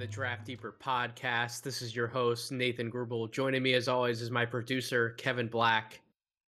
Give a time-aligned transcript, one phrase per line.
[0.00, 1.60] the Draft Deeper podcast.
[1.60, 3.30] This is your host, Nathan Grubel.
[3.30, 6.00] Joining me, as always, is my producer, Kevin Black.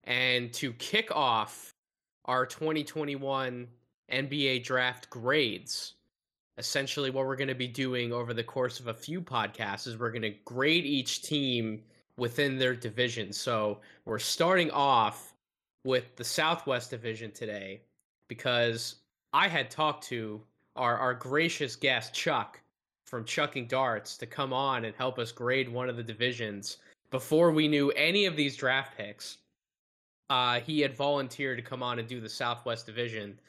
[0.04, 1.74] And to kick off
[2.26, 3.66] our 2021
[4.12, 5.94] NBA draft grades,
[6.58, 9.98] essentially what we're going to be doing over the course of a few podcasts is
[9.98, 11.82] we're going to grade each team
[12.18, 13.32] within their division.
[13.32, 15.34] So we're starting off
[15.86, 17.80] with the Southwest Division today
[18.28, 18.96] because
[19.32, 20.42] I had talked to
[20.76, 22.60] our, our gracious guest, Chuck,
[23.08, 26.78] from Chucking Darts, to come on and help us grade one of the divisions
[27.10, 29.38] before we knew any of these draft picks.
[30.30, 33.40] Uh, he had volunteered to come on and do the Southwest Division.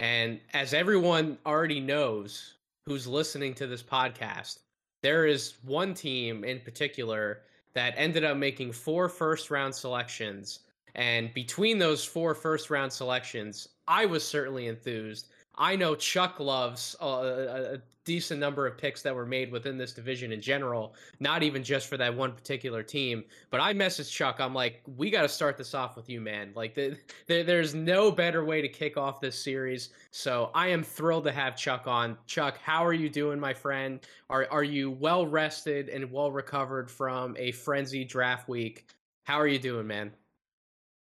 [0.00, 2.54] And as everyone already knows
[2.86, 4.58] who's listening to this podcast,
[5.02, 7.42] there is one team in particular
[7.74, 10.60] that ended up making four first round selections.
[10.96, 15.28] And between those four first round selections, I was certainly enthused.
[15.56, 19.92] I know Chuck loves a, a, decent number of picks that were made within this
[19.92, 23.24] division in general, not even just for that one particular team.
[23.50, 24.36] But I messaged Chuck.
[24.38, 26.52] I'm like, we got to start this off with you, man.
[26.54, 29.90] Like, the, the, there's no better way to kick off this series.
[30.10, 32.16] So I am thrilled to have Chuck on.
[32.26, 34.00] Chuck, how are you doing, my friend?
[34.30, 38.86] Are are you well rested and well recovered from a frenzy draft week?
[39.24, 40.12] How are you doing, man?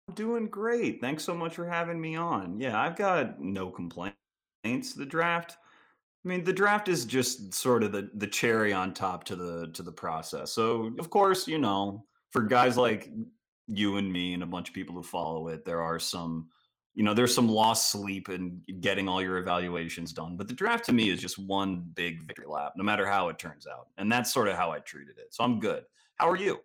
[0.08, 1.00] I'm doing great.
[1.00, 2.60] Thanks so much for having me on.
[2.60, 4.16] Yeah, I've got no complaints.
[4.62, 5.56] The draft
[6.24, 9.68] I mean, the draft is just sort of the the cherry on top to the
[9.72, 10.52] to the process.
[10.52, 13.10] So, of course, you know, for guys like
[13.66, 16.48] you and me and a bunch of people who follow it, there are some,
[16.94, 20.36] you know, there's some lost sleep in getting all your evaluations done.
[20.36, 23.38] But the draft to me is just one big victory lap, no matter how it
[23.38, 25.28] turns out, and that's sort of how I treated it.
[25.32, 25.84] So I'm good.
[26.16, 26.60] How are you?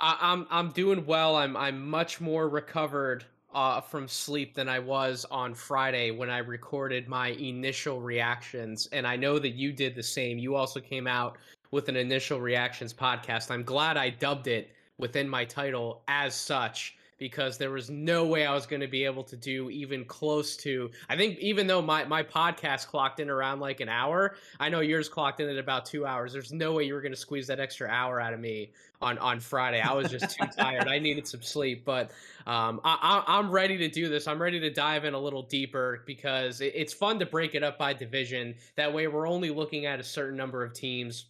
[0.00, 1.34] I'm I'm doing well.
[1.34, 6.38] I'm I'm much more recovered uh, from sleep than I was on Friday when I
[6.38, 8.88] recorded my initial reactions.
[8.92, 10.38] And I know that you did the same.
[10.38, 11.38] You also came out
[11.70, 13.50] with an initial reactions podcast.
[13.50, 18.46] I'm glad I dubbed it within my title as such because there was no way
[18.46, 20.90] I was going to be able to do even close to.
[21.08, 24.80] I think even though my my podcast clocked in around like an hour, I know
[24.80, 26.32] yours clocked in at about two hours.
[26.32, 29.18] There's no way you were going to squeeze that extra hour out of me on
[29.18, 29.80] on Friday.
[29.80, 30.86] I was just too tired.
[30.88, 32.12] I needed some sleep, but
[32.46, 34.28] um, I, I'm ready to do this.
[34.28, 37.62] I'm ready to dive in a little deeper because it, it's fun to break it
[37.62, 38.54] up by division.
[38.76, 41.26] That way, we're only looking at a certain number of teams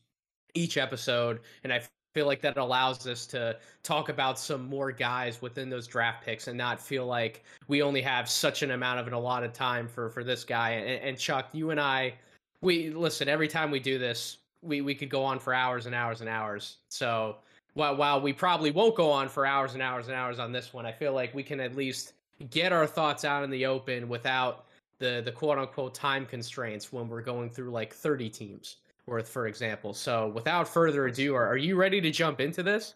[0.54, 1.82] each episode, and I
[2.14, 6.48] feel like that allows us to talk about some more guys within those draft picks
[6.48, 10.10] and not feel like we only have such an amount of an allotted time for
[10.10, 10.70] for this guy.
[10.70, 12.14] And, and Chuck, you and I,
[12.60, 15.94] we listen every time we do this, we we could go on for hours and
[15.94, 16.78] hours and hours.
[16.88, 17.36] So
[17.74, 20.72] while while we probably won't go on for hours and hours and hours on this
[20.72, 22.14] one, I feel like we can at least
[22.50, 24.64] get our thoughts out in the open without
[24.98, 28.76] the the quote unquote time constraints when we're going through like 30 teams
[29.08, 29.94] worth, for example.
[29.94, 32.94] So, without further ado, are, are you ready to jump into this?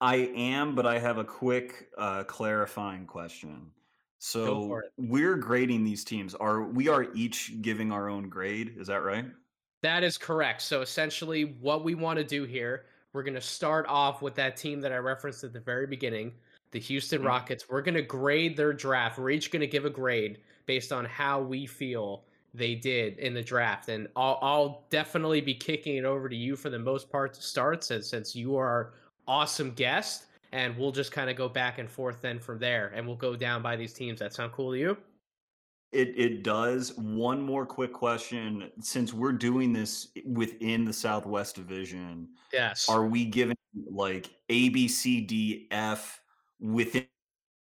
[0.00, 3.70] I am, but I have a quick uh, clarifying question.
[4.18, 6.34] So we're grading these teams.
[6.34, 8.74] Are we are each giving our own grade?
[8.78, 9.26] Is that right?
[9.82, 10.62] That is correct.
[10.62, 14.56] So essentially, what we want to do here, we're going to start off with that
[14.56, 16.32] team that I referenced at the very beginning,
[16.70, 17.28] the Houston mm-hmm.
[17.28, 17.68] Rockets.
[17.68, 19.18] We're going to grade their draft.
[19.18, 22.24] We're each going to give a grade based on how we feel
[22.56, 23.88] they did in the draft.
[23.88, 27.42] And I'll, I'll definitely be kicking it over to you for the most part to
[27.42, 28.94] start since, since you are
[29.28, 30.26] awesome guest.
[30.52, 32.92] And we'll just kind of go back and forth then from there.
[32.94, 34.20] And we'll go down by these teams.
[34.20, 34.96] That sound cool to you?
[35.92, 36.96] It it does.
[36.96, 43.24] One more quick question: Since we're doing this within the Southwest Division, yes, are we
[43.24, 43.56] giving
[43.90, 46.20] like A, B, C, D, F
[46.60, 47.06] within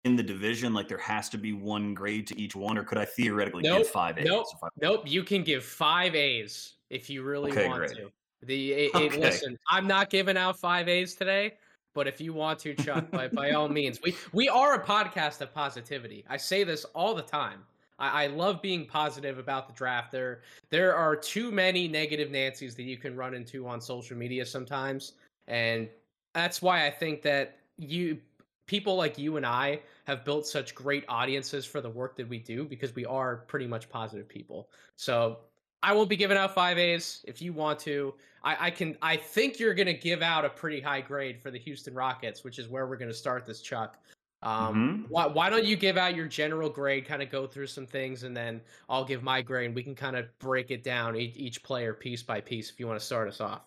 [0.04, 0.72] in the division?
[0.72, 3.78] Like there has to be one grade to each one, or could I theoretically nope,
[3.78, 4.26] give five A's?
[4.26, 4.46] Nope,
[4.80, 5.02] nope.
[5.06, 7.96] You can give five A's if you really okay, want great.
[7.96, 8.10] to.
[8.42, 9.06] The it, okay.
[9.06, 11.54] it, listen, I'm not giving out five A's today,
[11.94, 15.40] but if you want to, Chuck, by by all means, we we are a podcast
[15.40, 16.24] of positivity.
[16.28, 17.60] I say this all the time.
[17.98, 20.12] I, I love being positive about the draft.
[20.12, 24.44] There there are too many negative Nancy's that you can run into on social media
[24.44, 25.12] sometimes,
[25.48, 25.88] and
[26.34, 28.18] that's why I think that you
[28.66, 32.38] people like you and I have built such great audiences for the work that we
[32.38, 34.68] do because we are pretty much positive people.
[34.96, 35.38] So
[35.82, 37.22] I won't be giving out five A's.
[37.28, 38.96] If you want to, I, I can.
[39.02, 42.42] I think you're going to give out a pretty high grade for the Houston Rockets,
[42.42, 43.98] which is where we're going to start this, Chuck.
[44.42, 45.02] Um, mm-hmm.
[45.08, 48.24] why, why don't you give out your general grade, kind of go through some things,
[48.24, 51.36] and then I'll give my grade, and we can kind of break it down each,
[51.36, 53.62] each player piece by piece if you want to start us off.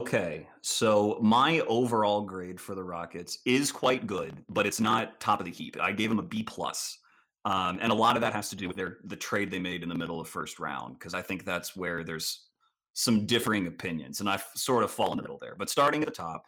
[0.00, 5.40] Okay, so my overall grade for the Rockets is quite good, but it's not top
[5.40, 5.76] of the heap.
[5.80, 6.98] I gave them a B plus,
[7.44, 9.82] um, and a lot of that has to do with their the trade they made
[9.82, 12.46] in the middle of first round because I think that's where there's
[12.92, 15.56] some differing opinions, and I sort of fall in the middle there.
[15.58, 16.44] But starting at the top,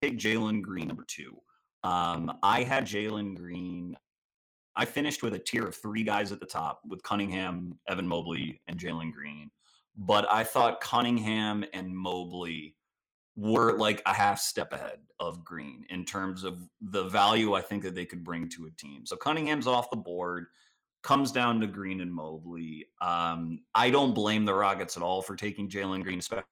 [0.00, 1.36] take Jalen Green number two.
[1.82, 3.96] Um, I had Jalen Green.
[4.76, 8.60] I finished with a tier of three guys at the top with Cunningham, Evan Mobley,
[8.68, 9.50] and Jalen Green.
[9.96, 12.76] But I thought Cunningham and Mobley
[13.36, 17.82] were like a half step ahead of Green in terms of the value I think
[17.82, 19.06] that they could bring to a team.
[19.06, 20.46] So Cunningham's off the board,
[21.02, 22.86] comes down to Green and Mobley.
[23.00, 26.44] Um, I don't blame the Rockets at all for taking Jalen Green, especially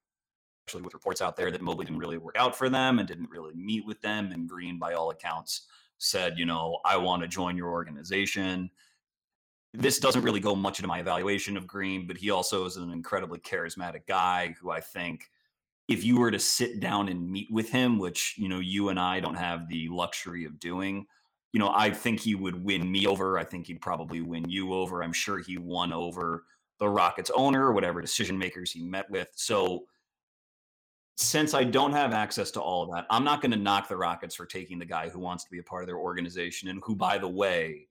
[0.75, 3.55] with reports out there that Mobley didn't really work out for them and didn't really
[3.55, 4.31] meet with them.
[4.31, 5.67] And Green, by all accounts,
[5.99, 8.71] said, you know, I want to join your organization.
[9.77, 12.93] This doesn't really go much into my evaluation of Green, but he also is an
[12.93, 15.31] incredibly charismatic guy who I think
[15.89, 19.01] if you were to sit down and meet with him, which, you know, you and
[19.01, 21.07] I don't have the luxury of doing,
[21.53, 23.37] you know, I think he would win me over.
[23.37, 25.03] I think he'd probably win you over.
[25.03, 26.45] I'm sure he won over
[26.79, 29.29] the Rockets owner, whatever decision makers he met with.
[29.35, 29.85] So,
[31.17, 33.97] since I don't have access to all of that, I'm not going to knock the
[33.97, 36.81] Rockets for taking the guy who wants to be a part of their organization and
[36.85, 37.87] who, by the way,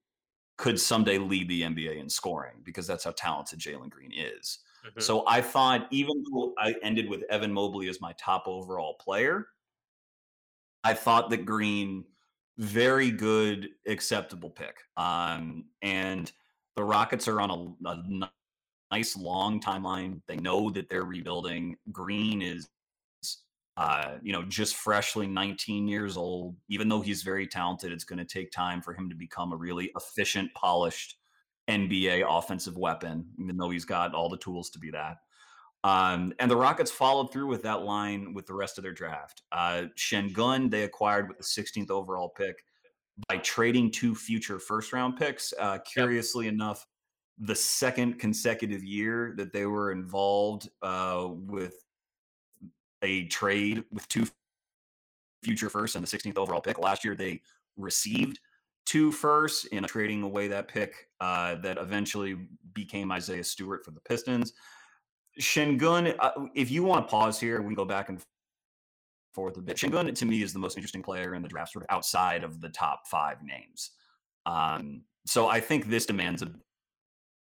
[0.64, 4.60] could someday lead the NBA in scoring because that's how talented Jalen Green is.
[4.88, 5.02] Mm-hmm.
[5.02, 9.48] So I thought, even though I ended with Evan Mobley as my top overall player,
[10.86, 12.06] I thought that Green,
[12.58, 14.78] very good, acceptable pick.
[14.96, 16.32] Um, and
[16.78, 18.30] the Rockets are on a, a
[18.90, 20.22] nice long timeline.
[20.30, 21.76] They know that they're rebuilding.
[21.92, 22.70] Green is
[23.76, 26.56] uh, you know, just freshly 19 years old.
[26.70, 29.58] Even though he's very talented, it's going to take time for him to become a
[29.58, 31.18] really efficient, polished
[31.70, 35.18] NBA offensive weapon, even though he's got all the tools to be that.
[35.84, 39.42] Um, and the Rockets followed through with that line with the rest of their draft.
[39.52, 42.64] Uh, Sengun, they acquired with the 16th overall pick
[43.28, 45.54] by trading two future first round picks.
[45.60, 46.54] Uh, curiously yep.
[46.54, 46.86] enough,
[47.38, 51.76] the second consecutive year that they were involved uh, with
[53.04, 54.26] a trade with two
[55.44, 56.80] future firsts and the 16th overall pick.
[56.80, 57.42] Last year, they
[57.78, 58.40] received
[58.86, 62.38] two firsts in trading away that pick uh, that eventually
[62.74, 64.54] became Isaiah Stewart for the Pistons.
[65.40, 68.24] Sengun, uh, if you want to pause here, we can go back and
[69.34, 69.78] forth a bit.
[69.78, 72.62] Sengun, to me, is the most interesting player in the draft, sort of outside of
[72.62, 73.92] the top five names.
[74.46, 76.52] Um, so I think this demands a,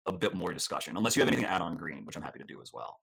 [0.06, 2.40] a bit more discussion, unless you have anything to add on Green, which I'm happy
[2.40, 3.00] to do as well.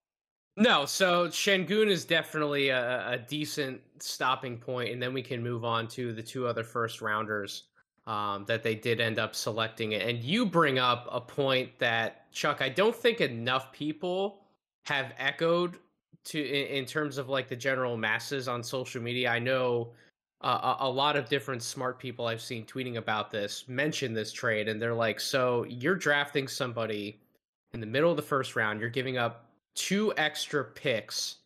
[0.56, 5.64] No, so Sengun is definitely a, a, decent stopping point, and then we can move
[5.64, 7.64] on to the two other first rounders
[8.06, 9.94] um, that they did end up selecting.
[9.94, 14.40] And you bring up a point that Chuck, I don't think enough people
[14.84, 15.78] have echoed
[16.24, 19.30] to in, in terms of like the general masses on social media.
[19.30, 19.92] I know
[20.42, 24.32] uh, a, a lot of different smart people I've seen tweeting about this mention this
[24.32, 27.20] trade, and they're like, "So you're drafting somebody
[27.72, 31.36] in the middle of the first round, you're giving up." Two extra picks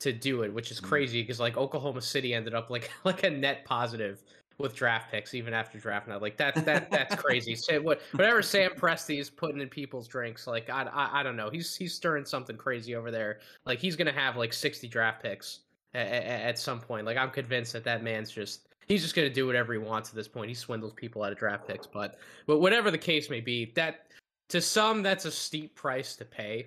[0.00, 0.84] to do it, which is mm.
[0.84, 4.22] crazy because like Oklahoma City ended up like like a net positive
[4.58, 6.20] with draft picks even after draft night.
[6.20, 7.54] Like that that that's crazy.
[7.56, 11.36] Say what whatever Sam Presti is putting in people's drinks, like I, I, I don't
[11.36, 11.50] know.
[11.50, 13.40] He's he's stirring something crazy over there.
[13.64, 15.60] Like he's gonna have like sixty draft picks
[15.94, 17.06] at, at, at some point.
[17.06, 20.14] Like I'm convinced that that man's just he's just gonna do whatever he wants at
[20.14, 20.48] this point.
[20.48, 24.06] He swindles people out of draft picks, but but whatever the case may be, that
[24.48, 26.66] to some that's a steep price to pay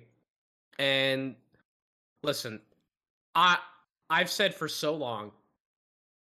[0.78, 1.34] and
[2.22, 2.60] listen,
[3.34, 3.58] I
[4.10, 5.32] I've said for so long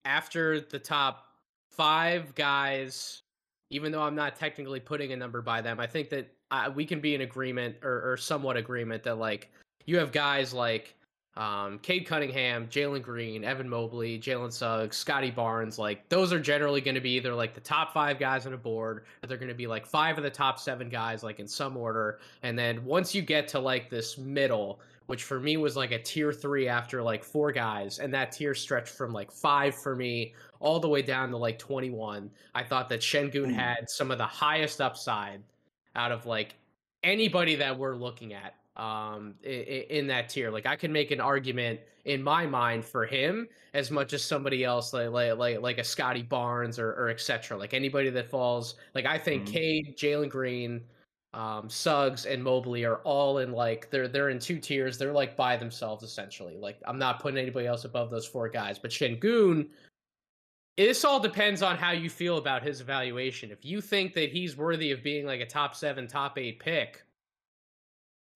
[0.05, 1.25] after the top
[1.71, 3.21] 5 guys
[3.69, 6.85] even though I'm not technically putting a number by them, I think that uh, we
[6.85, 9.51] can be in agreement or, or somewhat agreement that like
[9.85, 10.95] you have guys like
[11.37, 16.81] um, Cade Cunningham, Jalen Green, Evan Mobley, Jalen Suggs, Scottie Barnes, like those are generally
[16.81, 19.47] going to be either like the top five guys on a board, or they're going
[19.47, 22.19] to be like five of the top seven guys, like in some order.
[22.41, 25.99] And then once you get to like this middle, which for me was like a
[25.99, 30.33] tier three after like four guys, and that tier stretched from like five for me
[30.59, 32.31] all the way down to like 21.
[32.55, 35.43] I thought that Sengun had some of the highest upside
[35.95, 36.55] out of like
[37.03, 40.49] anybody that we're looking at um, in, in that tier.
[40.51, 44.63] Like I can make an argument in my mind for him as much as somebody
[44.63, 47.57] else, like like like, like a Scottie Barnes or, or etc.
[47.57, 48.75] Like anybody that falls.
[48.95, 49.53] Like I think mm-hmm.
[49.53, 50.81] Cade, Jalen Green,
[51.33, 54.97] um, Suggs, and Mobley are all in like they're they're in two tiers.
[54.97, 56.55] They're like by themselves essentially.
[56.57, 58.77] Like I'm not putting anybody else above those four guys.
[58.77, 59.67] But Sengun,
[60.77, 63.49] this all depends on how you feel about his evaluation.
[63.49, 67.03] If you think that he's worthy of being like a top seven, top eight pick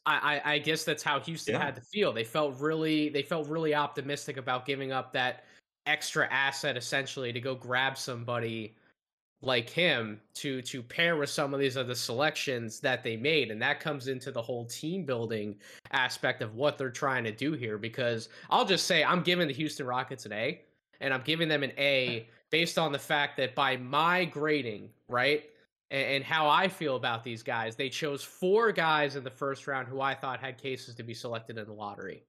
[0.05, 1.63] I, I, guess that's how Houston yeah.
[1.63, 2.11] had to feel.
[2.11, 5.43] They felt really they felt really optimistic about giving up that
[5.85, 8.75] extra asset essentially to go grab somebody
[9.41, 13.59] like him to to pair with some of these other selections that they made and
[13.59, 15.55] that comes into the whole team building
[15.91, 19.53] aspect of what they're trying to do here because I'll just say I'm giving the
[19.53, 20.61] Houston Rockets an A
[20.99, 25.49] and I'm giving them an A based on the fact that by my grading, right?
[25.91, 29.87] And, how I feel about these guys, they chose four guys in the first round
[29.89, 32.23] who I thought had cases to be selected in the lottery.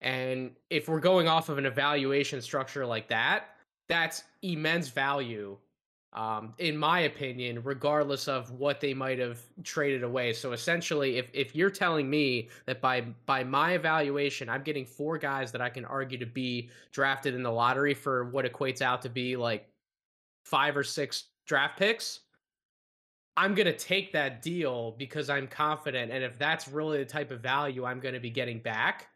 [0.00, 3.56] And if we're going off of an evaluation structure like that,
[3.88, 5.58] that's immense value
[6.14, 10.32] um, in my opinion, regardless of what they might have traded away.
[10.32, 15.18] So essentially, if, if you're telling me that by by my evaluation, I'm getting four
[15.18, 19.02] guys that I can argue to be drafted in the lottery for what equates out
[19.02, 19.68] to be like
[20.44, 22.20] five or six draft picks,
[23.36, 26.12] I'm gonna take that deal because I'm confident.
[26.12, 29.08] And if that's really the type of value I'm gonna be getting back,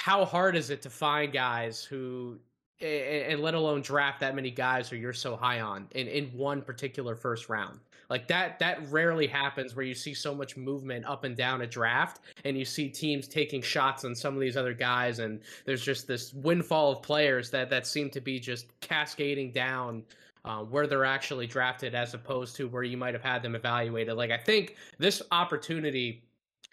[0.00, 2.38] how hard is it to find guys who
[2.82, 6.62] and let alone draft that many guys who you're so high on in, in one
[6.62, 7.78] particular first round.
[8.10, 11.66] Like that that rarely happens where you see so much movement up and down a
[11.66, 15.82] draft and you see teams taking shots on some of these other guys and there's
[15.84, 20.02] just this windfall of players that that seem to be just cascading down
[20.44, 24.14] uh, where they're actually drafted as opposed to where you might have had them evaluated.
[24.14, 26.24] Like I think this opportunity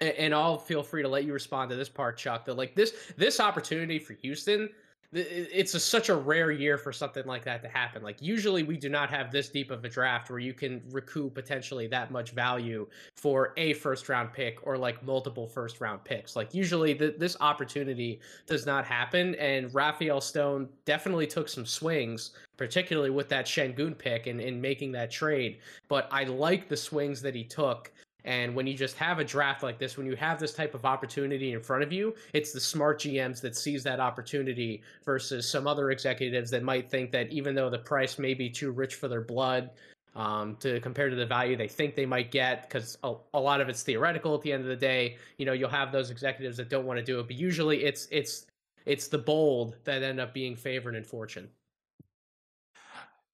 [0.01, 2.45] and I'll feel free to let you respond to this part, Chuck.
[2.45, 4.69] That like this this opportunity for Houston
[5.11, 8.03] it's a, such a rare year for something like that to happen.
[8.03, 11.33] Like usually we do not have this deep of a draft where you can recoup
[11.33, 16.35] potentially that much value for a first round pick or like multiple first round picks.
[16.35, 19.33] Like usually the, this opportunity does not happen.
[19.35, 24.91] And Rafael Stone definitely took some swings, particularly with that Sengun pick and in making
[24.91, 25.57] that trade.
[25.87, 27.91] But I like the swings that he took
[28.25, 30.85] and when you just have a draft like this, when you have this type of
[30.85, 35.67] opportunity in front of you, it's the smart GMs that seize that opportunity versus some
[35.67, 39.07] other executives that might think that even though the price may be too rich for
[39.07, 39.69] their blood
[40.15, 43.61] um, to compare to the value they think they might get, because a, a lot
[43.61, 45.17] of it's theoretical at the end of the day.
[45.37, 48.07] You know, you'll have those executives that don't want to do it, but usually it's
[48.11, 48.47] it's
[48.85, 51.47] it's the bold that end up being favored in fortune.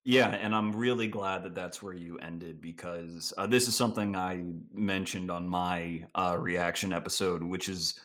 [0.08, 4.16] Yeah, and I'm really glad that that's where you ended because uh, this is something
[4.16, 8.00] I mentioned on my uh, reaction episode, which is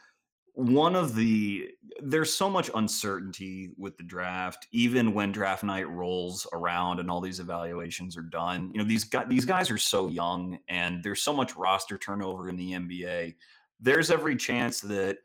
[0.54, 1.69] one of the
[2.02, 7.21] there's so much uncertainty with the draft even when draft night rolls around and all
[7.21, 11.23] these evaluations are done you know these guys these guys are so young and there's
[11.23, 13.35] so much roster turnover in the NBA
[13.80, 15.19] there's every chance that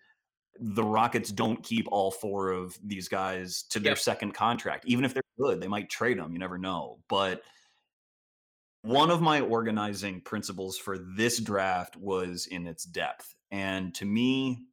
[0.60, 4.00] the Rockets don't keep all four of these guys to their yep.
[4.00, 4.86] second contract.
[4.86, 6.32] Even if they're good, they might trade them.
[6.32, 7.00] You never know.
[7.10, 7.42] But
[8.82, 13.36] one of my organizing principles for this draft was in its depth.
[13.52, 14.66] And to me,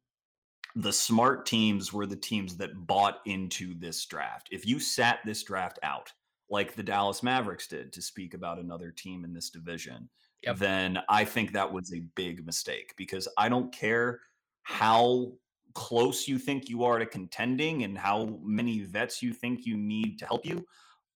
[0.75, 4.49] the smart teams were the teams that bought into this draft.
[4.51, 6.11] If you sat this draft out,
[6.49, 10.09] like the Dallas Mavericks did, to speak about another team in this division,
[10.43, 10.57] yep.
[10.57, 14.21] then I think that was a big mistake because I don't care
[14.63, 15.33] how
[15.73, 20.19] close you think you are to contending and how many vets you think you need
[20.19, 20.65] to help you,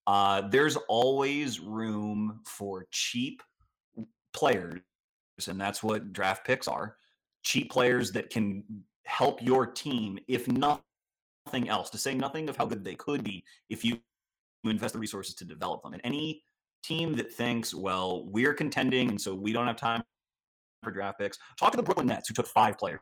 [0.08, 3.42] uh, there's always room for cheap
[4.34, 4.82] players.
[5.48, 6.96] And that's what draft picks are
[7.44, 8.64] cheap players that can
[9.06, 10.82] help your team, if nothing
[11.70, 14.00] else, to say nothing of how good they could be if you
[14.64, 15.94] invest the resources to develop them.
[15.94, 16.44] And any
[16.84, 20.04] team that thinks, well, we're contending, and so we don't have time
[20.84, 23.00] for draft picks, talk to the Brooklyn Nets who took five players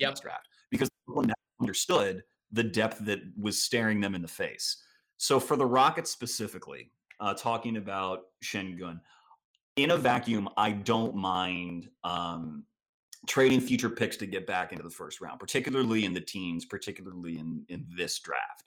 [0.00, 0.08] yep.
[0.08, 2.22] in this draft because Brooklyn understood
[2.52, 4.82] the depth that was staring them in the face.
[5.16, 9.00] So for the Rockets specifically, uh, talking about Sengun,
[9.76, 12.64] in a vacuum, I don't mind um,
[13.26, 17.38] trading future picks to get back into the first round, particularly in the teens, particularly
[17.38, 18.64] in in this draft.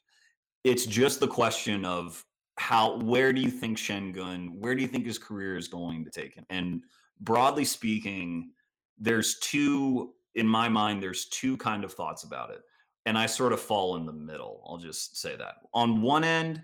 [0.63, 2.23] It's just the question of
[2.57, 6.11] how where do you think Sengun, where do you think his career is going to
[6.11, 6.45] take him?
[6.49, 6.81] And
[7.21, 8.51] broadly speaking,
[8.97, 12.61] there's two in my mind, there's two kind of thoughts about it.
[13.05, 14.63] And I sort of fall in the middle.
[14.67, 15.55] I'll just say that.
[15.73, 16.61] On one end,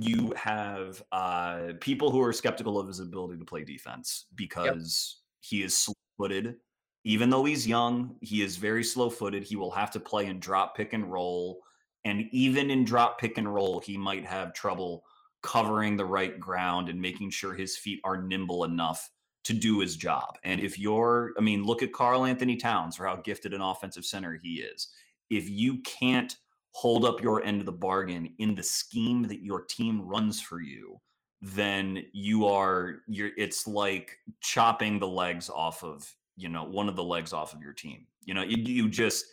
[0.00, 5.48] you have uh, people who are skeptical of his ability to play defense because yep.
[5.48, 6.56] he is slow footed.
[7.04, 9.42] Even though he's young, he is very slow footed.
[9.42, 11.60] He will have to play in drop, pick, and roll.
[12.04, 15.04] And even in drop, pick, and roll, he might have trouble
[15.42, 19.10] covering the right ground and making sure his feet are nimble enough
[19.44, 20.36] to do his job.
[20.44, 24.38] And if you're, I mean, look at Karl-Anthony Towns for how gifted an offensive center
[24.42, 24.88] he is.
[25.30, 26.36] If you can't
[26.72, 30.60] hold up your end of the bargain in the scheme that your team runs for
[30.60, 31.00] you,
[31.42, 36.96] then you are you're it's like chopping the legs off of, you know, one of
[36.96, 38.06] the legs off of your team.
[38.24, 39.24] You know, you, you just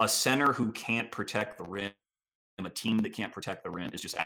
[0.00, 1.90] a center who can't protect the rim,
[2.64, 4.16] a team that can't protect the rim is just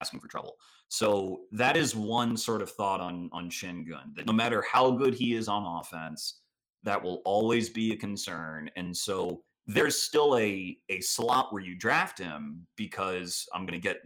[0.00, 0.56] asking for trouble.
[0.88, 5.14] So that is one sort of thought on on Sengun that no matter how good
[5.14, 6.40] he is on offense,
[6.84, 8.70] that will always be a concern.
[8.76, 13.86] And so there's still a a slot where you draft him because I'm going to
[13.86, 13.98] get,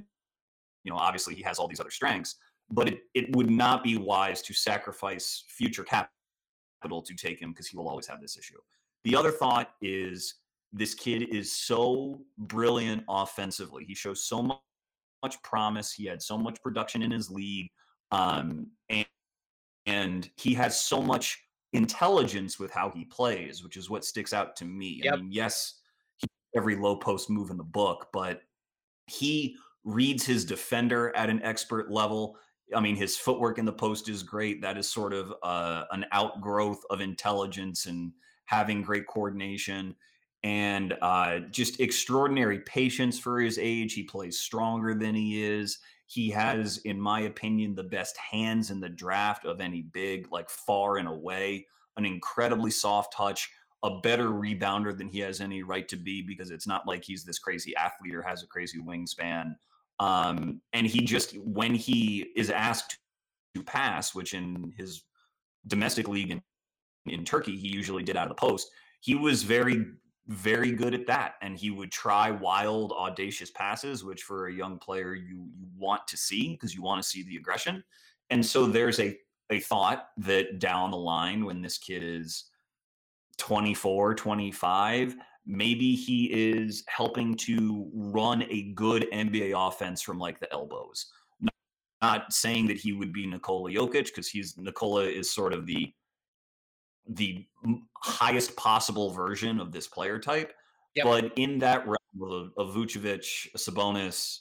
[0.85, 2.37] you know, obviously he has all these other strengths,
[2.71, 7.69] but it, it would not be wise to sacrifice future capital to take him because
[7.69, 8.59] he will always have this issue.
[9.05, 10.35] The other thought is
[10.73, 13.85] this kid is so brilliant offensively.
[13.85, 14.59] He shows so much
[15.23, 15.93] much promise.
[15.93, 17.71] He had so much production in his league,
[18.11, 19.07] um, and
[19.87, 21.39] and he has so much
[21.73, 25.01] intelligence with how he plays, which is what sticks out to me.
[25.03, 25.13] Yep.
[25.13, 25.81] I mean, yes,
[26.19, 28.43] he, every low post move in the book, but
[29.07, 32.37] he reads his defender at an expert level.
[32.75, 34.63] I mean, his footwork in the post is great.
[34.63, 38.13] That is sort of uh, an outgrowth of intelligence and
[38.47, 39.97] having great coordination
[40.45, 43.95] and uh, just extraordinary patience for his age.
[43.95, 45.79] He plays stronger than he is.
[46.07, 50.51] He has, in my opinion, the best hands in the draft of any big, like
[50.51, 51.67] far and away.
[51.97, 53.51] An incredibly soft touch,
[53.83, 57.25] a better rebounder than he has any right to be because it's not like he's
[57.25, 59.55] this crazy athlete or has a crazy wingspan.
[60.01, 62.99] Um, and he just, when he is asked
[63.55, 65.03] to pass, which in his
[65.67, 66.43] domestic league in,
[67.07, 68.69] in Turkey, he usually did out of the post,
[69.01, 69.85] he was very
[70.29, 74.79] very good at that and he would try wild audacious passes which for a young
[74.79, 77.83] player you you want to see because you want to see the aggression.
[78.31, 79.19] And so there's a
[79.51, 82.45] a thought that down the line when this kid is
[83.39, 90.53] 24 25 maybe he is helping to run a good NBA offense from like the
[90.53, 91.07] elbows.
[92.01, 95.93] Not saying that he would be Nikola Jokic because he's Nikola is sort of the
[97.09, 97.47] the
[97.97, 100.53] highest possible version of this player type.
[100.95, 101.05] Yep.
[101.05, 104.41] But in that realm of, of Vucevic, Sabonis,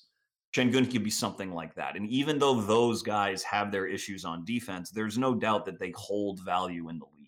[0.54, 1.96] Sengun could be something like that.
[1.96, 5.94] And even though those guys have their issues on defense, there's no doubt that they
[5.96, 7.28] hold value in the league.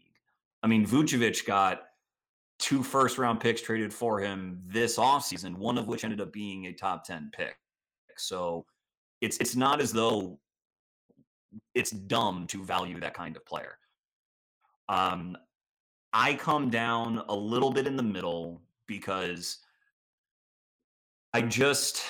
[0.62, 1.84] I mean, Vucevic got
[2.60, 6.68] two first round picks traded for him this offseason, one of which ended up being
[6.68, 7.56] a top 10 pick.
[8.18, 8.66] So
[9.22, 10.40] it's it's not as though
[11.74, 13.78] it's dumb to value that kind of player.
[14.94, 15.36] Um,
[16.14, 19.58] I come down a little bit in the middle because
[21.34, 22.04] I just,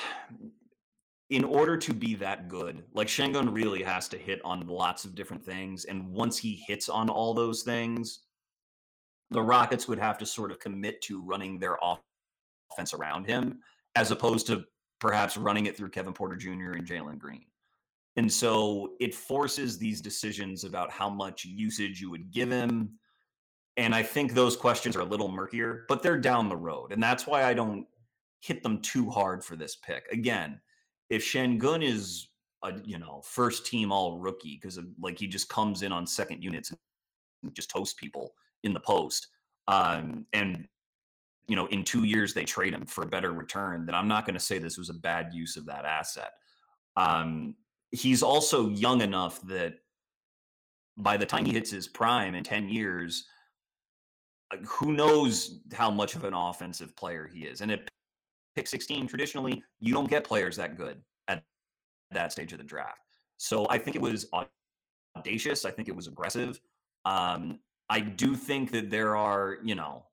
[1.29, 5.15] in order to be that good, like Sengun really has to hit on lots of
[5.15, 5.85] different things.
[5.85, 8.19] And once he hits on all those things,
[9.31, 13.59] the Rockets would have to sort of commit to running their offense around him
[13.95, 14.65] as opposed to
[14.99, 16.73] perhaps running it through Kevin Porter Jr.
[16.73, 17.45] and Jalen Green.
[18.15, 22.91] And so it forces these decisions about how much usage you would give him.
[23.75, 26.91] And I think those questions are a little murkier, but they're down the road.
[26.91, 27.87] And that's why I don't
[28.41, 30.05] hit them too hard for this pick.
[30.11, 30.59] Again,
[31.09, 32.27] if Sengun is
[32.63, 36.43] a you know first team all rookie because like he just comes in on second
[36.43, 39.27] units and just toast people in the post,
[39.67, 40.67] um, and
[41.47, 44.25] you know in two years they trade him for a better return, then I'm not
[44.25, 46.31] going to say this was a bad use of that asset.
[46.95, 47.55] Um,
[47.93, 49.75] he's also young enough that
[50.97, 53.25] by the time he hits his prime in 10 years,
[54.65, 57.61] who knows how much of an offensive player he is.
[57.61, 57.89] And at
[58.55, 61.43] pick 16, traditionally, you don't get players that good at
[62.11, 62.99] that stage of the draft.
[63.37, 64.27] So I think it was
[65.15, 65.63] audacious.
[65.63, 66.59] I think it was aggressive.
[67.05, 70.03] Um, I do think that there are, you know,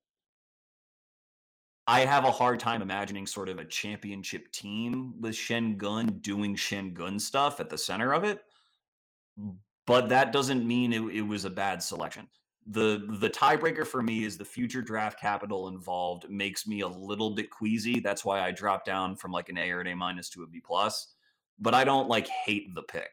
[1.91, 7.21] I have a hard time imagining sort of a championship team with Sengun doing Sengun
[7.21, 8.45] stuff at the center of it.
[9.89, 12.29] But that doesn't mean it, it was a bad selection.
[12.69, 17.35] The the tiebreaker for me is the future draft capital involved makes me a little
[17.35, 17.99] bit queasy.
[17.99, 20.47] That's why I dropped down from like an A or an A minus to a
[20.47, 21.15] B plus.
[21.59, 23.11] But I don't like hate the pick.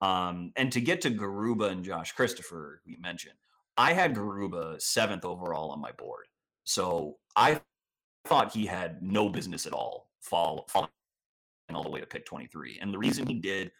[0.00, 3.36] Um, and to get to Garuba and Josh Christopher, we mentioned,
[3.76, 6.24] I had Garuba seventh overall on my board.
[6.64, 7.60] So I
[8.28, 10.88] thought he had no business at all fall falling
[11.74, 12.78] all the way to pick 23.
[12.80, 13.70] And the reason he did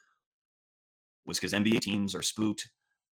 [1.26, 2.68] was because NBA teams are spooked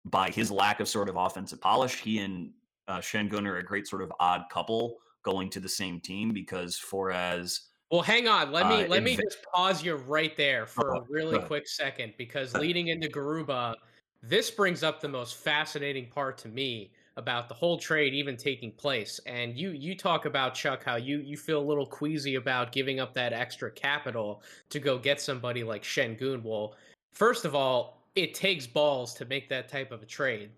[0.06, 2.02] by his lack of sort of offensive polish.
[2.02, 2.52] He and
[2.88, 6.78] uh, Sengun are a great sort of odd couple going to the same team because
[6.78, 8.52] for as well, hang on.
[8.54, 12.14] Let me uh, let me just pause you right there for a really quick second
[12.18, 13.76] because leading into Garuba,
[14.24, 18.72] this brings up the most fascinating part to me about the whole trade even taking
[18.72, 19.20] place.
[19.26, 23.00] And you you talk about Chuck how you you feel a little queasy about giving
[23.00, 26.44] up that extra capital to go get somebody like Sengun.
[26.44, 26.76] Well,
[27.14, 30.50] first of all, it takes balls to make that type of a trade.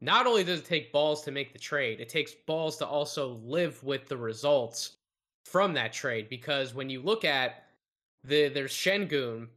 [0.00, 3.40] Not only does it take balls to make the trade, it takes balls to also
[3.44, 4.96] live with the results
[5.44, 6.28] from that trade.
[6.28, 7.64] Because when you look at
[8.24, 9.48] the there's Sengun,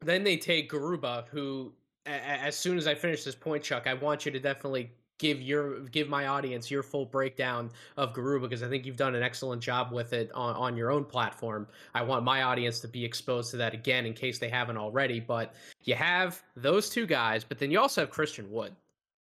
[0.00, 1.72] then they take Garuba, who
[2.06, 5.80] as soon as I finish this point, Chuck, I want you to definitely give your
[5.88, 9.62] give my audience your full breakdown of Guru because I think you've done an excellent
[9.62, 11.66] job with it on, on your own platform.
[11.94, 15.20] I want my audience to be exposed to that again in case they haven't already.
[15.20, 18.74] But you have those two guys, but then you also have Christian Wood.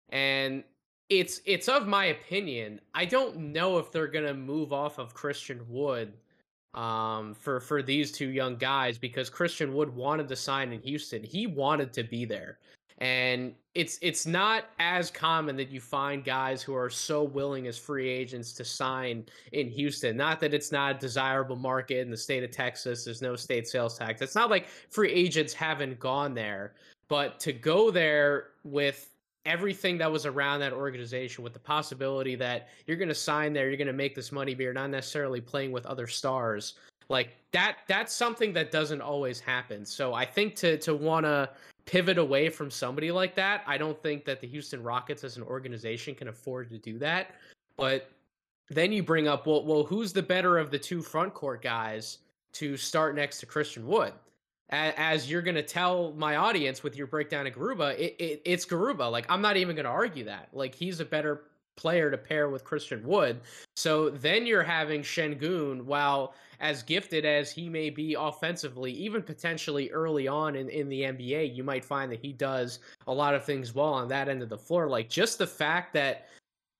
[0.09, 0.63] And
[1.09, 2.79] it's it's of my opinion.
[2.93, 6.13] I don't know if they're gonna move off of Christian Wood
[6.73, 11.23] um, for for these two young guys because Christian Wood wanted to sign in Houston.
[11.23, 12.57] He wanted to be there,
[12.99, 17.77] and it's it's not as common that you find guys who are so willing as
[17.77, 20.15] free agents to sign in Houston.
[20.15, 23.03] Not that it's not a desirable market in the state of Texas.
[23.03, 24.21] There's no state sales tax.
[24.21, 26.73] It's not like free agents haven't gone there,
[27.07, 29.09] but to go there with
[29.45, 33.67] everything that was around that organization with the possibility that you're going to sign there,
[33.67, 36.75] you're going to make this money, but you're not necessarily playing with other stars.
[37.09, 39.85] Like that that's something that doesn't always happen.
[39.85, 41.49] So I think to to want to
[41.85, 45.43] pivot away from somebody like that, I don't think that the Houston Rockets as an
[45.43, 47.31] organization can afford to do that.
[47.77, 48.09] But
[48.69, 52.19] then you bring up well well who's the better of the two front court guys
[52.53, 54.13] to start next to Christian Wood?
[54.73, 58.65] as you're going to tell my audience with your breakdown of Garuba, it, it, it's
[58.65, 59.11] Garuba.
[59.11, 60.49] Like, I'm not even going to argue that.
[60.51, 61.43] Like, he's a better
[61.75, 63.41] player to pair with Christian Wood.
[63.75, 69.89] So then you're having Sengun, while as gifted as he may be offensively, even potentially
[69.91, 73.43] early on in, in the NBA, you might find that he does a lot of
[73.43, 74.87] things well on that end of the floor.
[74.87, 76.27] Like, just the fact that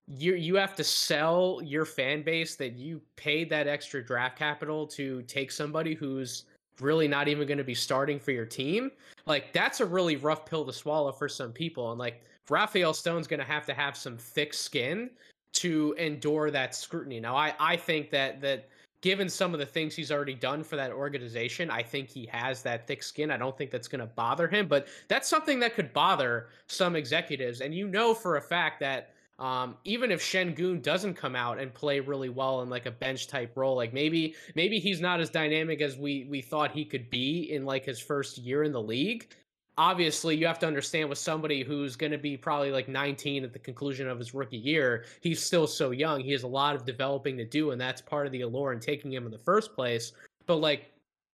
[0.07, 4.85] you you have to sell your fan base that you paid that extra draft capital
[4.85, 6.43] to take somebody who's
[6.81, 8.91] really not even going to be starting for your team,
[9.25, 11.91] like that's a really rough pill to swallow for some people.
[11.91, 15.09] And like Rafael Stone's going to have to have some thick skin
[15.53, 17.19] to endure that scrutiny.
[17.19, 18.69] Now, I I think that that
[19.01, 22.61] given some of the things he's already done for that organization, I think he has
[22.63, 23.31] that thick skin.
[23.31, 26.95] I don't think that's going to bother him, but that's something that could bother some
[26.95, 27.59] executives.
[27.59, 31.73] And you know for a fact that um, even if Sengun doesn't come out and
[31.73, 35.29] play really well in like a bench type role, like maybe maybe he's not as
[35.29, 38.81] dynamic as we we thought he could be in like his first year in the
[38.81, 39.35] league.
[39.77, 43.53] Obviously, you have to understand with somebody who's going to be probably like 19 at
[43.53, 46.19] the conclusion of his rookie year, he's still so young.
[46.19, 48.79] He has a lot of developing to do, and that's part of the allure in
[48.79, 50.11] taking him in the first place.
[50.45, 50.91] But like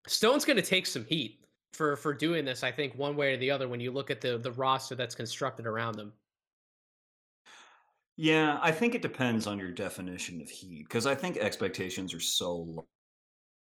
[0.08, 2.64] Stone's going to take some heat for for doing this.
[2.64, 5.16] I think one way or the other when you look at the the roster that's
[5.16, 6.14] constructed around him.
[8.16, 12.20] Yeah, I think it depends on your definition of heat because I think expectations are
[12.20, 12.88] so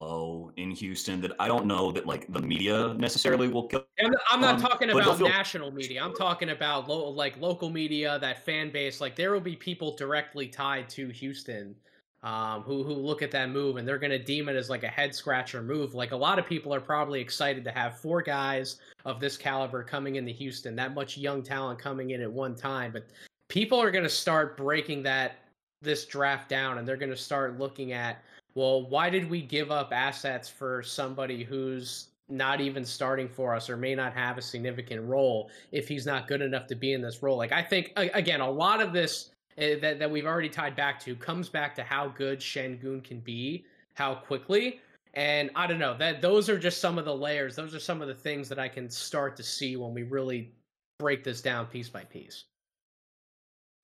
[0.03, 3.85] low in Houston that I don't know that like the media necessarily will kill.
[3.99, 6.03] And I'm not um, talking about feel- national media.
[6.03, 9.01] I'm talking about lo- like local media, that fan base.
[9.01, 11.75] Like there will be people directly tied to Houston
[12.23, 14.83] um, who who look at that move and they're going to deem it as like
[14.83, 15.95] a head scratcher move.
[15.95, 19.83] Like a lot of people are probably excited to have four guys of this caliber
[19.83, 22.93] coming into Houston, that much young talent coming in at one time.
[22.93, 23.07] But
[23.49, 25.37] people are going to start breaking that
[25.81, 28.23] this draft down and they're going to start looking at
[28.55, 33.69] well why did we give up assets for somebody who's not even starting for us
[33.69, 37.03] or may not have a significant role if he's not good enough to be in
[37.03, 37.37] this role?
[37.37, 40.99] Like i think again a lot of this uh, that, that we've already tied back
[41.01, 44.81] to comes back to how good Sengun can be how quickly.
[45.15, 47.55] And i don't know that those are just some of the layers.
[47.55, 50.53] Those are some of the things that i can start to see when we really
[50.99, 52.45] break this down piece by piece.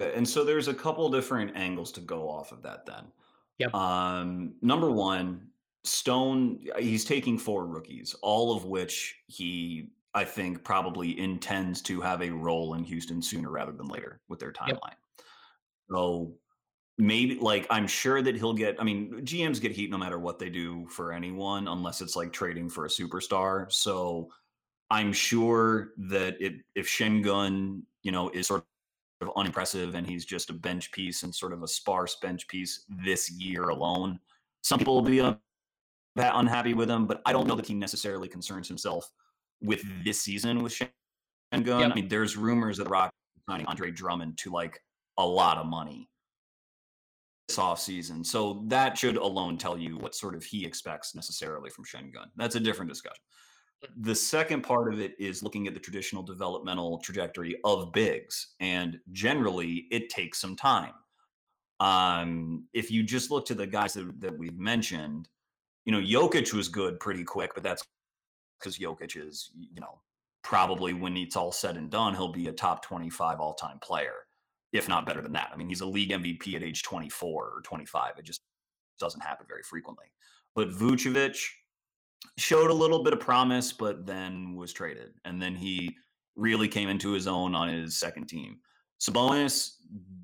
[0.01, 3.05] And so there's a couple different angles to go off of that then.
[3.59, 3.75] Yep.
[3.75, 5.49] Um, number one,
[5.85, 12.23] Stone, he's taking four rookies, all of which he, I think, probably intends to have
[12.23, 14.79] a role in Houston sooner rather than later with their timeline.
[14.83, 15.27] Yep.
[15.90, 16.35] So
[16.99, 20.38] maybe, like, I'm sure that he'll get, I mean, GMs get heat no matter what
[20.38, 23.73] they do for anyone, unless it's like trading for a superstar.
[23.73, 24.31] So
[24.90, 28.64] I'm sure that it, if Sengun, you know, is sort
[29.21, 32.85] of unimpressive and he's just a bench piece and sort of a sparse bench piece
[33.05, 34.19] this year alone.
[34.63, 35.35] Some people will be uh,
[36.17, 39.11] that unhappy with him, but I don't know that he necessarily concerns himself
[39.61, 41.81] with this season with Sengun.
[41.81, 41.93] Yep.
[41.93, 43.13] I mean, there's rumors that the Rock
[43.49, 44.81] signing Andre Drummond to like
[45.17, 46.09] a lot of money
[47.49, 48.23] this off season.
[48.23, 52.27] So that should alone tell you what sort of he expects necessarily from Sengun.
[52.37, 53.23] That's a different discussion.
[53.97, 58.99] The second part of it is looking at the traditional developmental trajectory of bigs, and
[59.12, 60.95] generally it takes some time.
[61.81, 65.29] Um, if you just look to the guys that, that we've mentioned,
[65.85, 67.85] you know, Jokic was good pretty quick, but that's
[68.59, 70.01] because Jokic is, you know,
[70.43, 74.14] probably when it's all said and done, he'll be a top 25 all time player,
[74.73, 75.51] if not better than that.
[75.53, 78.14] I mean, he's a league MVP at age 24 or 25.
[78.19, 78.41] It just
[78.99, 80.07] doesn't happen very frequently.
[80.55, 81.38] But Vucevic,
[82.37, 85.13] showed a little bit of promise, but then was traded.
[85.25, 85.97] And then he
[86.37, 88.59] really came into his own on his second team.
[89.01, 89.73] Sabonis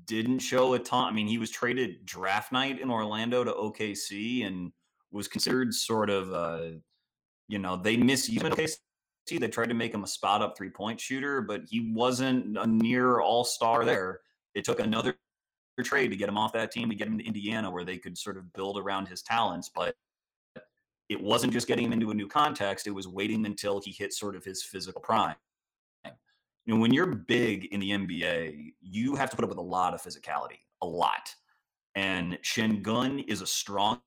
[0.05, 1.05] didn't show a ton.
[1.05, 4.71] I mean, he was traded draft night in Orlando to OKC and
[5.11, 6.77] was considered sort of, uh,
[7.47, 8.77] you know, they misused OKC.
[9.27, 12.67] They tried to make him a spot up three point shooter, but he wasn't a
[12.67, 14.19] near all star there.
[14.53, 15.15] It took another
[15.83, 18.17] trade to get him off that team to get him to Indiana, where they could
[18.17, 19.69] sort of build around his talents.
[19.73, 19.95] But
[21.09, 24.13] it wasn't just getting him into a new context; it was waiting until he hit
[24.13, 25.35] sort of his physical prime.
[26.65, 29.61] You know, when you're big in the NBA, you have to put up with a
[29.61, 31.33] lot of physicality, a lot.
[31.93, 34.01] And Sengun is a strong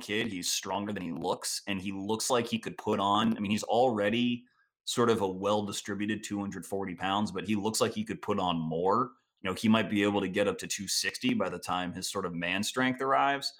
[0.00, 0.28] kid.
[0.28, 3.36] He's stronger than he looks, and he looks like he could put on.
[3.36, 4.44] I mean, he's already
[4.84, 8.58] sort of a well distributed 240 pounds, but he looks like he could put on
[8.58, 9.10] more.
[9.42, 12.10] You know, he might be able to get up to 260 by the time his
[12.10, 13.52] sort of man strength arrives.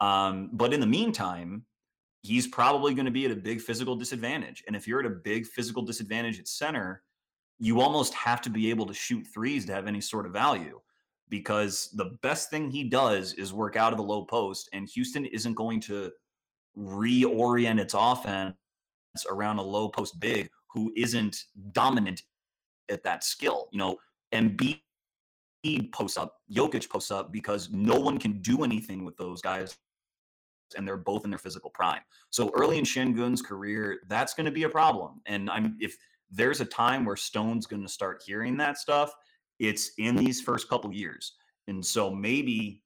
[0.00, 1.64] Um, but in the meantime,
[2.22, 4.62] he's probably going to be at a big physical disadvantage.
[4.66, 7.02] And if you're at a big physical disadvantage at center,
[7.58, 10.80] you almost have to be able to shoot threes to have any sort of value
[11.28, 15.24] because the best thing he does is work out of the low post, and Houston
[15.24, 16.10] isn't going to
[16.76, 18.54] reorient its offense
[19.30, 22.22] around a low post big who isn't dominant
[22.90, 23.68] at that skill.
[23.72, 23.96] You know,
[24.32, 24.80] Embiid
[25.92, 29.76] posts up, Jokic posts up because no one can do anything with those guys
[30.74, 32.00] and they're both in their physical prime.
[32.30, 35.20] So early in Sengun's career, that's going to be a problem.
[35.26, 35.96] And I'm if
[36.30, 39.12] there's a time where Stone's going to start hearing that stuff,
[39.58, 41.32] it's in these first couple years.
[41.66, 42.82] And so maybe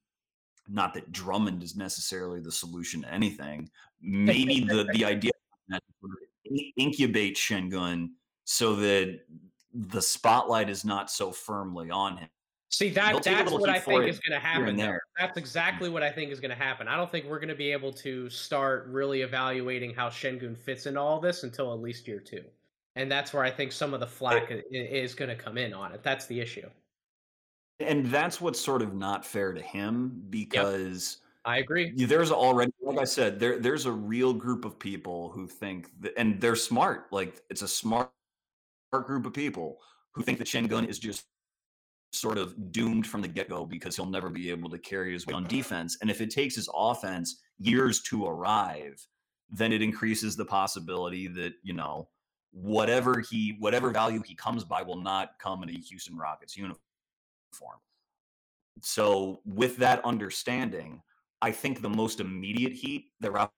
[0.68, 3.70] not that Drummond is necessarily the solution to anything.
[4.01, 5.33] Maybe the the idea
[5.68, 5.83] that
[6.77, 8.11] incubate Sengun
[8.44, 9.20] so that
[9.73, 12.29] the spotlight is not so firmly on him.
[12.74, 14.76] See that that's what I think is going to happen.
[14.76, 15.00] There.
[15.16, 16.88] That's exactly what I think is going to happen.
[16.88, 20.87] I don't think we're going to be able to start really evaluating how Sengun fits
[20.87, 22.42] into all this until at least year two,
[22.96, 25.72] and that's where I think some of the flack it, is going to come in
[25.72, 26.02] on it.
[26.02, 26.68] That's the issue.
[27.78, 31.52] And that's what's sort of not fair to him because yep.
[31.52, 31.92] I agree.
[31.94, 36.14] There's already, like I said, there there's a real group of people who think that,
[36.16, 37.06] and they're smart.
[37.12, 38.10] Like it's a smart
[38.90, 39.78] group of people
[40.10, 41.24] who think that Sengun is just
[42.14, 45.27] sort of doomed from the get go because he'll never be able to carry his
[45.27, 45.98] weight on defense.
[46.00, 49.07] And if it takes his offense years to arrive,
[49.50, 52.09] then it increases the possibility that you know
[52.53, 56.79] whatever he whatever value he comes by will not come in a Houston Rockets uniform.
[58.83, 61.00] So, with that understanding,
[61.42, 63.50] I think the most immediate heat that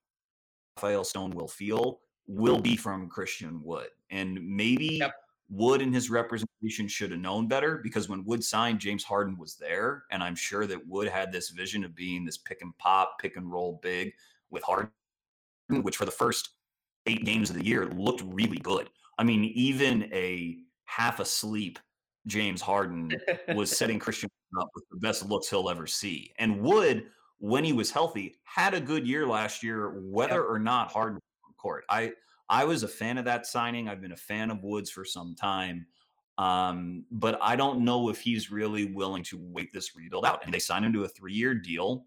[0.77, 3.89] Rafael Stone will feel will be from Christian Wood.
[4.11, 5.15] And maybe yep.
[5.49, 9.57] Wood and his representation should have known better because when Wood signed, James Harden was
[9.57, 10.05] there.
[10.11, 13.37] And I'm sure that Wood had this vision of being this pick and pop, pick
[13.37, 14.13] and roll big
[14.51, 14.91] with Harden,
[15.69, 16.51] which for the first
[17.07, 18.91] eight games of the year looked really good.
[19.19, 21.79] I mean, even a half asleep
[22.27, 23.13] James Harden
[23.55, 24.29] was setting Christian
[24.61, 26.33] up with the best looks he'll ever see.
[26.39, 27.07] And Wood,
[27.39, 31.55] when he was healthy, had a good year last year, whether or not Harden on
[31.57, 31.85] court.
[31.89, 32.13] I
[32.49, 33.89] I was a fan of that signing.
[33.89, 35.87] I've been a fan of Woods for some time.
[36.39, 40.45] Um, but I don't know if he's really willing to wait this rebuild out.
[40.45, 42.05] And they signed him to a three-year deal.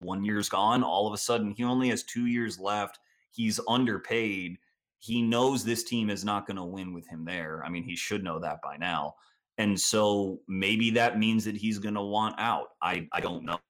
[0.00, 0.82] One year's gone.
[0.82, 2.98] All of a sudden, he only has two years left.
[3.30, 4.58] He's underpaid.
[4.98, 7.62] He knows this team is not going to win with him there.
[7.64, 9.14] I mean, he should know that by now.
[9.56, 12.70] And so maybe that means that he's going to want out.
[12.82, 13.60] I, I don't know.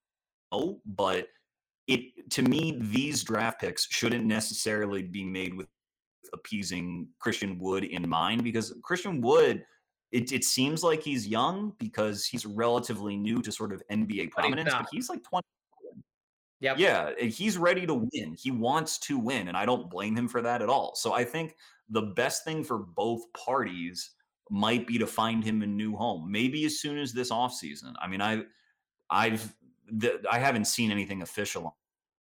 [0.87, 1.29] But
[1.89, 5.67] it to me, these draft picks shouldn't necessarily be made with
[6.35, 9.65] appeasing Christian Wood in mind because Christian Wood,
[10.13, 14.75] it, it seems like he's young because he's relatively new to sort of NBA prominence,
[14.75, 15.43] but he's like 20.
[16.61, 16.79] Yep.
[16.79, 18.37] Yeah, eh, he's ready to win.
[18.39, 20.95] He wants to win, and I don't blame him for that at all.
[20.95, 21.57] So I think
[21.89, 24.13] the best thing for both parties
[24.51, 26.31] might be to find him a new home.
[26.31, 27.95] Maybe as soon as this offseason.
[28.01, 28.45] I mean, I
[29.11, 29.55] I've
[29.91, 31.77] the, I haven't seen anything official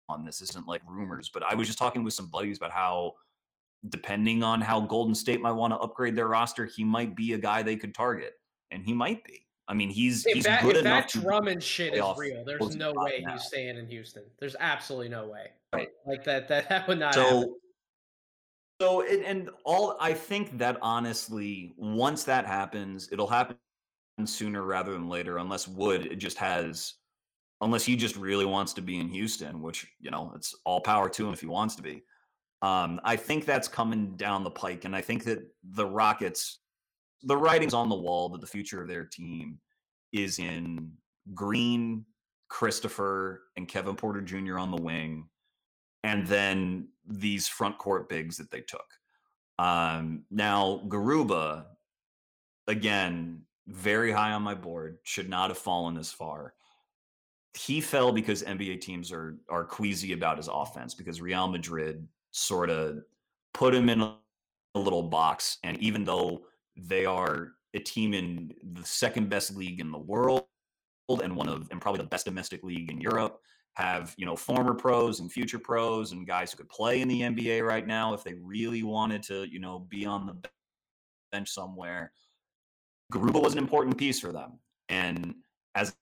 [0.09, 0.41] on this.
[0.41, 3.15] Isn't like rumors, but I was just talking with some buddies about how
[3.89, 7.39] depending on how Golden State might want to upgrade their roster, he might be a
[7.39, 8.35] guy they could target,
[8.71, 9.47] and he might be.
[9.69, 11.13] I mean, he's if he's that, good if enough.
[11.13, 12.45] That Drummond shit is real.
[12.45, 13.35] There's no way now.
[13.35, 14.25] he's staying in Houston.
[14.41, 15.51] There's absolutely no way.
[15.73, 15.89] Right.
[16.07, 16.49] Like that.
[16.49, 17.15] That that would not.
[17.15, 17.55] So happen.
[18.81, 23.57] So and, and all I think that honestly, once that happens, it'll happen
[24.25, 26.95] sooner rather than later, unless Wood it just has
[27.61, 31.09] unless he just really wants to be in Houston, which, you know, it's all power
[31.11, 32.03] to him if he wants to be.
[32.63, 34.85] Um, I think that's coming down the pike.
[34.85, 36.59] And I think that the Rockets,
[37.23, 39.59] the writing's on the wall that the future of their team
[40.13, 40.93] is in
[41.35, 42.05] Green,
[42.49, 44.59] Christopher, and Kevin Porter Jr.
[44.59, 45.29] on the wing,
[46.03, 48.87] and then these front court bigs that they took.
[49.59, 51.67] Um, now, Garuba,
[52.67, 56.55] again, very high on my board, should not have fallen this far.
[57.55, 62.71] He fell because NBA teams are are queasy about his offense because Real Madrid sort
[62.71, 62.99] of
[63.55, 64.17] put him in a,
[64.75, 66.43] a little box, and even though
[66.77, 70.47] they are a team in the second best league in the world
[71.23, 73.41] and one of and probably the best domestic league in Europe,
[73.75, 77.23] have you know former pros and future pros and guys who could play in the
[77.23, 80.51] NBA right now if they really wanted to you know be on the
[81.33, 82.13] bench somewhere.
[83.13, 85.35] Garuba was an important piece for them, and
[85.75, 85.95] as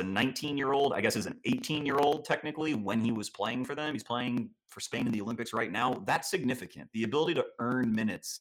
[0.00, 3.30] a 19 year old, I guess is an 18 year old technically when he was
[3.30, 6.02] playing for them, he's playing for Spain in the Olympics right now.
[6.06, 6.88] That's significant.
[6.92, 8.40] The ability to earn minutes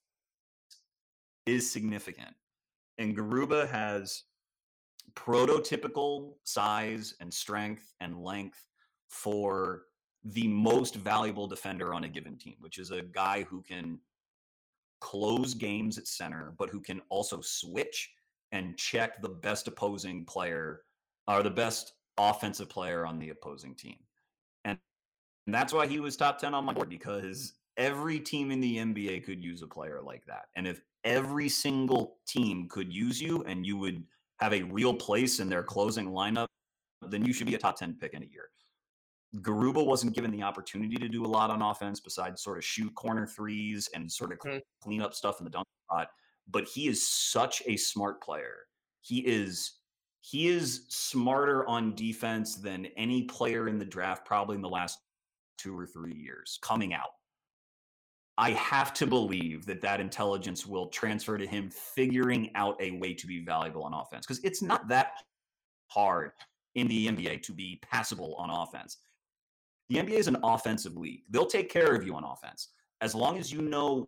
[1.45, 2.35] is significant,
[2.97, 4.23] and Garuba has
[5.15, 8.63] prototypical size and strength and length
[9.09, 9.83] for
[10.23, 13.99] the most valuable defender on a given team, which is a guy who can
[15.01, 18.11] close games at center, but who can also switch
[18.51, 20.81] and check the best opposing player
[21.29, 23.97] or the best offensive player on the opposing team.
[24.65, 24.77] And,
[25.47, 28.77] and that's why he was top 10 on my board because every team in the
[28.77, 30.47] NBA could use a player like that.
[30.55, 34.03] And if every single team could use you and you would–
[34.39, 36.47] have a real place in their closing lineup,
[37.01, 38.49] then you should be a top 10 pick in a year.
[39.37, 42.93] Garuba wasn't given the opportunity to do a lot on offense besides sort of shoot
[42.95, 44.57] corner threes and sort of mm-hmm.
[44.81, 46.07] clean up stuff in the dunk spot.
[46.49, 48.55] But he is such a smart player.
[49.01, 49.78] He is
[50.21, 54.99] he is smarter on defense than any player in the draft probably in the last
[55.57, 57.09] two or three years coming out.
[58.37, 63.13] I have to believe that that intelligence will transfer to him figuring out a way
[63.13, 65.11] to be valuable on offense because it's not that
[65.87, 66.31] hard
[66.75, 68.97] in the NBA to be passable on offense.
[69.89, 71.23] The NBA is an offensive league.
[71.29, 72.69] They'll take care of you on offense
[73.01, 74.07] as long as you know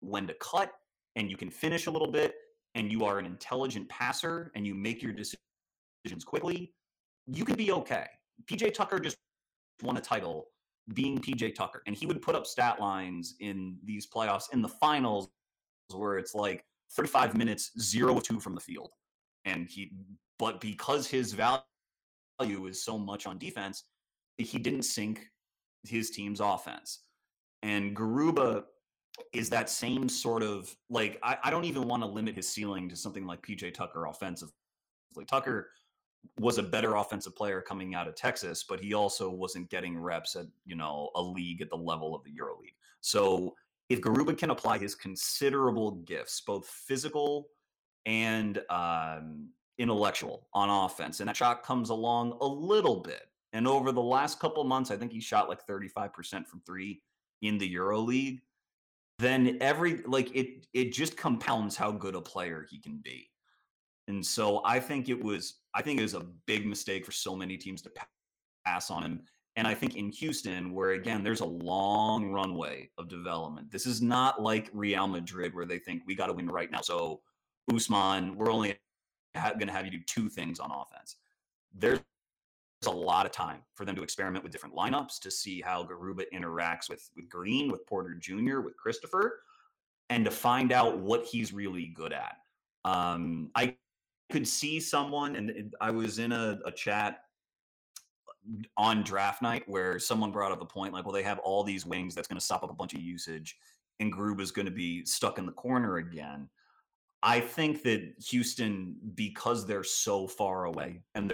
[0.00, 0.72] when to cut
[1.16, 2.34] and you can finish a little bit
[2.74, 6.72] and you are an intelligent passer and you make your decisions quickly,
[7.26, 8.06] you can be okay.
[8.46, 9.16] PJ Tucker just
[9.82, 10.46] won a title
[10.94, 11.82] being PJ Tucker.
[11.86, 15.28] And he would put up stat lines in these playoffs in the finals
[15.94, 18.90] where it's like 35 minutes, zero two from the field.
[19.44, 19.92] And he,
[20.38, 21.62] but because his value
[22.66, 23.84] is so much on defense,
[24.38, 25.26] he didn't sink
[25.84, 27.00] his team's offense.
[27.62, 28.64] And Garuba
[29.32, 32.88] is that same sort of like, I, I don't even want to limit his ceiling
[32.88, 34.54] to something like PJ Tucker offensively.
[35.26, 35.70] Tucker
[36.38, 40.36] was a better offensive player coming out of Texas, but he also wasn't getting reps
[40.36, 42.74] at, you know, a league at the level of the Euro League.
[43.00, 43.54] So
[43.88, 47.48] if Garuba can apply his considerable gifts, both physical
[48.06, 49.48] and um,
[49.78, 53.28] intellectual on offense, and that shot comes along a little bit.
[53.52, 57.02] And over the last couple months, I think he shot like 35% from three
[57.42, 58.40] in the Euro League.
[59.22, 63.30] Then every like it it just compounds how good a player he can be.
[64.08, 67.36] And so I think it was I think it was a big mistake for so
[67.36, 67.92] many teams to
[68.66, 69.22] pass on him.
[69.54, 73.70] And I think in Houston, where again, there's a long runway of development.
[73.70, 76.80] This is not like Real Madrid, where they think we got to win right now.
[76.80, 77.20] So,
[77.72, 78.76] Usman, we're only
[79.36, 81.16] ha- going to have you do two things on offense.
[81.72, 82.00] There's
[82.86, 86.24] a lot of time for them to experiment with different lineups to see how Garuba
[86.32, 89.40] interacts with, with Green, with Porter Jr., with Christopher,
[90.10, 92.36] and to find out what he's really good at.
[92.84, 93.76] Um, I
[94.30, 97.20] could see someone, and I was in a, a chat
[98.76, 101.86] on draft night where someone brought up a point like, well, they have all these
[101.86, 103.56] wings that's going to stop up a bunch of usage,
[104.00, 106.48] and Grub is going to be stuck in the corner again.
[107.22, 111.32] I think that Houston, because they're so far away and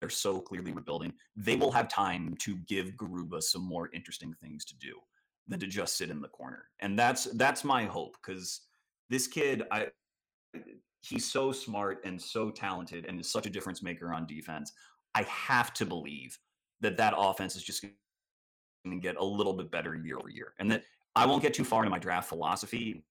[0.00, 4.64] they're so clearly rebuilding, they will have time to give Garuba some more interesting things
[4.66, 4.94] to do
[5.48, 6.64] than to just sit in the corner.
[6.80, 8.60] And that's that's my hope because
[9.10, 9.88] this kid, I
[11.02, 14.72] he's so smart and so talented and is such a difference maker on defense.
[15.14, 16.38] I have to believe
[16.80, 17.94] that that offense is just going
[18.90, 20.54] to get a little bit better year over year.
[20.58, 20.84] And that
[21.16, 23.02] I won't get too far into my draft philosophy,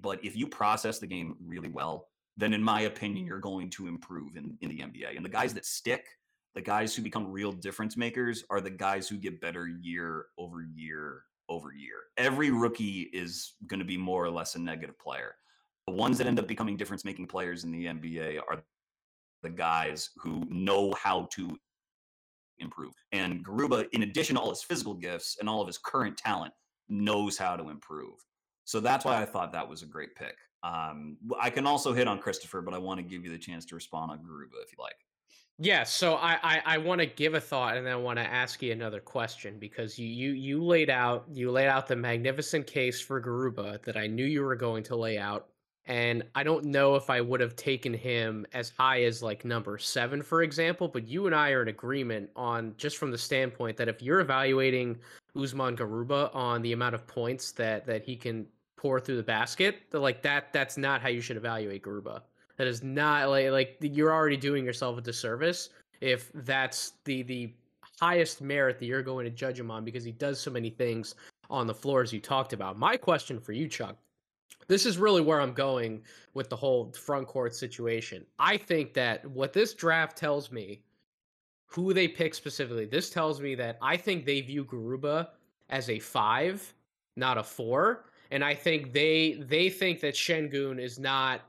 [0.00, 2.08] but if you process the game really well,
[2.40, 5.16] then in my opinion, you're going to improve in, in the NBA.
[5.16, 6.06] And the guys that stick,
[6.54, 10.62] the guys who become real difference makers are the guys who get better year over
[10.62, 11.96] year over year.
[12.16, 15.34] Every rookie is going to be more or less a negative player
[15.90, 18.62] the ones that end up becoming difference making players in the NBA are
[19.42, 21.58] the guys who know how to
[22.58, 22.92] improve.
[23.12, 26.52] And Garuba, in addition to all his physical gifts and all of his current talent,
[26.88, 28.14] knows how to improve.
[28.64, 30.36] So that's why I thought that was a great pick.
[30.62, 33.64] Um, I can also hit on Christopher, but I want to give you the chance
[33.66, 34.96] to respond on Garuba if you like.
[35.62, 38.24] Yeah, so I I, I want to give a thought and then I want to
[38.24, 42.66] ask you another question because you you you laid out you laid out the magnificent
[42.66, 45.48] case for Garuba that I knew you were going to lay out,
[45.84, 49.76] and I don't know if I would have taken him as high as like number
[49.76, 50.88] seven, for example.
[50.88, 54.20] But you and I are in agreement on just from the standpoint that if you're
[54.20, 54.98] evaluating
[55.36, 58.46] Usman Garuba on the amount of points that that he can
[58.80, 62.22] pour through the basket, like that that's not how you should evaluate Garuba.
[62.56, 65.68] That is not like like you're already doing yourself a disservice
[66.00, 67.52] if that's the the
[68.00, 71.14] highest merit that you're going to judge him on because he does so many things
[71.50, 72.78] on the floor as you talked about.
[72.78, 73.96] My question for you, Chuck,
[74.66, 76.00] this is really where I'm going
[76.32, 78.24] with the whole front court situation.
[78.38, 80.80] I think that what this draft tells me,
[81.66, 85.28] who they pick specifically, this tells me that I think they view Garuba
[85.68, 86.72] as a five,
[87.16, 88.06] not a four.
[88.30, 91.42] And I think they they think that Sengun is not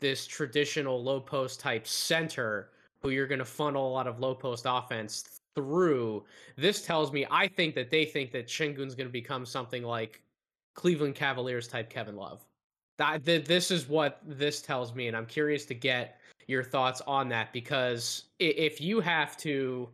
[0.00, 2.70] this traditional low post type center
[3.02, 6.24] who you're going to funnel a lot of low post offense through.
[6.56, 10.22] This tells me I think that they think that Sengun's going to become something like
[10.74, 12.44] Cleveland Cavaliers type Kevin Love.
[12.98, 16.18] That this is what this tells me, and I'm curious to get
[16.48, 19.88] your thoughts on that because if you have to,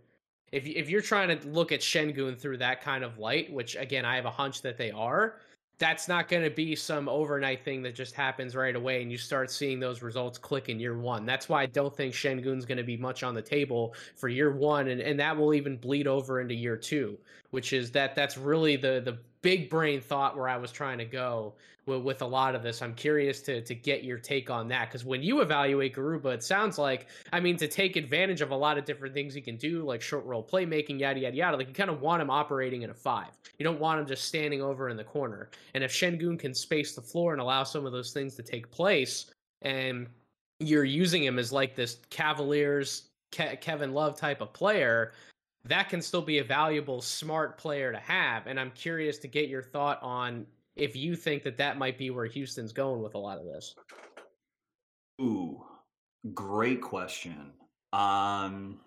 [0.52, 4.04] if if you're trying to look at Sengun through that kind of light, which again
[4.04, 5.36] I have a hunch that they are,
[5.78, 9.18] that's not going to be some overnight thing that just happens right away and you
[9.18, 11.26] start seeing those results click in year one.
[11.26, 14.52] That's why I don't think Sengun's going to be much on the table for year
[14.52, 17.18] one, and, and that will even bleed over into year two,
[17.50, 21.04] which is that that's really the the big brain thought where I was trying to
[21.04, 21.52] go
[21.84, 22.80] with, with a lot of this.
[22.80, 26.42] I'm curious to to get your take on that because when you evaluate Garuba, it
[26.42, 29.56] sounds like I mean to take advantage of a lot of different things he can
[29.56, 31.56] do, like short roll playmaking, yada yada yada.
[31.58, 33.32] Like you kind of want him operating in a five.
[33.58, 35.50] You don't want him just standing over in the corner.
[35.74, 38.70] And if Sengun can space the floor and allow some of those things to take
[38.70, 39.26] place,
[39.60, 40.06] and
[40.58, 45.12] you're using him as like this Cavaliers Kevin Love type of player,
[45.66, 48.46] that can still be a valuable, smart player to have.
[48.46, 50.46] And I'm curious to get your thought on
[50.76, 53.74] if you think that that might be where Houston's going with a lot of this.
[55.20, 55.64] Ooh,
[56.34, 57.52] great question.
[57.92, 58.80] Um,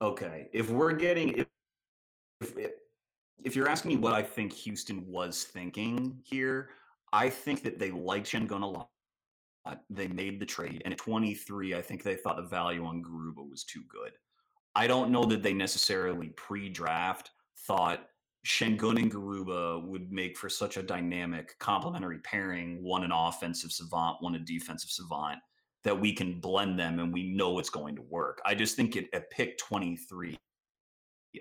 [0.00, 1.46] okay, if we're getting if,
[2.40, 2.70] if
[3.44, 6.70] if you're asking me what I think Houston was thinking here,
[7.12, 8.88] I think that they liked Sengun a lot.
[9.90, 13.48] They made the trade, and at 23, I think they thought the value on Garuba
[13.48, 14.12] was too good.
[14.76, 17.30] I don't know that they necessarily pre-draft
[17.66, 18.06] thought
[18.46, 24.18] Sengun and Garuba would make for such a dynamic complementary pairing, one an offensive savant,
[24.20, 25.38] one a defensive savant,
[25.82, 28.40] that we can blend them and we know it's going to work.
[28.44, 30.36] I just think it, at pick 23,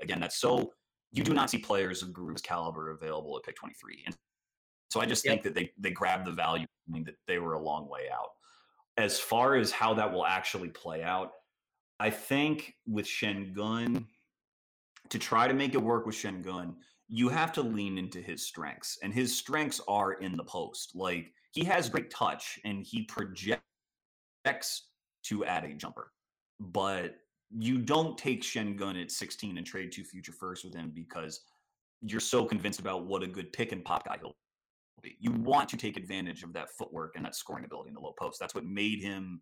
[0.01, 0.71] again, that's so
[1.11, 4.03] you do not see players of Garuba's caliber available at pick 23.
[4.05, 4.15] And
[4.89, 5.33] so I just yep.
[5.33, 8.07] think that they they grabbed the value, I mean, that they were a long way
[8.13, 8.29] out.
[8.97, 11.31] As far as how that will actually play out,
[11.99, 14.05] I think with Sengun,
[15.09, 16.75] to try to make it work with Sengun,
[17.07, 18.97] you have to lean into his strengths.
[19.03, 20.91] And his strengths are in the post.
[20.95, 23.61] Like he has great touch and he projects
[25.23, 26.11] to add a jumper.
[26.59, 27.15] But
[27.51, 31.41] you don't take Sengun at 16 and trade two future firsts with him because
[32.01, 34.35] you're so convinced about what a good pick and pop guy he'll
[35.01, 35.15] be.
[35.19, 38.13] You want to take advantage of that footwork and that scoring ability in the low
[38.19, 38.39] post.
[38.39, 39.41] That's what made him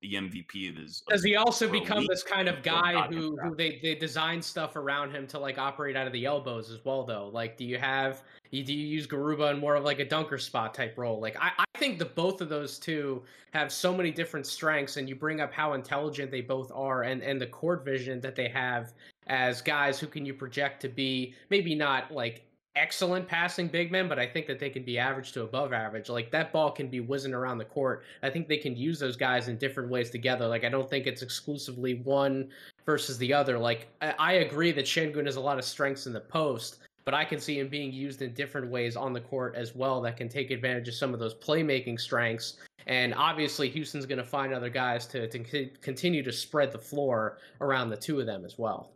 [0.00, 1.02] the MVP of his.
[1.08, 5.10] Does he also become this kind of guy who, who they, they design stuff around
[5.10, 7.30] him to like operate out of the elbows as well though?
[7.32, 10.72] Like, do you have do you use Garuba in more of like a dunker spot
[10.72, 11.20] type role?
[11.20, 13.22] Like, I, I think the both of those two
[13.52, 17.22] have so many different strengths, and you bring up how intelligent they both are, and
[17.22, 18.92] and the court vision that they have
[19.26, 22.47] as guys who can you project to be maybe not like
[22.78, 26.08] excellent passing big men, but I think that they can be average to above average.
[26.08, 28.04] Like that ball can be whizzing around the court.
[28.22, 30.46] I think they can use those guys in different ways together.
[30.46, 32.48] Like I don't think it's exclusively one
[32.86, 33.58] versus the other.
[33.58, 37.14] Like I, I agree that Sengun has a lot of strengths in the post, but
[37.14, 40.16] I can see him being used in different ways on the court as well that
[40.16, 42.58] can take advantage of some of those playmaking strengths.
[42.86, 47.38] And obviously, Houston's going to find other guys to, to continue to spread the floor
[47.60, 48.92] around the two of them as well.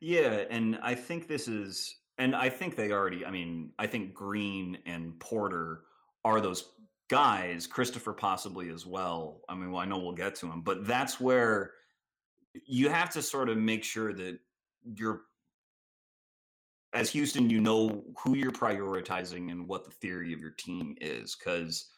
[0.00, 3.24] Yeah, and I think this is and I think they already.
[3.24, 5.82] I mean, I think Green and Porter
[6.24, 6.70] are those
[7.08, 7.66] guys.
[7.66, 9.40] Christopher possibly as well.
[9.48, 11.72] I mean, well, I know we'll get to him, but that's where
[12.66, 14.38] you have to sort of make sure that
[14.84, 15.22] you're
[16.94, 21.34] as Houston, you know who you're prioritizing and what the theory of your team is.
[21.34, 21.90] Because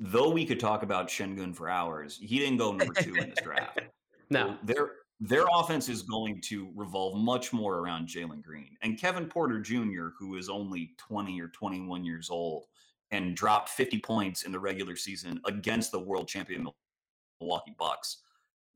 [0.00, 3.38] though we could talk about Sengun for hours, he didn't go number two in this
[3.42, 3.80] draft.
[4.30, 4.90] no, there
[5.20, 10.08] their offense is going to revolve much more around Jalen Green and Kevin Porter Jr.,
[10.18, 12.66] who is only 20 or 21 years old
[13.10, 16.66] and dropped 50 points in the regular season against the world champion
[17.40, 18.18] Milwaukee Bucks.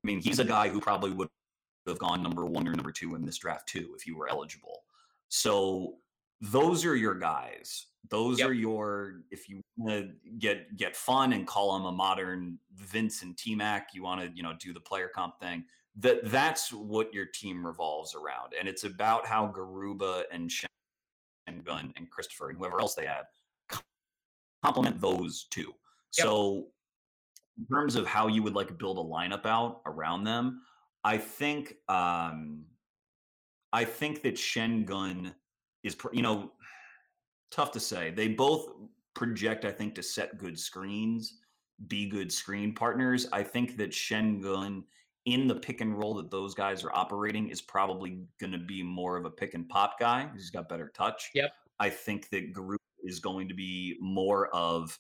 [0.03, 1.29] I mean, he's a guy who probably would
[1.87, 4.85] have gone number one or number two in this draft too if you were eligible.
[5.29, 5.97] So
[6.41, 7.87] those are your guys.
[8.11, 8.49] Those yep.
[8.49, 13.23] are your if you want to get get fun and call him a modern Vince
[13.23, 15.65] and T Mac, you want to you know do the player comp thing.
[16.01, 20.69] That that's what your team revolves around, and it's about how Garuba and Shen
[21.47, 23.25] and Gunn and Christopher and whoever else they add
[24.65, 25.73] complement those two.
[26.17, 26.27] Yep.
[26.27, 26.67] So
[27.59, 30.63] in terms of how you would like build a lineup out around them,
[31.05, 32.65] I think um
[33.73, 35.35] I think that Sengun
[35.83, 36.53] is you know
[37.51, 38.11] tough to say.
[38.11, 38.69] They both
[39.15, 41.39] project, I think, to set good screens,
[41.89, 43.27] be good screen partners.
[43.33, 44.85] I think that Sengun
[45.33, 48.83] in the pick and roll that those guys are operating is probably going to be
[48.83, 50.29] more of a pick and pop guy.
[50.35, 51.31] He's got better touch.
[51.35, 51.53] Yep.
[51.79, 54.99] I think that Garu is going to be more of,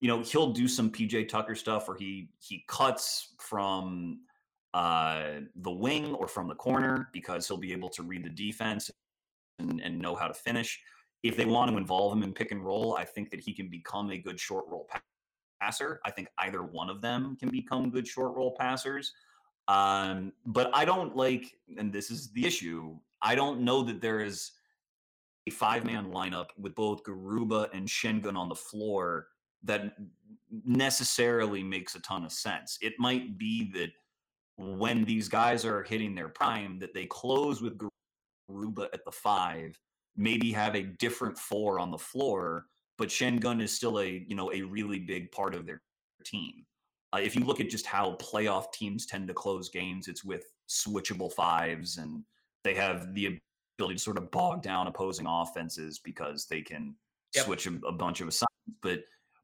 [0.00, 4.20] you know, he'll do some PJ Tucker stuff where he he cuts from
[4.74, 8.90] uh, the wing or from the corner because he'll be able to read the defense
[9.58, 10.80] and, and know how to finish.
[11.22, 13.68] If they want to involve him in pick and roll, I think that he can
[13.68, 14.88] become a good short roll
[15.60, 16.00] passer.
[16.04, 19.12] I think either one of them can become good short roll passers.
[19.68, 22.96] Um, but I don't like, and this is the issue.
[23.20, 24.52] I don't know that there is
[25.46, 29.28] a five man lineup with both Garuba and Sengun on the floor
[29.62, 29.94] that
[30.64, 32.78] necessarily makes a ton of sense.
[32.80, 33.90] It might be that
[34.56, 39.78] when these guys are hitting their prime, that they close with Garuba at the five,
[40.16, 42.66] maybe have a different four on the floor,
[42.96, 45.80] but Sengun is still a you know a really big part of their
[46.24, 46.64] team.
[47.12, 50.44] Uh, if you look at just how playoff teams tend to close games, it's with
[50.68, 52.22] switchable fives, and
[52.64, 53.38] they have the
[53.78, 56.94] ability to sort of bog down opposing offenses because they can
[57.34, 57.44] yep.
[57.44, 58.48] switch a, a, bunch of assignments.
[58.82, 59.00] But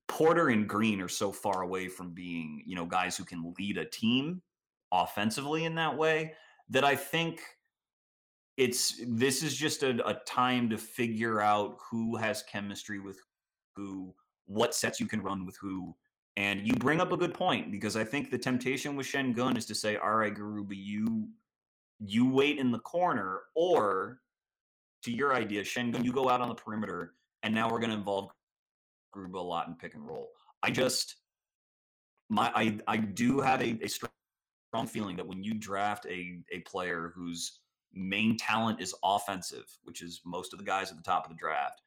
[0.09, 3.79] Porter and Green are so far away from being, you know, guys who can lead
[3.79, 4.43] a team
[4.93, 6.35] offensively in that way
[6.69, 7.41] that I think
[8.57, 13.19] it's this is just a, a time to figure out who has chemistry with
[13.75, 14.15] who,
[14.47, 15.95] what sets you can run with who,
[16.37, 19.67] and you bring up a good point because I think the temptation with Sengun is
[19.67, 21.29] to say, all right, Garuba, you
[22.01, 24.21] you wait in the corner, or
[25.05, 27.97] to your idea, Sengun, you go out on the perimeter, and now we're going to
[27.97, 28.31] involve
[29.15, 30.29] Garuba a lot in pick and roll.
[30.63, 31.17] I just
[32.29, 36.61] my I I do have a, a strong feeling that when you draft a a
[36.61, 37.61] player whose
[37.93, 41.39] main talent is offensive, which is most of the guys at the top of the
[41.39, 41.81] draft,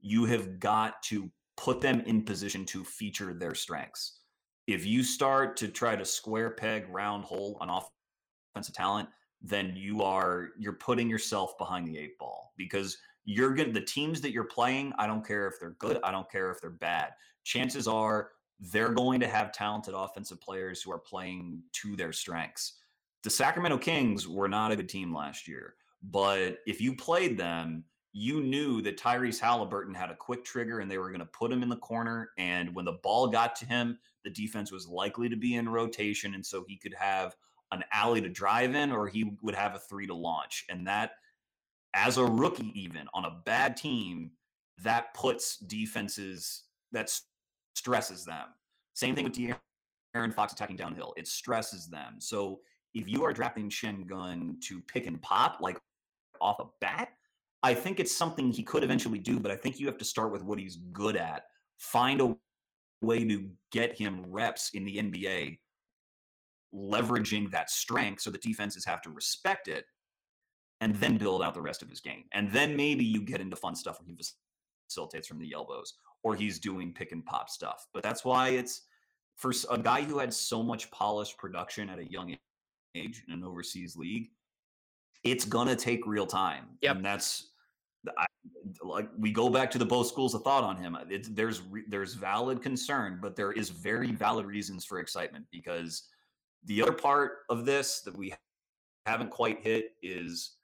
[0.00, 4.20] you have got to put them in position to feature their strengths.
[4.66, 7.68] If you start to try to square peg round hole on
[8.54, 9.08] offensive talent,
[9.42, 12.96] then you are you're putting yourself behind the eight ball because
[13.26, 16.30] you're going the teams that you're playing, I don't care if they're good, I don't
[16.30, 17.10] care if they're bad.
[17.44, 18.30] Chances are
[18.60, 22.80] they're going to have talented offensive players who are playing to their strengths.
[23.22, 27.84] The Sacramento Kings were not a good team last year, but if you played them,
[28.16, 31.50] you knew that Tyrese Halliburton had a quick trigger and they were going to put
[31.50, 32.30] him in the corner.
[32.38, 36.34] And when the ball got to him, the defense was likely to be in rotation.
[36.34, 37.34] And so he could have
[37.72, 40.64] an alley to drive in or he would have a three to launch.
[40.70, 41.10] And that,
[41.92, 44.30] as a rookie, even on a bad team,
[44.84, 47.10] that puts defenses, that
[47.74, 48.46] stresses them.
[48.94, 51.14] Same thing with De'Aaron Fox attacking downhill.
[51.16, 52.20] It stresses them.
[52.20, 52.60] So
[52.94, 55.80] if you are drafting Sengun to pick and pop, like
[56.40, 57.08] off a bat,
[57.64, 60.30] I think it's something he could eventually do, but I think you have to start
[60.30, 61.44] with what he's good at.
[61.78, 62.36] Find a
[63.00, 65.58] way to get him reps in the NBA,
[66.74, 69.86] leveraging that strength so the defenses have to respect it,
[70.82, 72.24] and then build out the rest of his game.
[72.34, 74.22] And then maybe you get into fun stuff where he
[74.86, 77.86] facilitates from the elbows or he's doing pick and pop stuff.
[77.94, 78.82] But that's why it's
[79.36, 82.36] for a guy who had so much polished production at a young
[82.94, 84.28] age in an overseas league,
[85.22, 86.66] it's gonna take real time.
[86.82, 86.96] Yep.
[86.96, 87.52] And that's
[88.18, 88.26] I,
[88.82, 90.96] like we go back to the both schools of thought on him.
[91.08, 94.16] It's, there's there's valid concern, but there is very mm-hmm.
[94.16, 96.08] valid reasons for excitement because
[96.64, 98.34] the other part of this that we
[99.06, 100.56] haven't quite hit is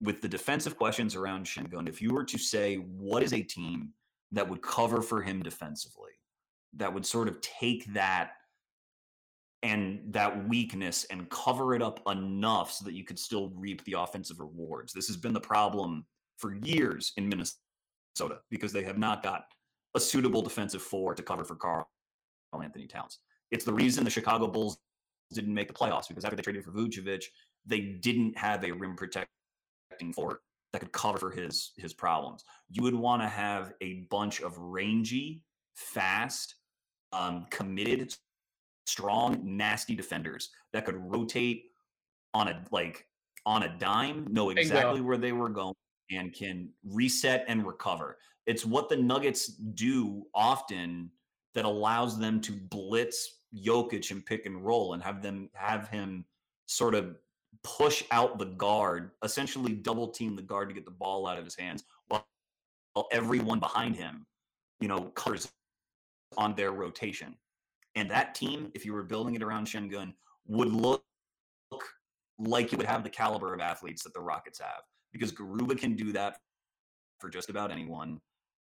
[0.00, 1.88] with the defensive questions around Sengun.
[1.88, 3.90] If you were to say what is a team
[4.32, 6.10] that would cover for him defensively,
[6.76, 8.32] that would sort of take that
[9.62, 13.94] and that weakness and cover it up enough so that you could still reap the
[13.94, 14.92] offensive rewards.
[14.92, 16.04] This has been the problem
[16.36, 19.44] for years in Minnesota because they have not got
[19.94, 21.86] a suitable defensive four to cover for Karl
[22.62, 23.18] Anthony Towns.
[23.50, 24.78] It's the reason the Chicago Bulls
[25.32, 27.24] didn't make the playoffs because after they traded for Vucevic,
[27.66, 29.28] they didn't have a rim protecting
[30.14, 30.40] four
[30.72, 32.44] that could cover for his his problems.
[32.70, 35.42] You would want to have a bunch of rangy,
[35.74, 36.56] fast,
[37.12, 38.14] um, committed
[38.86, 41.64] strong, nasty defenders that could rotate
[42.34, 43.06] on a like
[43.46, 45.74] on a dime, know exactly where they were going,
[46.10, 48.18] and can reset and recover.
[48.46, 51.10] It's what the Nuggets do often
[51.54, 56.24] that allows them to blitz Jokic and pick and roll and have them have him
[56.66, 57.16] sort of
[57.62, 61.44] push out the guard, essentially double team the guard to get the ball out of
[61.44, 62.26] his hands, while,
[63.10, 64.24] everyone behind him,
[64.80, 65.50] you know, colors
[66.36, 67.34] on their rotation.
[67.96, 70.12] And that team, if you were building it around Sengun,
[70.46, 71.02] would look
[72.38, 74.82] like you would have the caliber of athletes that the Rockets have
[75.14, 76.38] because Garuba can do that
[77.20, 78.20] for just about anyone.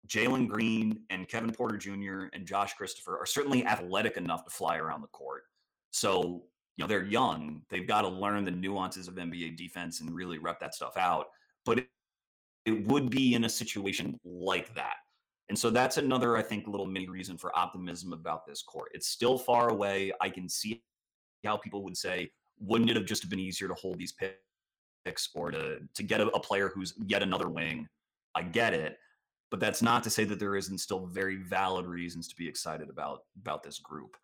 [0.07, 2.29] Jalen Green and Kevin Porter Jr.
[2.33, 5.43] and Josh Christopher are certainly athletic enough to fly around the court.
[5.91, 6.45] So,
[6.77, 7.63] you know, they're young.
[7.69, 11.27] They've got to learn the nuances of NBA defense and really rep that stuff out.
[11.67, 11.89] But it,
[12.65, 14.95] it would be in a situation like that.
[15.49, 18.91] And so that's another, I think, little mini reason for optimism about this court.
[18.95, 20.13] It's still far away.
[20.21, 20.83] I can see
[21.45, 22.31] how people would say,
[22.61, 24.37] wouldn't it have just been easier to hold these picks
[25.35, 27.89] or to to get a, a player who's yet another wing?
[28.35, 28.99] I get it,
[29.51, 32.91] but that's not to say that there isn't still very valid reasons to be excited
[32.91, 34.17] about about this group.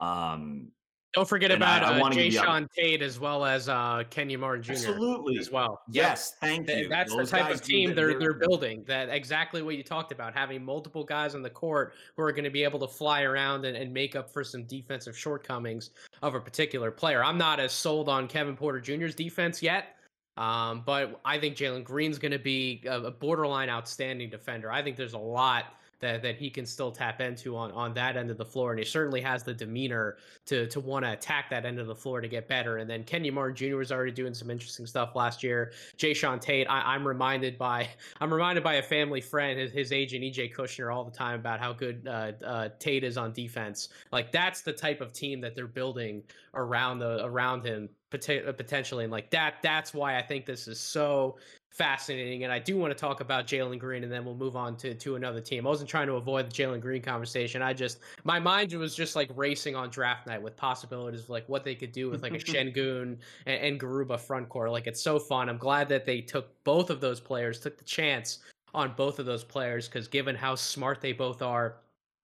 [0.00, 0.72] Um,
[1.16, 4.72] don't forget about I, I uh, Jae'Sean Tate as well as uh, Kenyon Martin Jr.
[4.72, 5.80] Absolutely as well.
[5.90, 6.90] Yes, thank you.
[6.90, 8.84] That's Those the type of team they're they're building.
[8.86, 12.44] That exactly what you talked about, having multiple guys on the court who are going
[12.44, 15.88] to be able to fly around and, and make up for some defensive shortcomings
[16.20, 17.24] of a particular player.
[17.24, 19.95] I'm not as sold on Kevin Porter Jr.'s defense yet.
[20.36, 24.70] Um, but I think Jalen Green's going to be a, borderline outstanding defender.
[24.70, 25.66] I think there's a lot
[26.00, 28.78] that that he can still tap into on on that end of the floor, and
[28.78, 32.20] he certainly has the demeanor to to want to attack that end of the floor
[32.20, 32.76] to get better.
[32.78, 33.76] And then Kenyon Martin Jr.
[33.76, 35.72] was already doing some interesting stuff last year.
[35.96, 37.88] Jae'Sean Tate, I, am reminded by
[38.20, 41.60] I'm reminded by a family friend, his, his agent EJ Kushner, all the time about
[41.60, 43.88] how good uh, uh, Tate is on defense.
[44.12, 46.22] Like that's the type of team that they're building
[46.54, 50.78] around the around him Uh, potentially and like that that's why i think this is
[50.78, 51.36] so
[51.76, 52.44] fascinating.
[52.44, 54.94] And I do want to talk about Jalen Green, and then we'll move on to
[54.94, 55.66] to another team.
[55.66, 57.62] I wasn't trying to avoid the Jalen Green conversation.
[57.62, 61.48] I just my mind was just like racing on draft night with possibilities of like
[61.48, 64.70] what they could do with like a Sengun and, and Garuba front court.
[64.70, 65.48] Like it's so fun.
[65.48, 68.38] I'm glad that they took both of those players, took the chance
[68.74, 71.76] on both of those players because given how smart they both are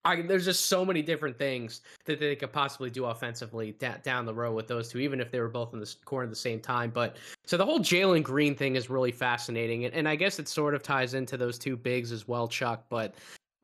[0.05, 4.27] I, there's just so many different things that they could possibly do offensively da- down
[4.27, 6.37] the road with those two, even if they were both in the corner at the
[6.37, 6.91] same time.
[6.91, 10.49] But so the whole Jalen Green thing is really fascinating, and, and I guess it
[10.49, 12.85] sort of ties into those two bigs as well, Chuck.
[12.89, 13.15] But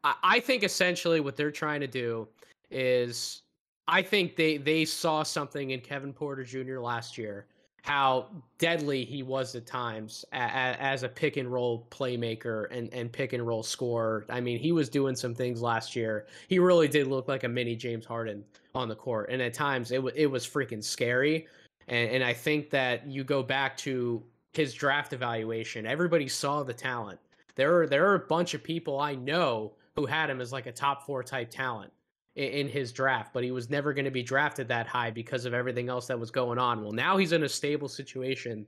[0.05, 2.28] I, I think essentially what they're trying to do
[2.70, 3.43] is,
[3.89, 6.78] I think they they saw something in Kevin Porter Jr.
[6.78, 7.47] last year
[7.83, 8.26] how
[8.59, 13.47] deadly he was at times as a pick and roll playmaker and, and pick and
[13.47, 14.26] roll scorer.
[14.29, 16.26] I mean, he was doing some things last year.
[16.49, 19.91] He really did look like a mini James Harden on the court, and at times
[19.91, 21.47] it w- it was freaking scary.
[21.89, 24.22] And, and I think that you go back to
[24.53, 25.87] his draft evaluation.
[25.87, 27.18] Everybody saw the talent.
[27.55, 30.66] There are there are a bunch of people I know who had him as like
[30.66, 31.93] a top four type talent
[32.39, 35.53] in, his draft, but he was never going to be drafted that high because of
[35.53, 36.82] everything else that was going on.
[36.82, 38.66] Well, now he's in a stable situation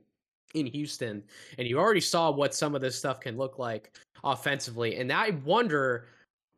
[0.53, 1.23] in Houston,
[1.57, 4.97] and you already saw what some of this stuff can look like offensively.
[4.97, 6.07] And I wonder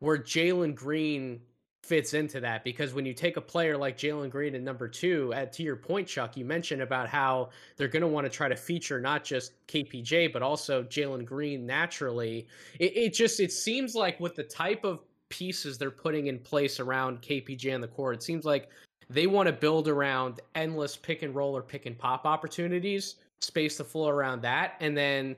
[0.00, 1.40] where Jalen Green
[1.84, 5.32] fits into that because when you take a player like Jalen Green in number two,
[5.34, 8.48] at to your point, Chuck, you mentioned about how they're going to want to try
[8.48, 12.48] to feature not just KPJ but also Jalen Green naturally.
[12.80, 16.80] It, it just it seems like with the type of pieces they're putting in place
[16.80, 18.16] around KPJ on the court.
[18.16, 18.68] It seems like
[19.10, 23.76] they want to build around endless pick and roll or pick and pop opportunities, space
[23.76, 25.36] the floor around that, and then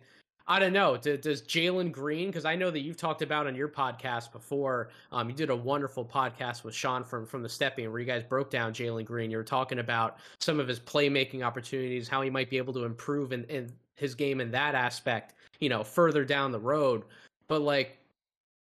[0.49, 0.97] I don't know.
[0.97, 2.29] Does, does Jalen Green?
[2.29, 4.91] Because I know that you've talked about on your podcast before.
[5.11, 8.23] Um, you did a wonderful podcast with Sean from from the Stepien, where you guys
[8.23, 9.31] broke down Jalen Green.
[9.31, 12.85] You were talking about some of his playmaking opportunities, how he might be able to
[12.85, 15.35] improve in, in his game in that aspect.
[15.59, 17.03] You know, further down the road.
[17.49, 17.99] But like,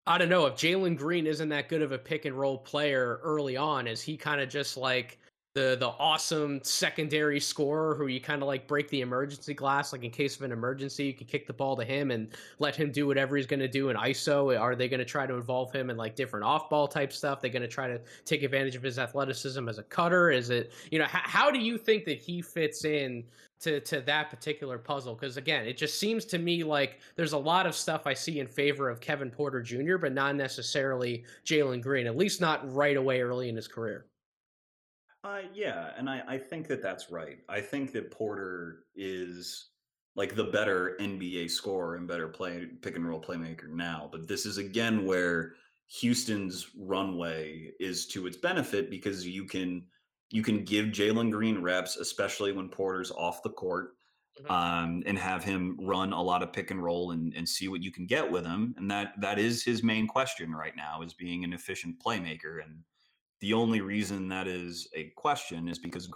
[0.09, 3.19] I don't know if Jalen Green isn't that good of a pick and roll player
[3.21, 3.85] early on.
[3.85, 5.19] Is he kind of just like
[5.59, 10.05] the the awesome secondary scorer who you kind of like break the emergency glass, like
[10.05, 12.29] in case of an emergency, you can kick the ball to him and
[12.59, 14.57] let him do whatever he's going to do in ISO.
[14.57, 17.41] Are they going to try to involve him in like different off ball type stuff?
[17.41, 20.31] They're going to try to take advantage of his athleticism as a cutter.
[20.31, 23.25] Is it you know h- how do you think that he fits in
[23.59, 27.37] to to that particular puzzle because again it just seems to me like there's a
[27.37, 31.81] lot of stuff i see in favor of kevin porter jr but not necessarily jalen
[31.81, 34.05] green at least not right away early in his career
[35.23, 39.69] uh, yeah and I, I think that that's right i think that porter is
[40.15, 44.45] like the better nba scorer and better play pick and roll playmaker now but this
[44.45, 45.53] is again where
[45.87, 49.83] houston's runway is to its benefit because you can
[50.31, 53.95] You can give Jalen Green reps, especially when Porter's off the court,
[54.39, 54.51] mm-hmm.
[54.51, 57.81] um, and have him run a lot of pick and roll and, and see what
[57.81, 58.75] you can get with him.
[58.77, 62.61] And that that is his main question right now is being an efficient playmaker.
[62.63, 62.83] And
[63.41, 66.09] the only reason that is a question is because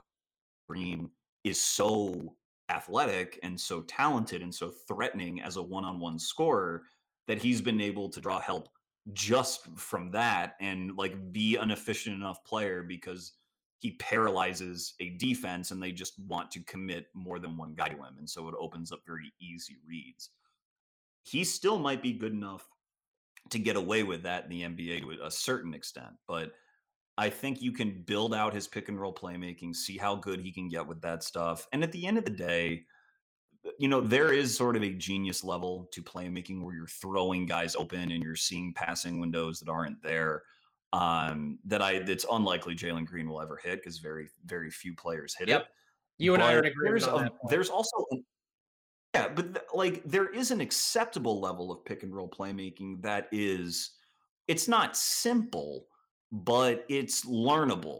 [0.67, 1.09] Green
[1.43, 2.36] is so
[2.69, 6.84] athletic and so talented and so threatening as a one-on-one scorer
[7.28, 8.69] that he's been able to draw help
[9.11, 13.34] just from that and like be an efficient enough player because
[13.80, 17.95] he paralyzes a defense and they just want to commit more than one guy to
[17.95, 20.30] him and so it opens up very easy reads.
[21.24, 22.65] He still might be good enough
[23.49, 26.53] to get away with that in the NBA to a certain extent but
[27.18, 30.51] I think you can build out his pick and roll playmaking, see how good he
[30.51, 31.68] can get with that stuff.
[31.72, 32.86] And at the end of the day,
[33.80, 37.76] you know, there is sort of a genius level to playmaking where you're throwing guys
[37.76, 40.43] open and you're seeing passing windows that aren't there.
[40.91, 45.36] Um, that I that's unlikely Jalen Green will ever hit because very very few players
[45.36, 45.61] hit yep.
[45.61, 45.68] it.
[46.20, 47.01] You and but I are in agreement.
[47.01, 48.24] There's, a, there's also an,
[49.16, 53.28] yeah, but th- like there is an acceptable level of pick and roll playmaking that
[53.32, 53.91] is
[54.47, 55.88] it's not simple,
[56.34, 57.99] but it's learnable.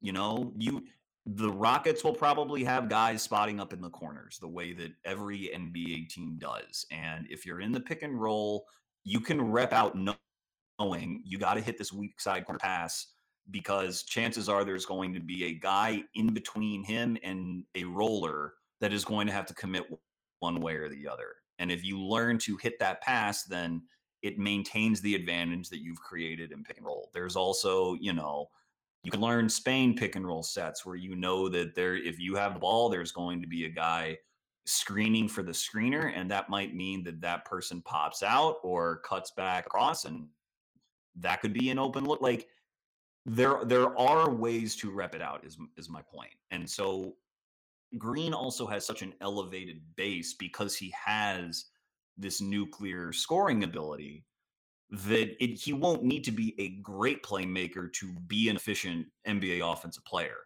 [0.00, 0.82] You know, you
[1.26, 5.50] the Rockets will probably have guys spotting up in the corners the way that every
[5.54, 6.86] NBA team does.
[6.90, 8.64] And if you're in the pick and roll,
[9.04, 13.08] you can rep out knowing you got to hit this weak side corner pass
[13.50, 18.54] because chances are there's going to be a guy in between him and a roller
[18.80, 19.84] that is going to have to commit
[20.38, 21.34] one way or the other.
[21.58, 23.82] And if you learn to hit that pass, then
[24.22, 27.10] it maintains the advantage that you've created in pick and roll.
[27.14, 28.50] There's also, you know,
[29.02, 32.34] you can learn Spain pick and roll sets where you know that there, if you
[32.34, 34.18] have the ball, there's going to be a guy
[34.66, 39.30] screening for the screener, and that might mean that that person pops out or cuts
[39.30, 40.26] back across, and
[41.16, 42.20] that could be an open look.
[42.20, 42.48] Like
[43.24, 45.46] there, there are ways to rep it out.
[45.46, 47.14] Is is my point, and so
[47.98, 51.66] Green also has such an elevated base because he has
[52.20, 54.24] this nuclear scoring ability
[54.90, 59.60] that it, he won't need to be a great playmaker to be an efficient NBA
[59.72, 60.36] offensive player.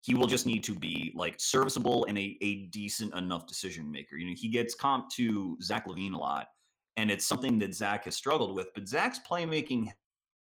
[0.00, 4.16] He will just need to be like serviceable and a, a decent enough decision maker.
[4.16, 6.46] You know, he gets comp to Zach LaVine a lot,
[6.96, 9.90] and it's something that Zach has struggled with, but Zach's playmaking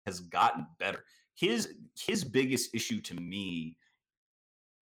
[0.05, 1.03] has gotten better.
[1.35, 3.77] His his biggest issue to me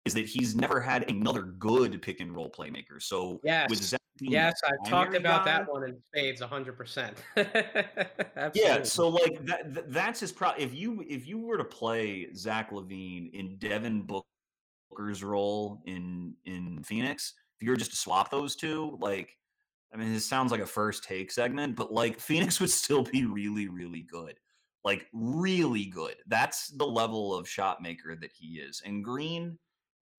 [0.05, 3.01] is that he's never had another good pick and roll playmaker.
[3.01, 3.71] So yes.
[3.71, 5.59] with Zach Yes, I've talked about guy.
[5.59, 7.15] that one in spades 100%.
[8.55, 12.71] yeah, so like that that's his pro if you if you were to play Zach
[12.71, 18.55] LaVine in Devin Booker's role in in Phoenix, if you were just to swap those
[18.55, 19.37] two, like
[19.93, 23.25] I mean, this sounds like a first take segment, but like Phoenix would still be
[23.25, 24.39] really, really good.
[24.85, 26.17] Like really good.
[26.27, 28.83] That's the level of shot maker that he is.
[28.85, 29.59] And Green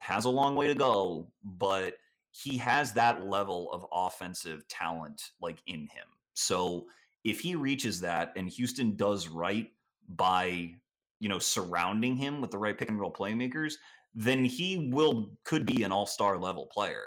[0.06, 1.96] has a long way to go, but
[2.32, 6.08] he has that level of offensive talent like in him.
[6.34, 6.86] So
[7.24, 9.72] if he reaches that and Houston does right
[10.10, 10.72] by,
[11.20, 13.74] you know, surrounding him with the right pick and roll playmakers,
[14.14, 17.04] then he will could be an all-star level player.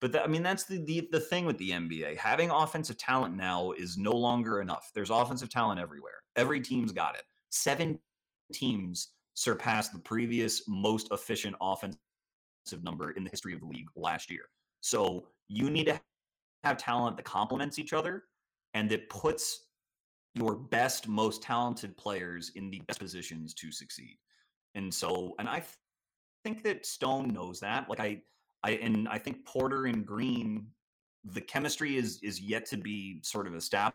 [0.00, 2.16] But that, I mean, that's the, the the thing with the NBA.
[2.16, 4.90] Having offensive talent now is no longer enough.
[4.94, 6.22] There's offensive talent everywhere.
[6.36, 7.22] Every team's got it.
[7.50, 7.98] Seven
[8.52, 12.00] teams surpassed the previous most efficient offensive
[12.82, 14.44] number in the history of the league last year.
[14.80, 16.00] So you need to
[16.64, 18.24] have talent that complements each other
[18.74, 19.66] and that puts
[20.34, 24.18] your best, most talented players in the best positions to succeed.
[24.74, 25.76] And so, and I th-
[26.44, 27.88] think that Stone knows that.
[27.88, 28.22] Like I,
[28.62, 30.66] I, and I think Porter and Green,
[31.24, 33.94] the chemistry is is yet to be sort of established.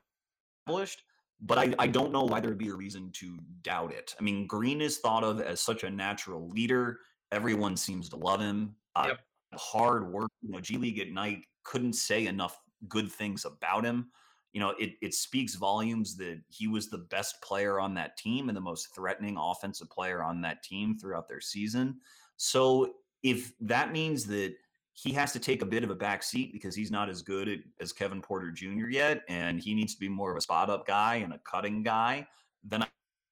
[1.42, 4.16] But I, I don't know why there'd be a reason to doubt it.
[4.20, 7.00] I mean, Green is thought of as such a natural leader.
[7.32, 8.76] Everyone seems to love him.
[8.96, 9.20] Uh, yep
[9.56, 10.32] hard work.
[10.42, 14.10] You know, G League Ignite couldn't say enough good things about him.
[14.54, 18.50] You know, it it speaks volumes that he was the best player on that team
[18.50, 22.00] and the most threatening offensive player on that team throughout their season.
[22.38, 24.56] So if that means that
[24.94, 27.48] he has to take a bit of a back seat because he's not as good
[27.48, 28.88] at, as Kevin Porter Jr.
[28.90, 31.84] yet, and he needs to be more of a spot up guy and a cutting
[31.84, 32.26] guy,
[32.64, 32.88] then I,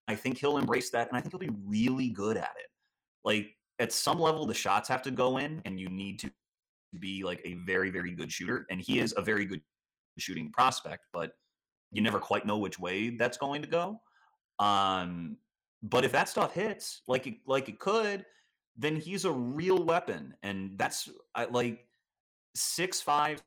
[0.07, 2.67] I think he'll embrace that, and I think he'll be really good at it.
[3.23, 6.32] Like at some level the shots have to go in and you need to
[6.99, 9.61] be like a very very good shooter and he is a very good
[10.17, 11.32] shooting prospect but
[11.91, 14.01] you never quite know which way that's going to go.
[14.59, 15.38] Um
[15.84, 18.26] but if that stuff hits like it like it could
[18.78, 21.86] then he's a real weapon and that's I, like
[22.55, 23.43] six five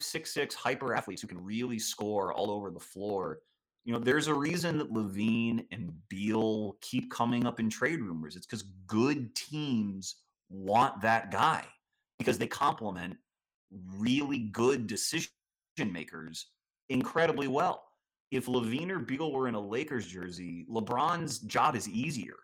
[0.00, 3.40] six six hyper athletes who can really score all over the floor
[3.84, 8.34] You know, there's a reason that LaVine and Beal keep coming up in trade rumors.
[8.34, 10.16] It's because good teams
[10.48, 11.64] want that guy
[12.18, 13.16] because they complement
[13.98, 15.30] really good decision
[15.92, 16.46] makers
[16.88, 17.84] incredibly well.
[18.30, 22.36] If LaVine or Beal were in a Lakers jersey, LeBron's job is easier.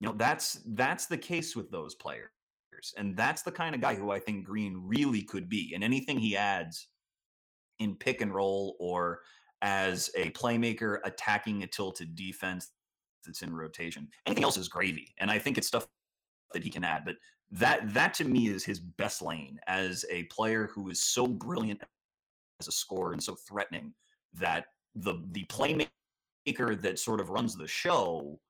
[0.00, 2.30] You know, that's that's the case with those players.
[2.96, 5.72] And that's the kind of guy who I think Green really could be.
[5.74, 6.88] And anything he adds
[7.78, 9.20] in pick and roll or
[9.62, 12.70] as a playmaker attacking a tilted defense
[13.24, 14.08] that's in rotation.
[14.26, 15.14] Anything else is gravy.
[15.18, 15.86] And I think it's stuff
[16.52, 17.04] that he can add.
[17.04, 17.16] But
[17.52, 21.80] that that to me is his best lane as a player who is so brilliant
[22.60, 23.94] as a scorer and so threatening
[24.34, 25.88] that the the playmaker
[26.80, 28.40] that sort of runs the show,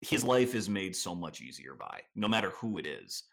[0.00, 3.24] his life is made so much easier by, no matter who it is.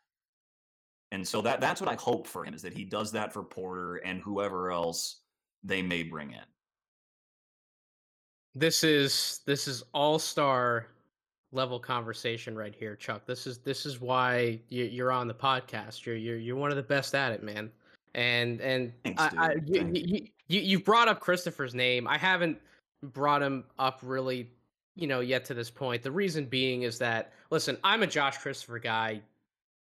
[1.11, 3.43] And so that that's what I hope for him is that he does that for
[3.43, 5.21] Porter and whoever else
[5.63, 6.45] they may bring in.
[8.55, 10.87] This is this is all star
[11.53, 13.25] level conversation right here, Chuck.
[13.25, 16.05] This is this is why you're on the podcast.
[16.05, 17.71] You're you're you're one of the best at it, man.
[18.13, 22.07] And and Thanks, I, I, you, you, you you've brought up Christopher's name.
[22.07, 22.57] I haven't
[23.03, 24.49] brought him up really,
[24.95, 26.03] you know, yet to this point.
[26.03, 29.21] The reason being is that listen, I'm a Josh Christopher guy.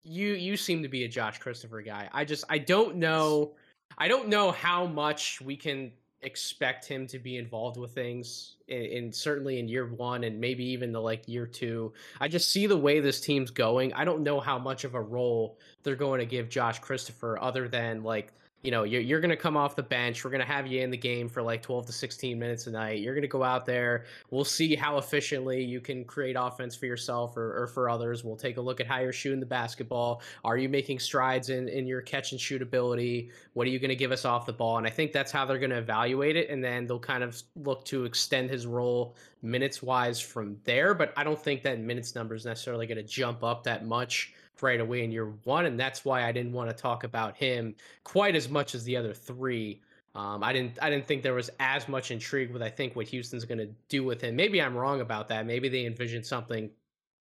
[0.03, 2.07] You you seem to be a Josh Christopher guy.
[2.13, 3.53] I just I don't know
[3.97, 5.91] I don't know how much we can
[6.21, 10.65] expect him to be involved with things in, in, certainly in year one and maybe
[10.65, 11.93] even the like year two.
[12.19, 13.93] I just see the way this team's going.
[13.93, 17.67] I don't know how much of a role they're going to give Josh Christopher other
[17.67, 20.23] than like you know, you're, you're going to come off the bench.
[20.23, 22.71] We're going to have you in the game for like 12 to 16 minutes a
[22.71, 22.99] night.
[22.99, 24.05] You're going to go out there.
[24.31, 28.23] We'll see how efficiently you can create offense for yourself or, or for others.
[28.23, 30.21] We'll take a look at how you're shooting the basketball.
[30.43, 33.31] Are you making strides in, in your catch and shoot ability?
[33.53, 34.77] What are you going to give us off the ball?
[34.77, 36.49] And I think that's how they're going to evaluate it.
[36.49, 40.93] And then they'll kind of look to extend his role minutes wise from there.
[40.93, 44.33] But I don't think that minutes number is necessarily going to jump up that much
[44.61, 47.75] right away in year one, and that's why I didn't want to talk about him
[48.03, 49.81] quite as much as the other three.
[50.15, 53.07] Um, I didn't I didn't think there was as much intrigue with I think what
[53.07, 54.35] Houston's going to do with him.
[54.35, 55.45] Maybe I'm wrong about that.
[55.45, 56.69] Maybe they envision something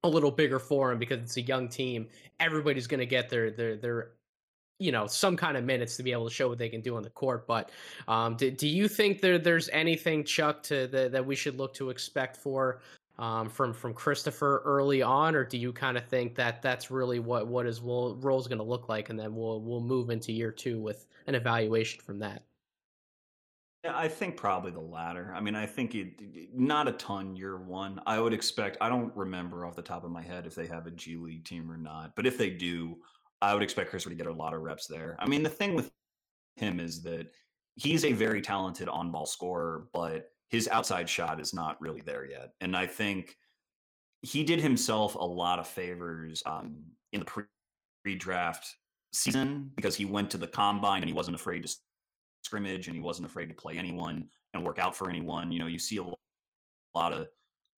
[0.05, 2.07] a little bigger for him because it's a young team.
[2.41, 4.11] Everybody's going to get their their their
[4.79, 6.97] you know some kind of minutes to be able to show what they can do
[6.97, 7.47] on the court.
[7.47, 7.71] But
[8.07, 11.75] um, do, do you think there there's anything Chuck to the, that we should look
[11.75, 12.81] to expect for
[13.19, 17.19] um, from from Christopher early on, or do you kind of think that that's really
[17.19, 20.33] what what his role is going to look like, and then we'll we'll move into
[20.33, 22.45] year two with an evaluation from that?
[23.85, 25.33] Yeah, I think probably the latter.
[25.37, 26.21] I mean, I think it,
[26.53, 28.01] not a ton year one.
[28.07, 28.77] I would expect.
[28.81, 31.45] I don't remember off the top of my head if they have a G League
[31.45, 32.97] team or not, but if they do,
[33.43, 35.17] I would expect Christopher to get a lot of reps there.
[35.19, 35.91] I mean, the thing with
[36.57, 37.29] him is that
[37.77, 42.25] he's a very talented on ball scorer, but his outside shot is not really there
[42.25, 42.51] yet.
[42.61, 43.37] And I think
[44.23, 46.77] he did himself a lot of favors um,
[47.13, 48.75] in the pre draft
[49.13, 51.75] season because he went to the combine and he wasn't afraid to
[52.43, 55.53] scrimmage and he wasn't afraid to play anyone and work out for anyone.
[55.53, 57.29] You know, you see a lot of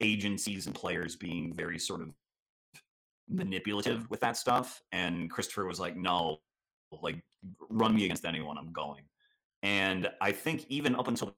[0.01, 2.09] agencies and players being very sort of
[3.29, 4.81] manipulative with that stuff.
[4.93, 6.39] And Christopher was like, no,
[7.03, 7.23] like
[7.69, 9.05] run me against anyone, I'm going.
[9.63, 11.37] And I think even up until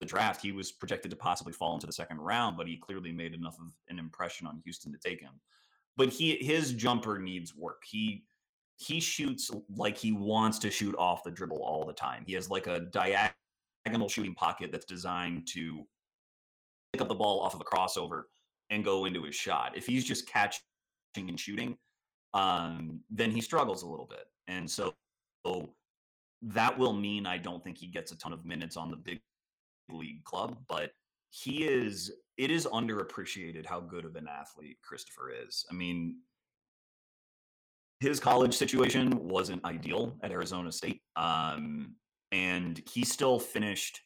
[0.00, 3.12] the draft, he was projected to possibly fall into the second round, but he clearly
[3.12, 5.32] made enough of an impression on Houston to take him.
[5.96, 7.82] But he his jumper needs work.
[7.84, 8.24] He
[8.76, 12.24] he shoots like he wants to shoot off the dribble all the time.
[12.26, 15.86] He has like a diagonal shooting pocket that's designed to
[16.92, 18.24] pick up the ball off of a crossover
[18.68, 19.76] and go into his shot.
[19.76, 20.60] If he's just catching
[21.16, 21.78] and shooting,
[22.34, 24.26] um, then he struggles a little bit.
[24.48, 24.94] And so,
[25.46, 25.70] so
[26.42, 29.20] that will mean I don't think he gets a ton of minutes on the big
[29.88, 30.92] league club, but
[31.30, 35.64] he is it is underappreciated how good of an athlete Christopher is.
[35.70, 36.16] I mean,
[38.00, 41.00] his college situation wasn't ideal at Arizona State.
[41.16, 41.94] Um,
[42.32, 44.00] and he still finished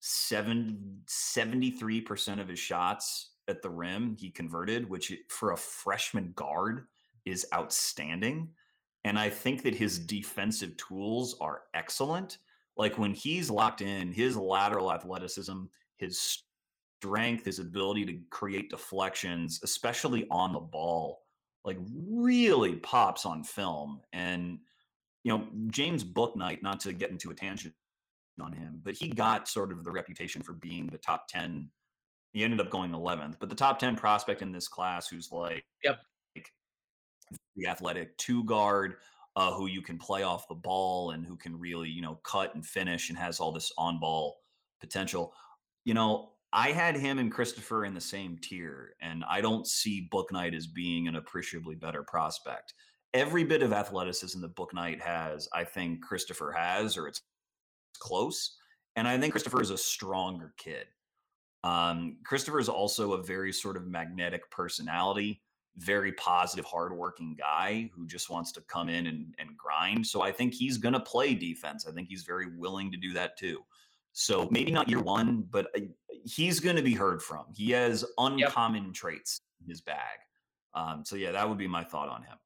[0.00, 6.86] seven, 73% of his shots at the rim he converted, which for a freshman guard
[7.24, 8.48] is outstanding.
[9.04, 12.38] And I think that his defensive tools are excellent
[12.80, 15.64] like when he's locked in, his lateral athleticism,
[15.98, 16.42] his
[16.98, 21.20] strength, his ability to create deflections, especially on the ball,
[21.62, 21.76] like
[22.08, 24.00] really pops on film.
[24.14, 24.60] And
[25.24, 27.74] you know, James Bouknight, not to get into a tangent
[28.40, 31.68] on him, but he got sort of the reputation for being the top 10.
[32.32, 35.66] He ended up going 11th, but the top 10 prospect in this class who's like,
[35.84, 36.00] yep.
[36.34, 36.48] Like
[37.56, 38.94] the athletic two guard,
[39.36, 42.54] uh, who you can play off the ball and who can really, you know, cut
[42.54, 44.40] and finish and has all this on ball
[44.80, 45.32] potential.
[45.84, 50.08] You know, I had him and Christopher in the same tier, and I don't see
[50.12, 52.74] Bouknight as being an appreciably better prospect.
[53.14, 57.22] Every bit of athleticism that Bouknight has, I think Christopher has, or it's
[57.98, 58.56] close.
[58.96, 60.86] And I think Christopher is a stronger kid.
[61.62, 65.42] Um, Christopher is also a very sort of magnetic personality,
[65.76, 70.06] very positive, hardworking guy who just wants to come in and, and grind.
[70.06, 71.86] So I think he's going to play defense.
[71.88, 73.60] I think he's very willing to do that too.
[74.12, 75.80] So maybe not year one, but uh,
[76.24, 77.46] he's going to be heard from.
[77.54, 78.94] He has uncommon yep.
[78.94, 80.18] traits in his bag.
[80.74, 82.36] Um, so yeah, that would be my thought on him.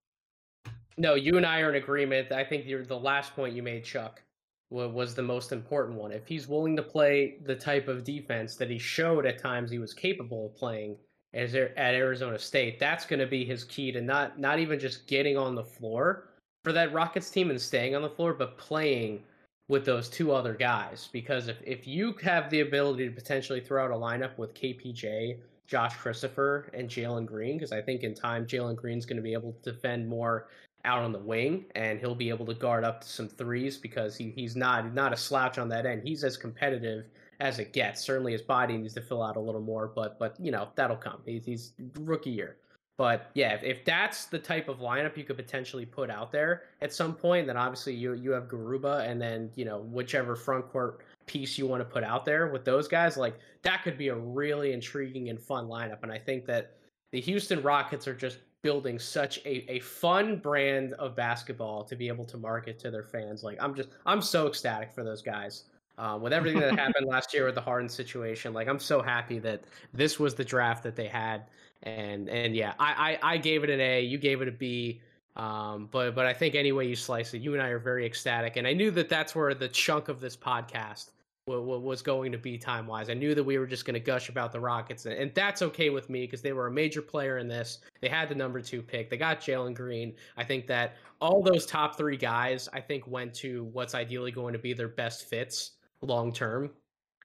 [0.96, 2.30] No, you and I are in agreement.
[2.30, 4.22] I think you're the last point you made, Chuck,
[4.70, 6.12] was the most important one.
[6.12, 9.78] If he's willing to play the type of defense that he showed at times he
[9.78, 10.96] was capable of playing
[11.34, 15.06] as at Arizona State, that's going to be his key to not not even just
[15.06, 16.28] getting on the floor
[16.62, 19.22] for that Rockets team and staying on the floor, but playing
[19.68, 21.08] with those two other guys.
[21.12, 25.38] Because if, if you have the ability to potentially throw out a lineup with KPJ,
[25.66, 29.32] Josh Christopher, and Jalen Green, because I think in time Jalen Green's going to be
[29.32, 30.48] able to defend more
[30.84, 34.16] out on the wing and he'll be able to guard up to some threes because
[34.16, 36.02] he, he's not not a slouch on that end.
[36.04, 37.06] He's as competitive
[37.44, 38.02] as it gets.
[38.02, 40.96] Certainly his body needs to fill out a little more, but but you know, that'll
[40.96, 41.20] come.
[41.26, 42.56] He's, he's rookie year.
[42.96, 46.62] But yeah, if, if that's the type of lineup you could potentially put out there
[46.80, 50.70] at some point, then obviously you you have Garuba and then you know whichever front
[50.72, 54.08] court piece you want to put out there with those guys, like that could be
[54.08, 56.02] a really intriguing and fun lineup.
[56.02, 56.72] And I think that
[57.12, 62.08] the Houston Rockets are just building such a, a fun brand of basketball to be
[62.08, 63.42] able to market to their fans.
[63.42, 65.64] Like I'm just I'm so ecstatic for those guys.
[65.96, 69.38] Uh, with everything that happened last year with the Harden situation, like I'm so happy
[69.40, 71.44] that this was the draft that they had
[71.84, 74.00] and and yeah, I, I, I gave it an A.
[74.00, 75.00] You gave it a B.
[75.36, 78.06] Um, but but I think any way you slice it, you and I are very
[78.06, 81.10] ecstatic, and I knew that that's where the chunk of this podcast
[81.46, 83.10] was going to be time wise.
[83.10, 85.90] I knew that we were just going to gush about the Rockets, and that's okay
[85.90, 87.80] with me because they were a major player in this.
[88.00, 89.10] They had the number two pick.
[89.10, 90.14] They got Jalen Green.
[90.38, 94.54] I think that all those top three guys, I think, went to what's ideally going
[94.54, 95.72] to be their best fits
[96.04, 96.70] long term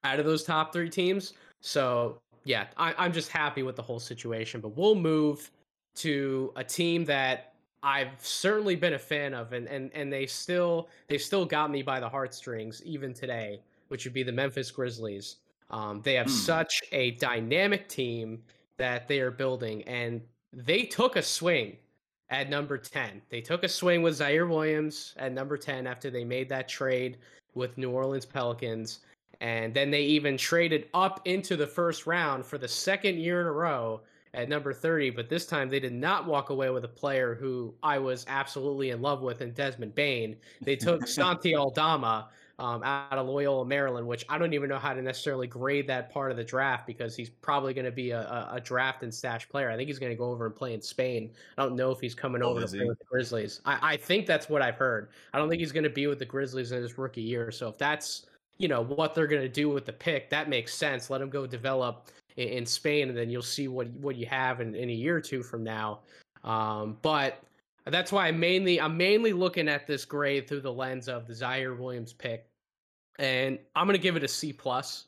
[0.03, 1.33] out of those top three teams.
[1.61, 4.61] So yeah, I, am just happy with the whole situation.
[4.61, 5.51] But we'll move
[5.95, 7.53] to a team that
[7.83, 11.81] I've certainly been a fan of, and and and they still they still got me
[11.81, 15.37] by the heartstrings even today, which would be the Memphis Grizzlies.
[15.69, 16.31] Um, they have mm.
[16.31, 18.41] such a dynamic team
[18.77, 20.21] that they are building, and
[20.51, 21.77] they took a swing
[22.29, 23.21] at number 10.
[23.29, 27.17] They took a swing with Ziaire Williams at number 10 after they made that trade
[27.55, 28.99] with New Orleans Pelicans.
[29.41, 33.47] And then they even traded up into the first round for the second year in
[33.47, 34.01] a row
[34.33, 35.11] at number 30.
[35.11, 38.89] But this time they did not walk away with a player who I was absolutely
[38.89, 40.35] in love with in Desmond Bane.
[40.61, 42.29] They took Santi Aldama
[42.59, 46.11] um, out of Loyola, Maryland, which I don't even know how to necessarily grade that
[46.11, 49.13] part of the draft because he's probably going to be a, a, a, draft and
[49.13, 49.71] stash player.
[49.71, 51.31] I think he's going to go over and play in Spain.
[51.57, 53.61] I don't know if he's coming oh, over to play with the Grizzlies.
[53.65, 55.09] I, I think that's what I've heard.
[55.33, 57.49] I don't think he's going to be with the Grizzlies in his rookie year.
[57.49, 58.25] So if that's
[58.59, 61.29] you know what they're going to do with the pick that makes sense let them
[61.29, 64.89] go develop in, in spain and then you'll see what what you have in, in
[64.89, 65.99] a year or two from now
[66.43, 67.41] um, but
[67.85, 71.33] that's why i mainly i'm mainly looking at this grade through the lens of the
[71.33, 72.48] Ziaire williams pick
[73.19, 75.05] and i'm going to give it a c plus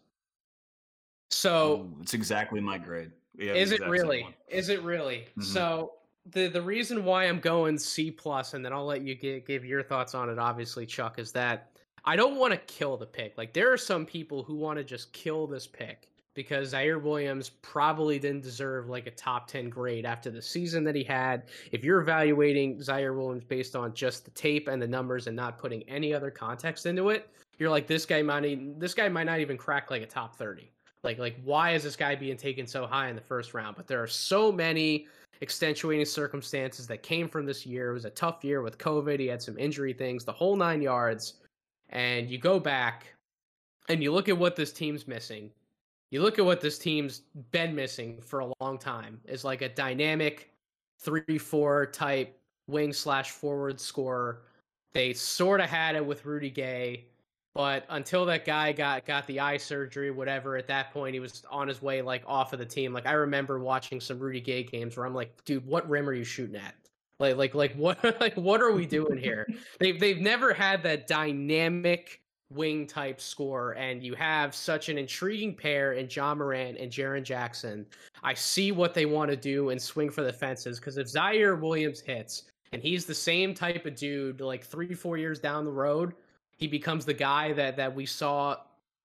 [1.32, 5.42] so it's exactly my grade is it really is it really mm-hmm.
[5.42, 5.94] so
[6.32, 9.66] the the reason why i'm going c plus and then i'll let you give, give
[9.66, 11.72] your thoughts on it obviously chuck is that
[12.04, 13.38] I don't want to kill the pick.
[13.38, 17.50] Like there are some people who want to just kill this pick because Ziaire Williams
[17.50, 21.44] probably didn't deserve like a top 10 grade after the season that he had.
[21.72, 25.58] If you're evaluating Ziaire Williams based on just the tape and the numbers and not
[25.58, 27.30] putting any other context into it,
[27.62, 30.72] you're like this guy might this guy might not even crack like a top 30.
[31.04, 33.76] Like like why is this guy being taken so high in the first round?
[33.76, 35.06] But there are so many
[35.42, 37.92] extenuating circumstances that came from this year.
[37.92, 39.20] It was a tough year with COVID.
[39.20, 41.36] He had some injury things, the whole 9 yards
[41.92, 43.14] and you go back
[43.90, 45.52] and you look at what this team's missing.
[46.10, 49.70] You look at what this team's been missing for a long time is like a
[49.70, 50.50] dynamic
[51.00, 54.42] three four type wing slash forward scorer.
[54.94, 57.06] They sort of had it with Rudy Gay,
[57.54, 61.44] but until that guy got got the eye surgery, whatever, at that point he was
[61.50, 62.94] on his way like off of the team.
[62.94, 66.14] Like I remember watching some Rudy Gay games where I'm like, dude, what rim are
[66.14, 66.76] you shooting at?
[67.20, 69.48] Like like like what like what are we doing here?
[69.80, 75.56] they've they've never had that dynamic wing type score, and you have such an intriguing
[75.56, 77.86] pair in Ja Morant and Jaren Jackson.
[78.24, 81.60] I see what they want to do and swing for the fences because if Ziaire
[81.60, 85.72] Williams hits and he's the same type of dude, like three four years down the
[85.72, 86.14] road,
[86.62, 88.56] he becomes the guy that that we saw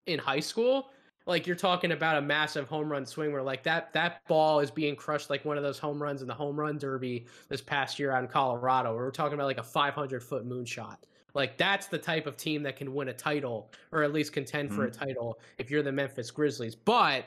[0.04, 0.90] in high school.
[1.26, 4.70] like you're talking about a massive home run swing where like that that ball is
[4.70, 7.98] being crushed like one of those home runs in the home run derby this past
[7.98, 8.94] year out in Colorado.
[8.94, 10.98] Where we're talking about like a 500 foot moonshot.
[11.34, 14.68] Like that's the type of team that can win a title or at least contend
[14.68, 14.76] mm-hmm.
[14.76, 15.04] for a mm-hmm.
[15.04, 16.74] title if you're the Memphis Grizzlies.
[16.74, 17.24] But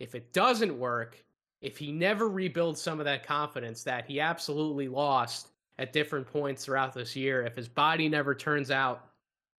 [0.00, 1.24] if it doesn't work,
[1.60, 6.64] if he never rebuilds some of that confidence that he absolutely lost at different points
[6.64, 9.11] throughout this year, if his body never turns out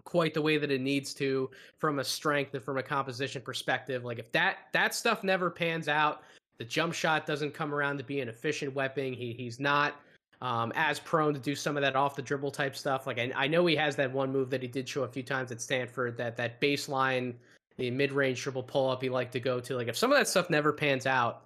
[0.05, 4.03] quite the way that it needs to from a strength and from a composition perspective,
[4.03, 6.23] like if that that stuff never pans out,
[6.57, 9.13] the jump shot doesn't come around to be an efficient weapon.
[9.13, 9.95] He he's not
[10.41, 13.07] um, as prone to do some of that off the dribble type stuff.
[13.07, 15.23] Like I, I know he has that one move that he did show a few
[15.23, 17.33] times at Stanford, that that baseline,
[17.77, 19.75] the mid range triple pull up he liked to go to.
[19.75, 21.45] Like if some of that stuff never pans out,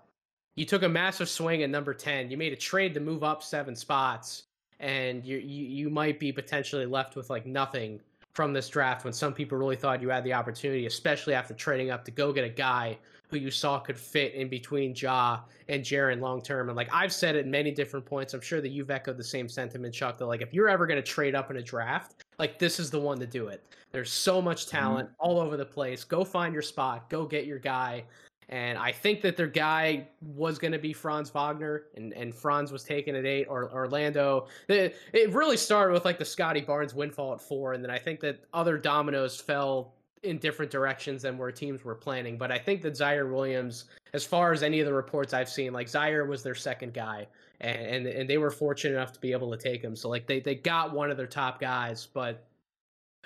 [0.55, 2.32] you took a massive swing at number ten.
[2.32, 4.43] You made a trade to move up seven spots,
[4.80, 7.99] and you you you might be potentially left with like nothing
[8.38, 11.90] from this draft when some people really thought you had the opportunity, especially after trading
[11.90, 12.96] up to go get a guy
[13.30, 16.70] who you saw could fit in between Ja and Jaren long term.
[16.70, 19.50] And like I've said at many different points, I'm sure that you've echoed the same
[19.50, 22.60] sentiment, Chuck, that like if you're ever going to trade up in a draft, like
[22.60, 23.64] this is the one to do it.
[23.92, 24.78] There's so much mm-hmm.
[24.78, 26.04] talent all over the place.
[26.04, 28.04] Go find your spot, go get your guy.
[28.50, 32.72] And I think that their guy was going to be Franz Wagner, and, and Franz
[32.72, 34.48] was taken at eight, or Orlando.
[34.70, 38.00] It, it really started with like the Scottie Barnes windfall at four, and then I
[38.00, 39.93] think that other dominoes fell
[40.24, 42.38] in different directions than where teams were planning.
[42.38, 45.74] But I think that Ziaire Williams, as far as any of the reports I've seen,
[45.74, 47.28] like Ziaire was their second guy,
[47.60, 49.95] and, and and, they were fortunate enough to be able to take him.
[49.95, 52.45] So like they they got one of their top guys, but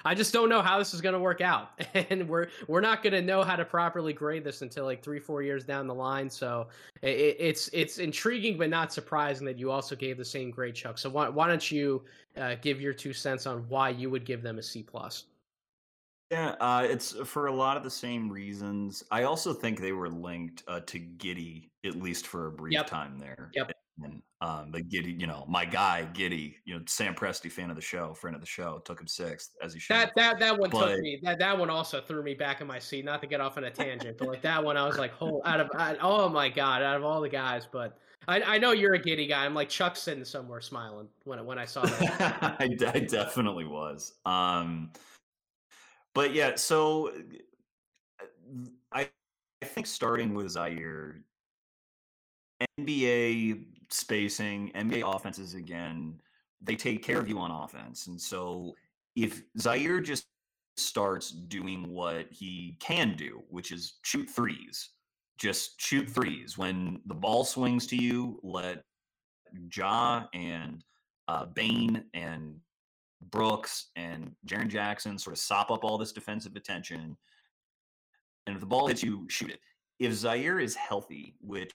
[0.06, 3.04] I just don't know how this is going to work out, and we're we're not
[3.04, 5.96] going to know how to properly grade this until like three four years down the
[5.96, 6.30] line.
[6.30, 6.68] So
[7.02, 10.98] it, it's it's intriguing but not surprising that you also gave the same grade, Chuck.
[10.98, 12.04] So why why don't you
[12.38, 15.26] uh, give your two cents on why you would give them a C plus?
[16.32, 19.04] Yeah, uh, it's for a lot of the same reasons.
[19.12, 22.88] I also think they were linked uh, to Giddey at least for a brief yep.
[22.88, 23.52] time there.
[23.54, 23.74] Yep.
[24.04, 27.76] And um, but Giddey, you know, my guy Giddey, you know, Sam Presti, fan of
[27.76, 29.96] the show, friend of the show, took him sixth as he should.
[29.96, 31.20] That that that one but, took me.
[31.24, 33.06] That that one also threw me back in my seat.
[33.06, 35.42] Not to get off on a tangent, but like that one, I was like, oh,
[35.46, 35.70] out of
[36.02, 37.98] oh my god, out of all the guys, but.
[38.28, 39.44] I, I know you're a Giddey guy.
[39.44, 42.56] I'm like Chuck sitting somewhere smiling when when I saw that.
[42.60, 44.14] I, I definitely was.
[44.28, 44.92] Um,
[46.14, 47.12] but yeah, so
[48.92, 49.10] I
[49.62, 51.22] I think starting with Ziaire,
[52.80, 56.20] NBA spacing, NBA offenses again,
[56.62, 58.08] they take care of you on offense.
[58.08, 58.76] And so
[59.16, 60.26] if Ziaire just
[60.78, 64.90] starts doing what he can do, which is shoot threes,
[65.38, 66.58] just shoot threes.
[66.58, 68.84] When the ball swings to you, let
[69.76, 70.84] Ja and
[71.28, 72.56] uh, Bane and
[73.32, 77.18] Brooks and Jaren Jackson sort of sop up all this defensive attention.
[78.48, 79.60] And if the ball hits you, shoot it.
[80.00, 81.72] If Ziaire is healthy, which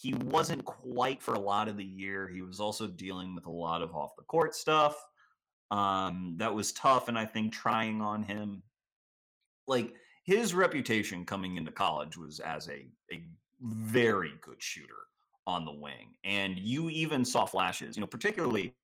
[0.00, 3.50] he wasn't quite for a lot of the year, he was also dealing with a
[3.50, 4.96] lot of off the court stuff.
[5.70, 8.62] Um, that was tough, and I think trying on him.
[9.68, 9.94] Like
[10.24, 13.22] his reputation coming into college was as a a
[13.60, 14.94] very good shooter
[15.46, 17.96] on the wing, and you even saw flashes.
[17.96, 18.74] You know, particularly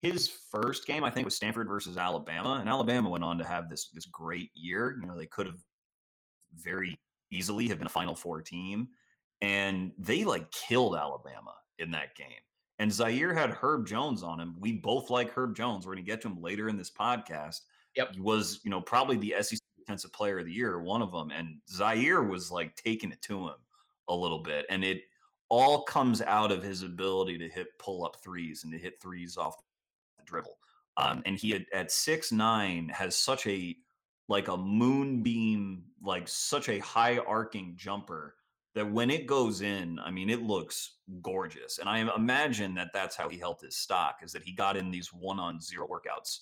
[0.00, 3.68] his first game, I think, was Stanford versus Alabama, and Alabama went on to have
[3.68, 4.96] this this great year.
[5.00, 5.58] You know, they could have
[6.54, 7.00] very
[7.32, 8.88] easily have been a Final Four team,
[9.42, 12.28] and they like killed Alabama in that game.
[12.78, 14.56] And Ziaire had Herb Jones on him.
[14.58, 15.86] We both like Herb Jones.
[15.86, 17.60] We're going to get to him later in this podcast.
[17.96, 21.12] Yep, he was you know probably the SEC Defensive Player of the Year, one of
[21.12, 23.54] them, and Ziaire was like taking it to him
[24.08, 25.02] a little bit, and it
[25.48, 29.36] all comes out of his ability to hit pull up threes and to hit threes
[29.36, 29.56] off
[30.18, 30.56] the dribble.
[30.96, 33.76] Um, and he had, at six nine has such a
[34.28, 38.36] like a moonbeam, like such a high arcing jumper
[38.74, 41.78] that when it goes in, I mean, it looks gorgeous.
[41.78, 44.90] And I imagine that that's how he helped his stock is that he got in
[44.90, 46.40] these one on zero workouts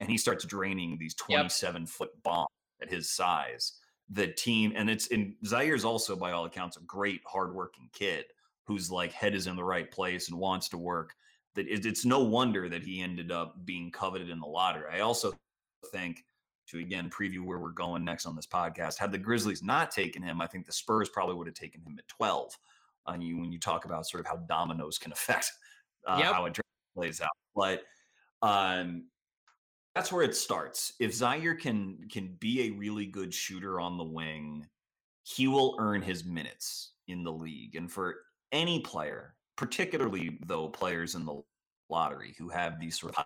[0.00, 1.88] and he starts draining these 27 yep.
[1.88, 2.48] foot bombs
[2.82, 3.74] at his size.
[4.10, 8.26] The team, and it's in Ziaire's also, by all accounts, a great hardworking kid
[8.66, 11.14] whose like head is in the right place and wants to work
[11.54, 14.90] that it's no wonder that he ended up being coveted in the lottery.
[14.92, 15.32] I also
[15.92, 16.24] think
[16.68, 18.98] to again preview where we're going next on this podcast.
[18.98, 21.96] Had the Grizzlies not taken him, I think the Spurs probably would have taken him
[21.98, 22.58] at 12.
[23.04, 25.50] On you when you talk about sort of how dominoes can affect
[26.06, 26.32] uh, yep.
[26.32, 26.58] how it
[26.94, 27.30] plays out.
[27.54, 27.82] But
[28.42, 29.06] um,
[29.94, 30.92] that's where it starts.
[31.00, 34.66] If Ziaire can can be a really good shooter on the wing,
[35.24, 37.74] he will earn his minutes in the league.
[37.74, 38.16] And for
[38.52, 41.42] any player, particularly though players in the
[41.90, 43.24] lottery who have these sort of high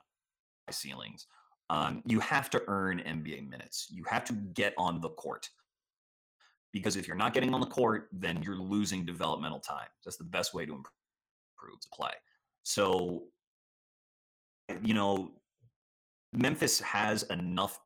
[0.71, 1.27] ceilings
[1.69, 3.89] Um, you have to earn NBA minutes.
[3.91, 5.49] You have to get on the court
[6.73, 9.89] because if you're not getting on the court, then you're losing developmental time.
[10.05, 12.13] That's the best way to improve the play.
[12.63, 13.25] So,
[14.83, 15.33] you know,
[16.33, 17.81] Memphis has enough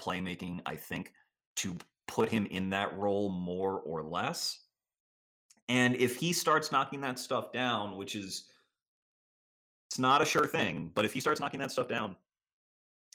[0.00, 1.12] playmaking, I think,
[1.56, 1.76] to
[2.08, 4.60] put him in that role more or less.
[5.68, 8.44] And if he starts knocking that stuff down, which is
[9.88, 12.16] it's not a sure thing, but if he starts knocking that stuff down,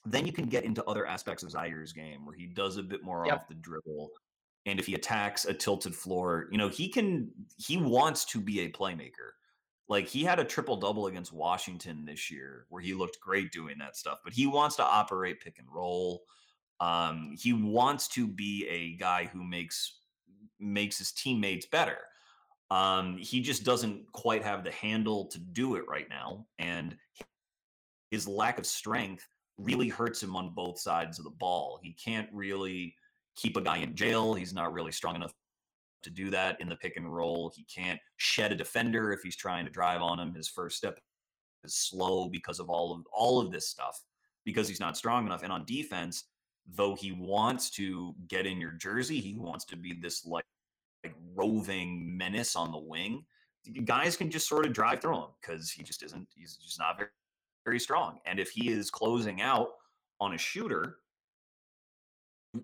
[0.06, 3.04] then you can get into other aspects of Ziaire's game where he does a bit
[3.04, 3.36] more yep.
[3.36, 4.10] off the dribble.
[4.68, 8.62] And if he attacks a tilted floor, you know, he can he wants to be
[8.62, 9.34] a playmaker.
[9.88, 13.78] Like he had a triple double against Washington this year where he looked great doing
[13.80, 16.24] that stuff, but he wants to operate pick and roll.
[16.80, 20.00] Um, he wants to be a guy who makes
[20.60, 21.98] makes his teammates better.
[22.72, 26.98] Um, he just doesn't quite have the handle to do it right now, and
[28.10, 29.28] his lack of strength
[29.58, 31.80] really hurts him on both sides of the ball.
[31.82, 32.96] He can't really
[33.36, 34.34] keep a guy in jail.
[34.34, 35.34] He's not really strong enough
[36.04, 37.52] to do that in the pick and roll.
[37.56, 40.34] He can't shed a defender if he's trying to drive on him.
[40.34, 41.00] His first step
[41.64, 44.02] is slow because of all of all of this stuff
[44.46, 45.44] because he's not strong enough.
[45.44, 46.26] And on defense,
[46.74, 50.46] though he wants to get in your jersey, he wants to be this like,
[51.04, 53.26] like roving menace on the wing.
[53.86, 56.28] Guys can just sort of drive through him because he just isn't.
[56.36, 57.10] He's just not very
[57.66, 58.20] very strong.
[58.26, 59.72] And if he is closing out
[60.22, 60.98] on a shooter,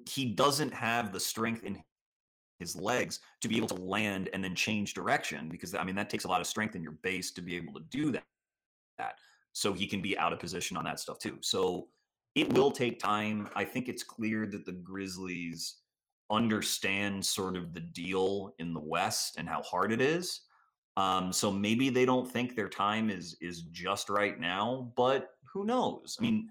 [0.08, 1.82] he doesn't have the strength in
[2.60, 6.10] his legs to be able to land and then change direction because I mean that
[6.10, 8.24] takes a lot of strength in your base to be able to do that.
[9.00, 9.16] That
[9.52, 11.38] so he can be out of position on that stuff too.
[11.42, 11.88] So
[12.36, 13.50] it will take time.
[13.56, 15.78] I think it's clear that the Grizzlies
[16.30, 20.42] understand sort of the deal in the West and how hard it is.
[20.98, 25.66] Um, so maybe they don't think their time is is just right now, but who
[25.66, 26.18] knows?
[26.20, 26.50] I mean,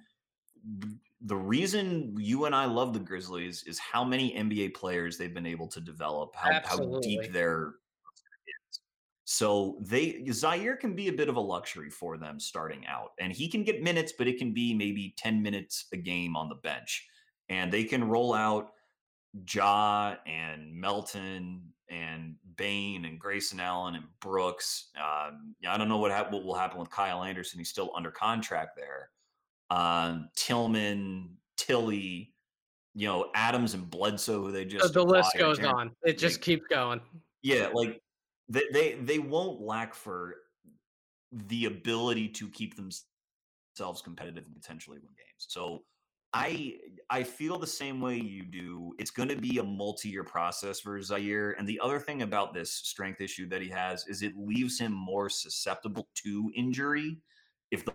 [1.23, 5.47] the reason you and I love the Grizzlies is how many NBA players they've been
[5.47, 7.75] able to develop, how, how deep their
[8.71, 8.81] is.
[9.25, 13.33] So they Ziaire can be a bit of a luxury for them starting out, and
[13.33, 16.57] he can get minutes, but it can be maybe ten minutes a game on the
[16.57, 17.07] bench,
[17.51, 18.73] and they can roll out
[19.52, 24.90] Ja and Melton and Bane and Grayson Allen and Brooks.
[24.97, 27.59] Um, I don't know what, ha- what will happen with Kyle Anderson.
[27.59, 29.11] He's still under contract there.
[29.70, 32.32] Um, Tillman, Tilly,
[32.94, 35.93] you know, Adams and Bledsoe, who they just the list goes on.
[36.02, 37.01] It just keeps going.
[37.43, 38.01] Yeah, like
[38.48, 40.35] they, they they won't lack for
[41.32, 45.47] the ability to keep themselves competitive and potentially win games.
[45.47, 45.85] So
[46.32, 46.78] I
[47.09, 48.94] I feel the same way you do.
[48.98, 51.55] It's going to be a multi-year process for Ziaire.
[51.59, 54.93] and the other thing about this strength issue that he has is it leaves him
[54.93, 57.19] more susceptible to injury.
[57.73, 57.94] If the,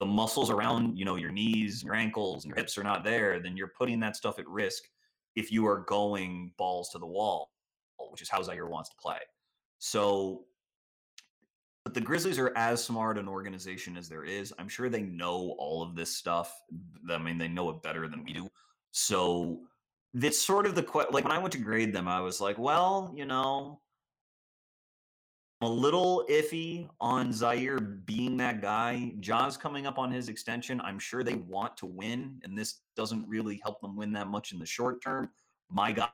[0.00, 3.40] the muscles around you know your knees, your ankles, and your hips are not there,
[3.40, 4.84] then you're putting that stuff at risk.
[5.34, 7.50] If you are going balls to the wall,
[8.10, 9.18] which is how Ziaire wants to play,
[9.78, 10.46] so
[11.86, 14.52] but the Grizzlies are as smart an organization as there is.
[14.58, 16.60] I'm sure they know all of this stuff.
[17.08, 18.48] I mean, they know it better than we do.
[18.90, 19.60] So
[20.12, 21.14] it's sort of the question.
[21.14, 23.80] like when I went to grade them, I was like, well, you know,
[25.62, 29.12] I'm a little iffy on Ziaire being that guy.
[29.20, 30.80] Ja's coming up on his extension.
[30.80, 34.50] I'm sure they want to win, and this doesn't really help them win that much
[34.50, 35.30] in the short term.
[35.70, 36.08] My guy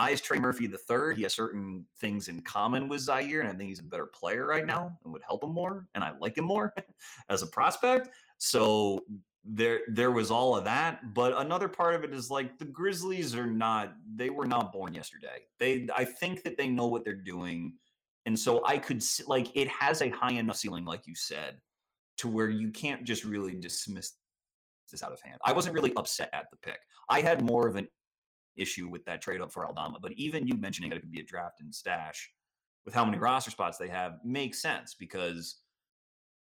[0.00, 3.48] I, as Trey Murphy the third, he has certain things in common with Ziaire, and
[3.48, 6.12] I think he's a better player right now and would help him more, and I
[6.20, 6.72] like him more
[7.28, 8.08] as a prospect.
[8.38, 9.04] So
[9.44, 13.34] there there was all of that but another part of it is like the grizzlies
[13.34, 15.38] are not they were not born yesterday.
[15.58, 17.72] They i think that they know what they're doing
[18.26, 21.56] and so i could like it has a high enough ceiling like you said
[22.18, 24.12] to where you can't just really dismiss
[24.90, 25.38] this out of hand.
[25.44, 26.78] I wasn't really upset at the pick.
[27.08, 27.88] I had more of an
[28.56, 29.98] issue with that trade up for Aldama.
[30.00, 32.30] But even you mentioning that it could be a draft and stash
[32.84, 35.60] with how many roster spots they have makes sense because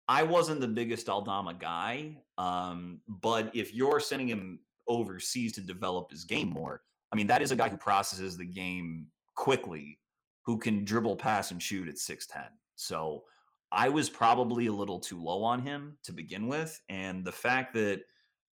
[0.09, 2.16] I wasn't the biggest Aldama guy.
[2.39, 6.82] Um, but if you're sending him overseas to develop his game more,
[7.12, 9.98] I mean, that is a guy who processes the game quickly,
[10.43, 12.47] who can dribble, pass, and shoot at 6'10.
[12.77, 13.24] So
[13.72, 16.81] I was probably a little too low on him to begin with.
[16.89, 18.02] And the fact that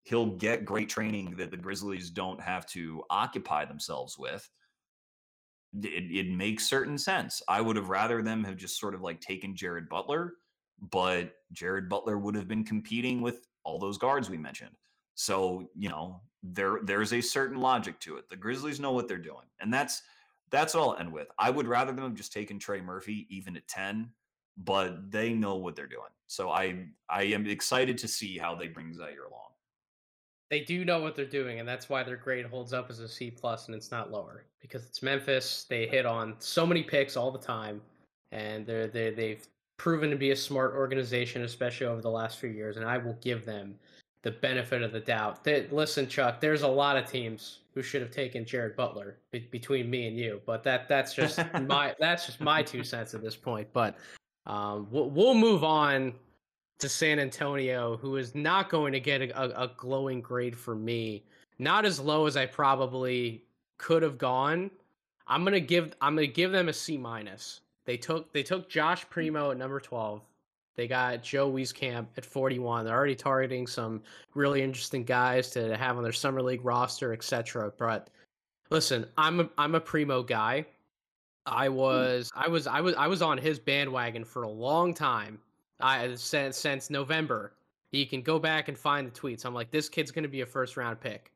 [0.05, 4.48] he'll get great training that the Grizzlies don't have to occupy themselves with.
[5.82, 7.43] It, it, makes certain sense.
[7.48, 10.35] I would have rather them have just sort of like taken Jared Butler,
[10.93, 14.76] but Jared Butler would have been competing with all those guards we mentioned.
[15.16, 18.28] So, you know, there there's a certain logic to it.
[18.28, 19.47] The Grizzlies know what they're doing.
[19.60, 20.02] And that's
[20.51, 21.28] that's all I'll end with.
[21.39, 24.10] I would rather them have just taken Trey Murphy even at 10,
[24.59, 26.02] but they know what they're doing.
[26.26, 29.53] So I I am excited to see how they bring Ziaire along.
[30.50, 33.08] They do know what they're doing, and that's why their grade holds up as a
[33.08, 35.66] C plus and it's not lower because it's Memphis.
[35.68, 37.80] They hit on so many picks all the time,
[38.32, 39.46] and they're they they've
[39.76, 42.76] proven to be a smart organization, especially over the last few years.
[42.76, 43.74] And I will give them
[44.22, 45.44] the benefit of the doubt.
[45.44, 49.48] That listen, Chuck, there's a lot of teams who should have taken Jared Butler be-
[49.50, 53.22] between me and you, but that that's just my that's just my two cents at
[53.22, 53.68] this point.
[53.72, 53.96] But
[54.46, 56.14] um, we'll, we'll move on
[56.78, 61.24] to San Antonio, who is not going to get a, a, glowing grade for me.
[61.59, 63.44] Not as low as I probably
[63.78, 64.70] could have gone.
[65.26, 67.60] I'm gonna give I'm gonna give them a C minus.
[67.86, 70.22] They took they took Josh Primo at number twelve.
[70.76, 72.84] They got Joe Wieskamp at 41.
[72.84, 74.02] They're already targeting some
[74.34, 77.72] really interesting guys to have on their summer league roster, etc.
[77.78, 78.10] But
[78.70, 80.66] listen, I'm a I'm a Primo guy.
[81.46, 81.74] I hmm.
[81.74, 85.38] was I was I was I was on his bandwagon for a long time
[85.80, 87.55] I since since November.
[87.90, 89.44] You can go back and find the tweets.
[89.44, 91.32] I'm like, this kid's gonna be a first round pick,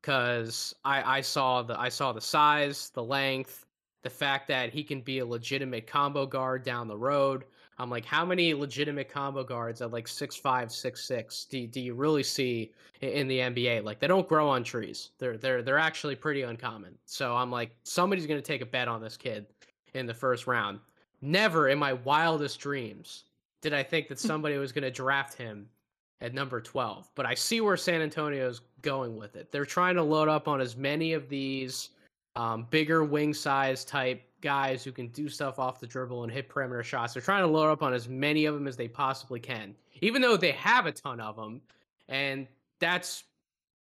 [0.00, 3.66] because I I saw the I saw the size, the length,
[4.02, 7.44] the fact that he can be a legitimate combo guard down the road.
[7.78, 11.80] I'm like, how many legitimate combo guards at like six five, six six do do
[11.80, 13.84] you really see in the NBA?
[13.84, 15.10] Like they don't grow on trees.
[15.18, 16.96] They're they're they're actually pretty uncommon.
[17.06, 19.46] So I'm like, somebody's gonna take a bet on this kid
[19.94, 20.80] in the first round.
[21.22, 23.24] Never in my wildest dreams
[23.60, 25.68] did I think that somebody was going to draft him
[26.20, 27.10] at number 12.
[27.14, 29.50] But I see where San Antonio's going with it.
[29.52, 31.90] They're trying to load up on as many of these
[32.36, 36.48] um, bigger wing size type guys who can do stuff off the dribble and hit
[36.48, 37.12] perimeter shots.
[37.12, 40.22] They're trying to load up on as many of them as they possibly can, even
[40.22, 41.60] though they have a ton of them.
[42.08, 42.46] And
[42.78, 43.24] that's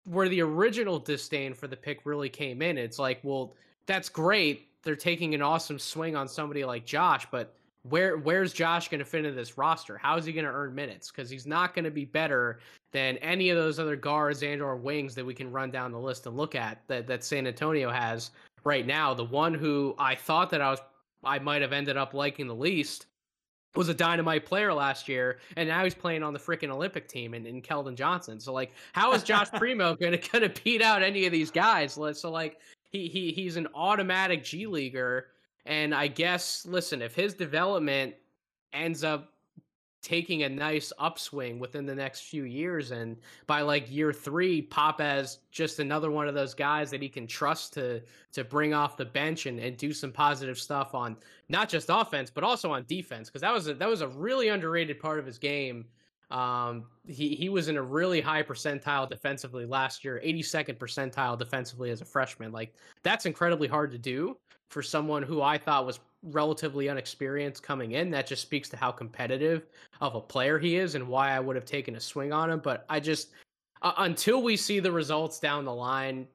[0.05, 2.77] where the original disdain for the pick really came in.
[2.77, 4.67] It's like, well, that's great.
[4.83, 9.05] They're taking an awesome swing on somebody like Josh, but where where's Josh going to
[9.05, 9.97] fit into this roster?
[9.97, 11.11] How is he going to earn minutes?
[11.11, 12.59] Because he's not going to be better
[12.91, 15.99] than any of those other guards and or wings that we can run down the
[15.99, 18.31] list and look at that that San Antonio has
[18.63, 19.13] right now.
[19.13, 20.79] The one who I thought that I was
[21.23, 23.05] I might have ended up liking the least
[23.75, 27.33] was a dynamite player last year, and now he's playing on the freaking Olympic team
[27.33, 28.39] in, in Keldon Johnson.
[28.39, 31.51] So like, how is Josh Primo going to going to beat out any of these
[31.51, 31.93] guys?
[31.93, 32.57] So like,
[32.91, 35.27] he he he's an automatic G leaguer
[35.65, 38.15] and I guess, listen, if his development
[38.73, 39.33] ends up
[40.01, 43.17] taking a nice upswing within the next few years, and
[43.47, 47.27] by like year three, pop as just another one of those guys that he can
[47.27, 51.17] trust to to bring off the bench and, and do some positive stuff on
[51.49, 54.47] not just offense but also on defense because that was a, that was a really
[54.47, 55.85] underrated part of his game.
[56.31, 61.89] Um, he he was in a really high percentile defensively last year, 82nd percentile defensively
[61.89, 62.51] as a freshman.
[62.51, 62.73] Like
[63.03, 64.37] that's incredibly hard to do
[64.69, 68.09] for someone who I thought was relatively unexperienced coming in.
[68.11, 69.67] That just speaks to how competitive
[70.01, 72.59] of a player he is and why I would have taken a swing on him.
[72.59, 73.29] But I just,
[73.81, 76.27] uh, until we see the results down the line,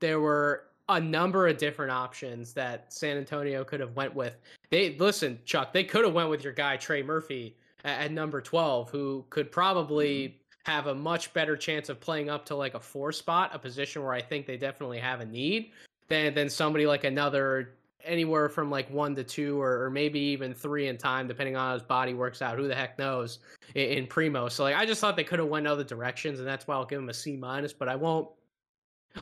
[0.00, 4.36] there were a number of different options that San Antonio could have went with.
[4.70, 5.72] They listen, Chuck.
[5.72, 9.50] They could have went with your guy Trey Murphy at, at number twelve, who could
[9.52, 10.28] probably.
[10.28, 10.36] Mm-hmm.
[10.66, 14.02] Have a much better chance of playing up to like a four spot, a position
[14.02, 15.70] where I think they definitely have a need
[16.08, 17.70] than than somebody like another
[18.04, 21.68] anywhere from like one to two or, or, maybe even three in time, depending on
[21.68, 22.58] how his body works out.
[22.58, 23.40] Who the heck knows
[23.74, 24.48] in, in Primo?
[24.48, 26.84] So like, I just thought they could have went other directions, and that's why I'll
[26.84, 27.72] give him a C minus.
[27.72, 28.28] But I won't.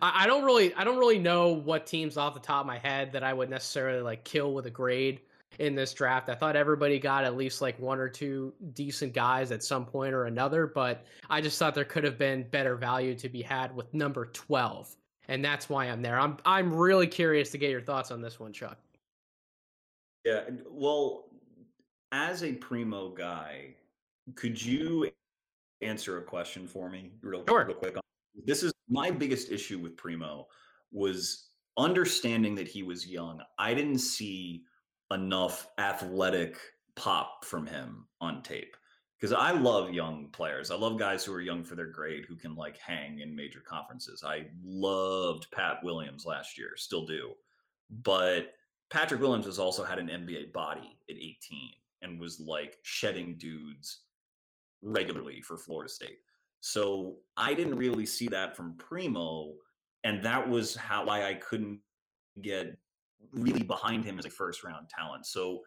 [0.03, 2.79] I, I don't really, I don't really know what teams off the top of my
[2.79, 5.21] head that I would necessarily like kill with a grade
[5.59, 6.29] in this draft.
[6.29, 10.15] I thought everybody got at least like one or two decent guys at some point
[10.15, 13.75] or another, but I just thought there could have been better value to be had
[13.75, 14.95] with number 12
[15.29, 16.19] and that's why I'm there.
[16.19, 18.79] I'm I'm really curious to get your thoughts on this one, Chuck.
[20.25, 21.27] Yeah, well,
[22.13, 23.75] as a primo guy,
[24.35, 25.11] could you
[25.81, 27.65] answer a question for me real, sure.
[27.65, 27.97] real quick?
[28.45, 30.47] This is my biggest issue with Primo
[30.93, 33.41] was understanding that he was young.
[33.59, 34.65] I didn't see
[35.13, 36.59] enough athletic
[36.97, 38.77] pop from him on tape
[39.19, 40.71] because I love young players.
[40.71, 43.61] I love guys who are young for their grade who can like hang in major
[43.61, 44.23] conferences.
[44.25, 47.33] I loved Pat Williams last year, still do.
[47.91, 48.53] But
[48.91, 51.37] Patrick Williams has also had an NBA body at 18
[52.03, 54.03] and was like shedding dudes
[54.83, 56.19] regularly for Florida State.
[56.61, 59.55] So I didn't really see that from Primo.
[60.05, 61.81] And that was how why I couldn't
[62.41, 62.77] get
[63.33, 65.27] really behind him as a first round talent.
[65.27, 65.63] So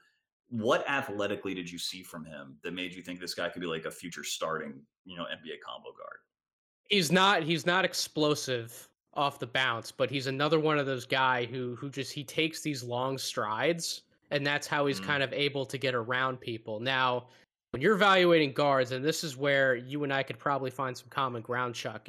[0.52, 3.68] what athletically did you see from him that made you think this guy could be
[3.68, 6.18] like a future starting, you know, NBA combo guard?
[6.84, 11.45] He's not he's not explosive off the bounce, but he's another one of those guy
[11.45, 14.02] who who just he takes these long strides
[14.32, 15.06] and that's how he's mm.
[15.06, 16.80] kind of able to get around people.
[16.80, 17.28] Now,
[17.72, 21.07] when you're evaluating guards, and this is where you and I could probably find some
[21.10, 22.07] common ground, Chuck.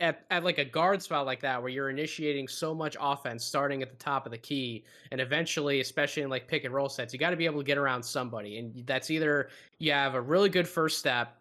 [0.00, 3.82] at, at like a guard spot like that, where you're initiating so much offense, starting
[3.82, 7.12] at the top of the key, and eventually, especially in like pick and roll sets,
[7.12, 9.48] you got to be able to get around somebody, and that's either
[9.78, 11.36] you have a really good first step,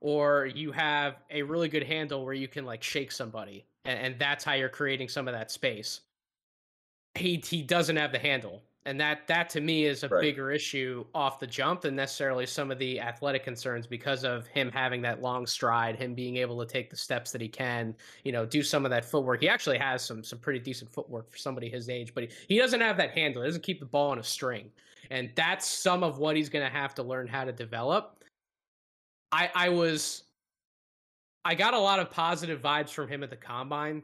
[0.00, 4.18] or you have a really good handle where you can like shake somebody, and, and
[4.18, 6.02] that's how you're creating some of that space.
[7.14, 10.22] He he doesn't have the handle and that that to me is a right.
[10.22, 14.70] bigger issue off the jump than necessarily some of the athletic concerns because of him
[14.72, 17.94] having that long stride him being able to take the steps that he can
[18.24, 19.42] you know do some of that footwork.
[19.42, 22.58] He actually has some some pretty decent footwork for somebody his age but he, he
[22.58, 23.42] doesn't have that handle.
[23.42, 24.70] He doesn't keep the ball on a string
[25.10, 28.24] and that's some of what he's going to have to learn how to develop.
[29.32, 30.24] I i was
[31.44, 34.02] i got a lot of positive vibes from him at the combine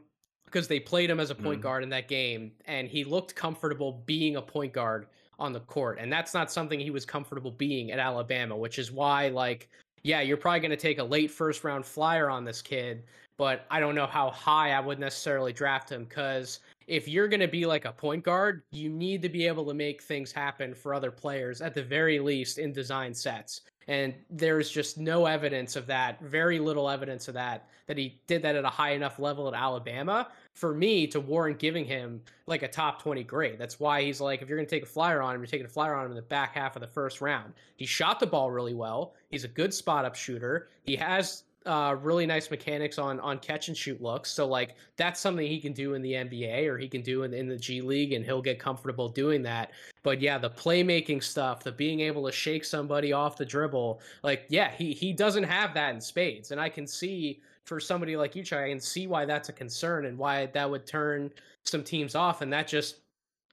[0.55, 1.63] because they played him as a point mm.
[1.63, 5.07] guard in that game and he looked comfortable being a point guard
[5.37, 8.89] on the court and that's not something he was comfortable being at Alabama which is
[8.89, 9.67] why like
[10.03, 13.03] yeah you're probably going to take a late first round flyer on this kid
[13.35, 17.41] but I don't know how high I would necessarily draft him cuz if you're going
[17.41, 20.73] to be like a point guard you need to be able to make things happen
[20.73, 23.59] for other players at the very least in design sets
[23.89, 28.41] and there's just no evidence of that very little evidence of that that he did
[28.41, 32.63] that at a high enough level at alabama for me to warrant giving him like
[32.63, 33.59] a top 20 grade.
[33.59, 35.65] That's why he's like if you're going to take a flyer on him you're taking
[35.65, 37.53] a flyer on him in the back half of the first round.
[37.75, 39.13] He shot the ball really well.
[39.29, 40.69] He's a good spot up shooter.
[40.83, 44.31] He has uh, really nice mechanics on on catch and shoot looks.
[44.31, 47.33] So like that's something he can do in the NBA or he can do in,
[47.33, 49.71] in the G League, and he'll get comfortable doing that.
[50.03, 54.45] But yeah, the playmaking stuff, the being able to shake somebody off the dribble, like
[54.49, 58.35] yeah, he he doesn't have that in spades, and I can see for somebody like
[58.35, 61.31] you, I can see why that's a concern and why that would turn
[61.63, 62.97] some teams off, and that just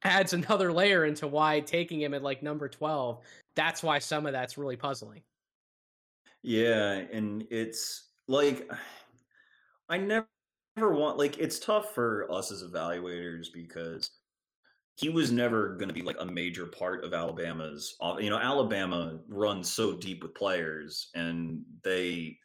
[0.05, 3.21] adds another layer into why taking him at like number 12
[3.55, 5.23] that's why some of that's really puzzling.
[6.43, 8.71] Yeah, and it's like
[9.89, 10.27] I never
[10.77, 14.11] want like it's tough for us as evaluators because
[14.97, 19.19] he was never going to be like a major part of Alabama's you know Alabama
[19.29, 22.37] runs so deep with players and they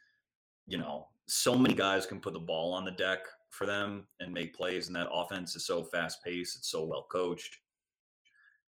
[0.67, 4.33] you know so many guys can put the ball on the deck for them and
[4.33, 7.57] make plays and that offense is so fast paced it's so well coached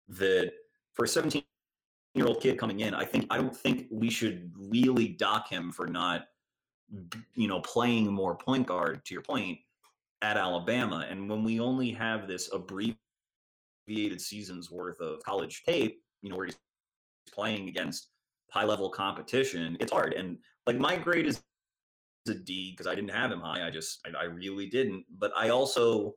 [0.09, 0.53] that
[0.95, 1.43] for a 17
[2.15, 5.71] year old kid coming in, I think I don't think we should really dock him
[5.73, 6.27] for not,
[7.35, 9.05] you know, playing more point guard.
[9.05, 9.59] To your point,
[10.23, 12.99] at Alabama, and when we only have this abbreviated
[14.21, 16.59] season's worth of college tape, you know, where he's
[17.33, 18.09] playing against
[18.51, 20.15] high level competition, it's hard.
[20.15, 21.43] And like my grade is
[22.29, 23.67] a D because I didn't have him high.
[23.67, 25.05] I just I, I really didn't.
[25.19, 26.15] But I also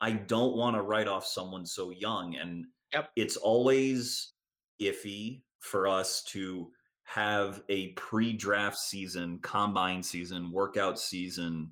[0.00, 3.10] I don't want to write off someone so young, and yep.
[3.16, 4.32] it's always
[4.80, 6.70] iffy for us to
[7.04, 11.70] have a pre-draft season, combine season, workout season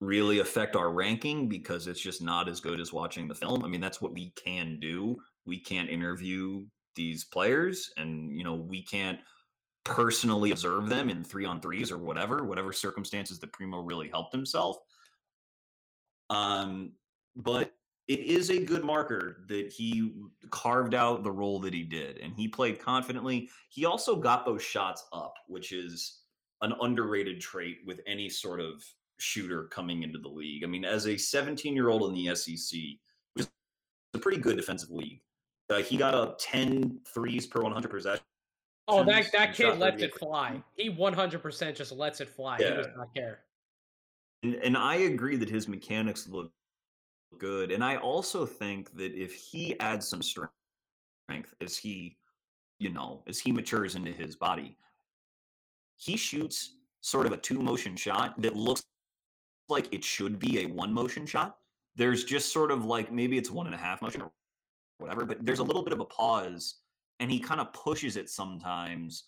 [0.00, 3.64] really affect our ranking because it's just not as good as watching the film.
[3.64, 5.16] I mean, that's what we can do.
[5.46, 6.64] We can't interview
[6.94, 9.18] these players and you know, we can't
[9.86, 14.32] personally observe them in 3 on 3s or whatever, whatever circumstances that Primo really helped
[14.32, 14.78] himself.
[16.28, 16.92] Um
[17.36, 17.72] but
[18.08, 20.12] it is a good marker that he
[20.50, 23.50] carved out the role that he did and he played confidently.
[23.68, 26.20] He also got those shots up, which is
[26.62, 28.84] an underrated trait with any sort of
[29.18, 30.64] shooter coming into the league.
[30.64, 32.80] I mean, as a 17 year old in the SEC,
[33.34, 33.48] which is
[34.14, 35.20] a pretty good defensive league,
[35.70, 38.26] uh, he got up 10 threes per 100 possessions.
[38.88, 40.62] Oh, that, that kid lets it fly.
[40.76, 42.58] He 100% just lets it fly.
[42.60, 42.70] Yeah.
[42.70, 43.40] He does not care.
[44.42, 46.52] And, and I agree that his mechanics look
[47.38, 47.72] good.
[47.72, 50.52] And I also think that if he adds some strength
[51.26, 52.16] strength as he,
[52.78, 54.76] you know, as he matures into his body,
[55.96, 58.84] he shoots sort of a two motion shot that looks
[59.68, 61.56] like it should be a one motion shot.
[61.96, 64.30] There's just sort of like maybe it's one and a half motion or
[64.98, 66.76] whatever, but there's a little bit of a pause
[67.20, 69.24] and he kind of pushes it sometimes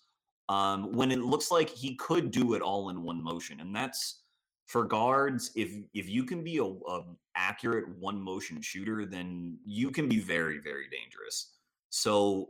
[0.49, 3.59] um, when it looks like he could do it all in one motion.
[3.59, 4.23] And that's
[4.67, 7.03] for guards, if if you can be a, a
[7.35, 11.55] accurate one motion shooter, then you can be very very dangerous.
[11.89, 12.49] So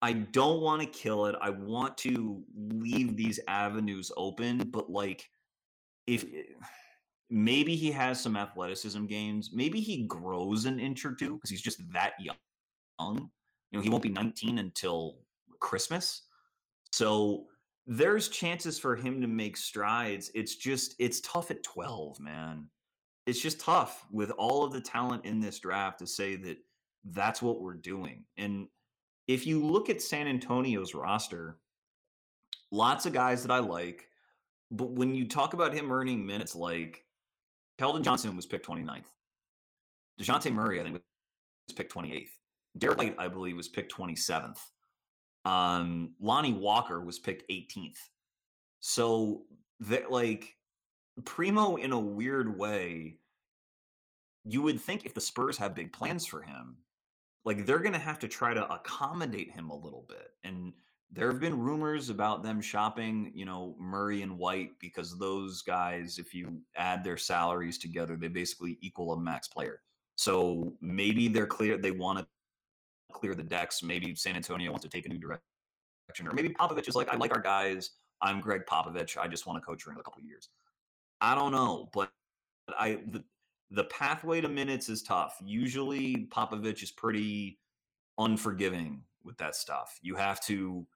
[0.00, 1.34] I don't want to kill it.
[1.40, 5.28] I want to leave these avenues open, but like
[6.06, 6.44] if eh,
[7.30, 11.62] maybe he has some athleticism gains, maybe he grows an inch or two because he's
[11.62, 13.30] just that young.
[13.70, 15.18] You know, he won't be 19 until
[15.60, 16.22] Christmas.
[16.92, 17.46] So
[17.86, 20.30] there's chances for him to make strides.
[20.34, 22.66] It's just it's tough at 12, man.
[23.26, 26.58] It's just tough with all of the talent in this draft to say that
[27.04, 28.24] that's what we're doing.
[28.36, 28.68] And
[29.26, 31.58] if you look at San Antonio's roster,
[32.70, 34.08] lots of guys that I like.
[34.70, 37.04] But when you talk about him earning minutes, like
[37.78, 39.04] Keldon Johnson was picked 29th.
[40.20, 42.28] DeJounte Murray, I think, was picked 28th.
[42.76, 44.58] Derrick White, I believe, was picked 27th.
[45.44, 47.98] Um, Lonnie Walker was picked 18th.
[48.80, 49.42] So
[49.80, 50.54] that like
[51.24, 53.18] Primo in a weird way,
[54.44, 56.76] you would think if the Spurs have big plans for him,
[57.44, 60.32] like they're gonna have to try to accommodate him a little bit.
[60.44, 60.72] And
[61.10, 66.18] there have been rumors about them shopping, you know, Murray and White because those guys,
[66.18, 69.80] if you add their salaries together, they basically equal a max player.
[70.16, 72.26] So maybe they're clear they want to
[73.12, 73.82] clear the decks.
[73.82, 77.16] Maybe San Antonio wants to take a new direction, or maybe Popovich is like, I
[77.16, 77.90] like our guys.
[78.20, 79.16] I'm Gregg Popovich.
[79.16, 80.48] I just want to coach for a couple years.
[81.20, 82.10] I don't know, but
[82.78, 83.24] I the,
[83.70, 85.36] the pathway to minutes is tough.
[85.44, 87.58] Usually, Popovich is pretty
[88.18, 89.98] unforgiving with that stuff.
[90.02, 90.86] You have to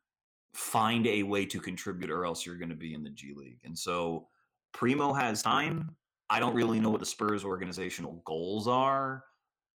[0.55, 3.60] find a way to contribute, or else you're going to be in the G League.
[3.64, 4.28] And so,
[4.72, 5.94] Primo has time.
[6.30, 9.24] I don't really know what the Spurs organizational goals are.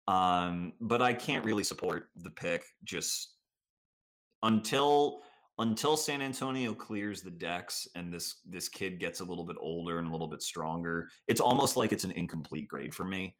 [0.09, 3.35] Um, but I can't really support the pick just
[4.43, 5.23] until
[5.59, 9.99] until San Antonio clears the decks and this this kid gets a little bit older
[9.99, 11.09] and a little bit stronger.
[11.29, 13.37] It's almost like it's an incomplete grade for me.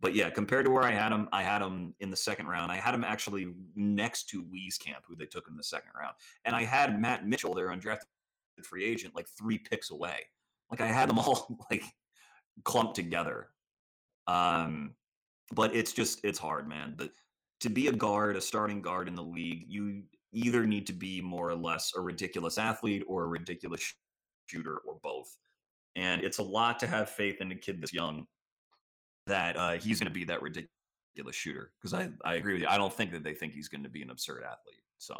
[0.00, 2.72] But yeah, compared to where I had him, I had him in the second round.
[2.72, 6.56] I had him actually next to Wieskamp, who they took in the second round, and
[6.56, 8.00] I had Matt Mitchell, their undrafted
[8.64, 10.26] free agent, like three picks away.
[10.70, 11.84] Like I had them all like
[12.64, 13.48] clumped together.
[14.26, 14.94] Um,
[15.52, 16.94] but it's just it's hard, man.
[16.96, 17.10] But
[17.60, 20.02] to be a guard, a starting guard in the league, you
[20.32, 23.94] either need to be more or less a ridiculous athlete or a ridiculous
[24.46, 25.36] shooter or both.
[25.94, 28.26] And it's a lot to have faith in a kid this young
[29.26, 31.72] that uh, he's going to be that ridiculous shooter.
[31.80, 32.68] Because I, I agree with you.
[32.68, 34.82] I don't think that they think he's going to be an absurd athlete.
[34.98, 35.14] So,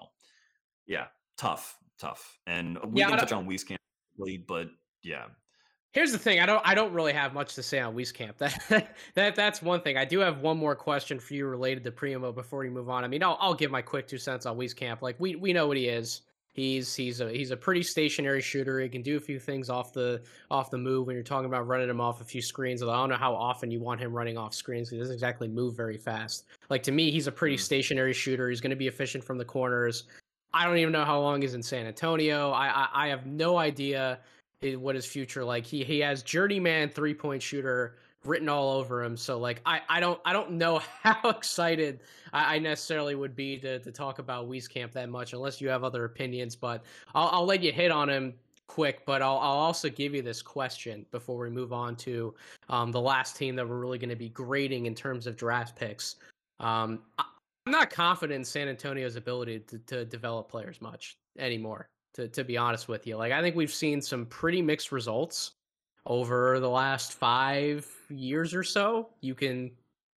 [0.87, 1.07] yeah,
[1.37, 2.39] tough, tough.
[2.47, 3.77] And we yeah, can touch on Wieskamp,
[4.49, 4.69] but
[5.03, 5.27] yeah,
[5.93, 6.41] Here's the thing.
[6.41, 6.63] I don't.
[6.67, 8.39] I don't really have much to say on Wieskamp.
[8.69, 9.99] That that that's one thing.
[9.99, 13.05] I do have one more question for you related to Primo before we move on.
[13.05, 15.03] I mean, I'll, I'll give my quick two cents on Wieskamp.
[15.03, 16.23] Like we we know what he is.
[16.55, 18.81] He's he's a he's a pretty stationary shooter.
[18.81, 21.07] He can do a few things off the off the move.
[21.07, 23.35] When you're talking about running him off a few screens, although I don't know how
[23.35, 24.89] often you want him running off screens.
[24.89, 26.45] He doesn't exactly move very fast.
[26.71, 27.61] Like to me, he's a pretty mm.
[27.61, 28.49] stationary shooter.
[28.49, 30.05] He's going to be efficient from the corners.
[30.55, 32.51] I don't even know how long he's in San Antonio.
[32.51, 34.19] I, I, I have no idea
[34.77, 35.67] what his future like.
[35.67, 39.17] He he has journeyman three point shooter written all over him.
[39.17, 42.01] So like I, I don't I don't know how excited
[42.33, 45.85] I, I necessarily would be to, to talk about Wieskamp that much unless you have
[45.85, 46.57] other opinions.
[46.57, 46.85] But
[47.15, 48.35] I'll I'll let you hit on him
[48.69, 52.35] quick, but I'll I'll also give you this question before we move on to
[52.69, 55.77] um, the last team that we're really going to be grading in terms of draft
[55.77, 56.17] picks.
[56.61, 62.29] Um, I'm not confident in San Antonio's ability to, to develop players much anymore to
[62.29, 63.17] to be honest with you.
[63.17, 65.53] Like I think we've seen some pretty mixed results
[66.07, 69.11] over the last five years or so.
[69.21, 69.71] You can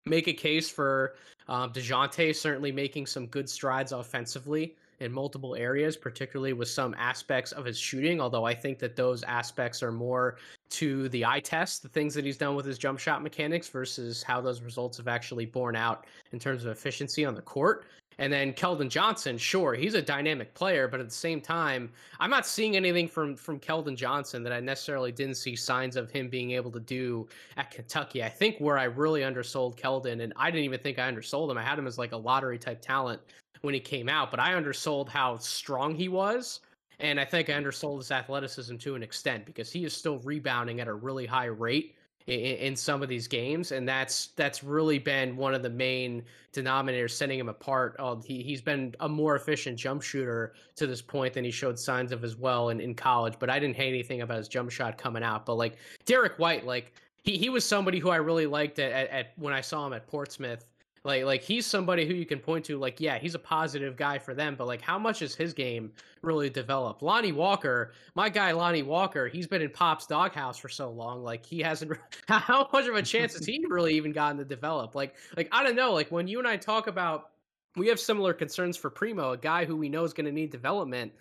[0.07, 1.15] make a case for
[1.49, 7.53] um, Dejounte certainly making some good strides offensively in multiple areas, particularly with some aspects
[7.53, 8.21] of his shooting.
[8.21, 10.37] Although I think that those aspects are more
[10.71, 14.23] to the eye test, the things that he's done with his jump shot mechanics versus
[14.23, 17.87] how those results have actually borne out in terms of efficiency on the court.
[18.19, 22.31] And then Keldon Johnson, sure, he's a dynamic player, but at the same time, I'm
[22.31, 26.29] not seeing anything from from Keldon Johnson that I necessarily didn't see signs of him
[26.29, 28.23] being able to do at Kentucky.
[28.23, 31.59] I think where I really undersold Keldon, and I didn't even think I undersold him.
[31.59, 33.21] I had him as like a lottery type talent
[33.63, 36.61] when he came out, but I undersold how strong he was.
[37.01, 40.81] And I think I undersold his athleticism to an extent because he is still rebounding
[40.81, 41.97] at a really high rate
[42.27, 46.23] in, in, some of these games, and that's that's really been one of the main
[46.53, 47.97] denominators setting him apart.
[47.99, 51.79] Uh, he he's been a more efficient jump shooter to this point than he showed
[51.79, 53.35] signs of as well in, in college.
[53.39, 55.45] But I didn't hate anything about his jump shot coming out.
[55.45, 55.77] But like
[56.07, 56.93] Derrick White, like
[57.23, 59.93] he he was somebody who I really liked at, at, at when I saw him
[59.93, 60.65] at Portsmouth
[61.05, 64.19] like like he's somebody who you can point to like yeah, he's a positive guy
[64.19, 67.03] for them, but like how much is his game really developed?
[67.03, 71.45] Lonnie Walker, my guy Lonnie Walker, he's been in Pop's doghouse for so long, like
[71.45, 71.93] he hasn't
[72.29, 74.95] how much of a chance has he really even gotten to develop?
[74.95, 77.31] Like like I don't know, like when you and I talk about
[77.77, 80.51] we have similar concerns for Primo, a guy who we know is going to need
[80.51, 81.13] development.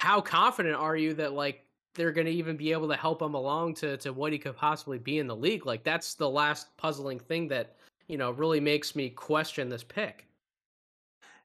[0.00, 1.64] How confident are you that like
[1.94, 4.56] they're going to even be able to help him along to to what he could
[4.56, 5.64] possibly be in the league?
[5.64, 7.76] Like that's the last puzzling thing that
[8.08, 10.26] you know, really makes me question this pick.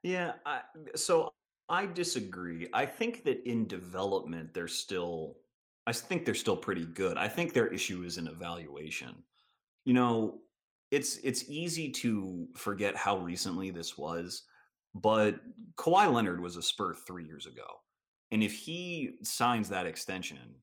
[0.03, 0.61] Yeah, I,
[0.95, 1.33] so
[1.67, 2.67] I disagree.
[2.73, 5.37] I think that in development they're still
[5.87, 7.17] I think they're still pretty good.
[7.17, 9.23] I think their issue is in evaluation.
[9.85, 10.41] You know,
[10.91, 14.43] it's it's easy to forget how recently this was,
[14.93, 15.39] but
[15.77, 17.65] Kawhi Leonard was a Spur 3 years ago.
[18.31, 20.61] And if he signs that extension,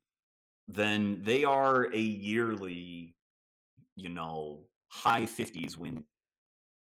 [0.69, 3.17] then they are a yearly,
[3.97, 4.61] you know,
[4.97, 6.03] high 50s win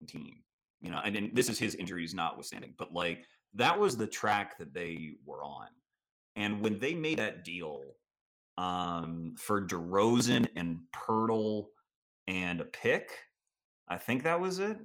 [0.08, 0.44] team.
[0.82, 3.26] You know, and then this is his injuries notwithstanding, but like
[3.56, 5.68] that was the track that they were on.
[6.36, 7.82] And when they made that deal
[8.60, 11.68] um, for DeRozan and Poeltl
[12.28, 13.10] and a pick,
[13.90, 14.78] I think that was it.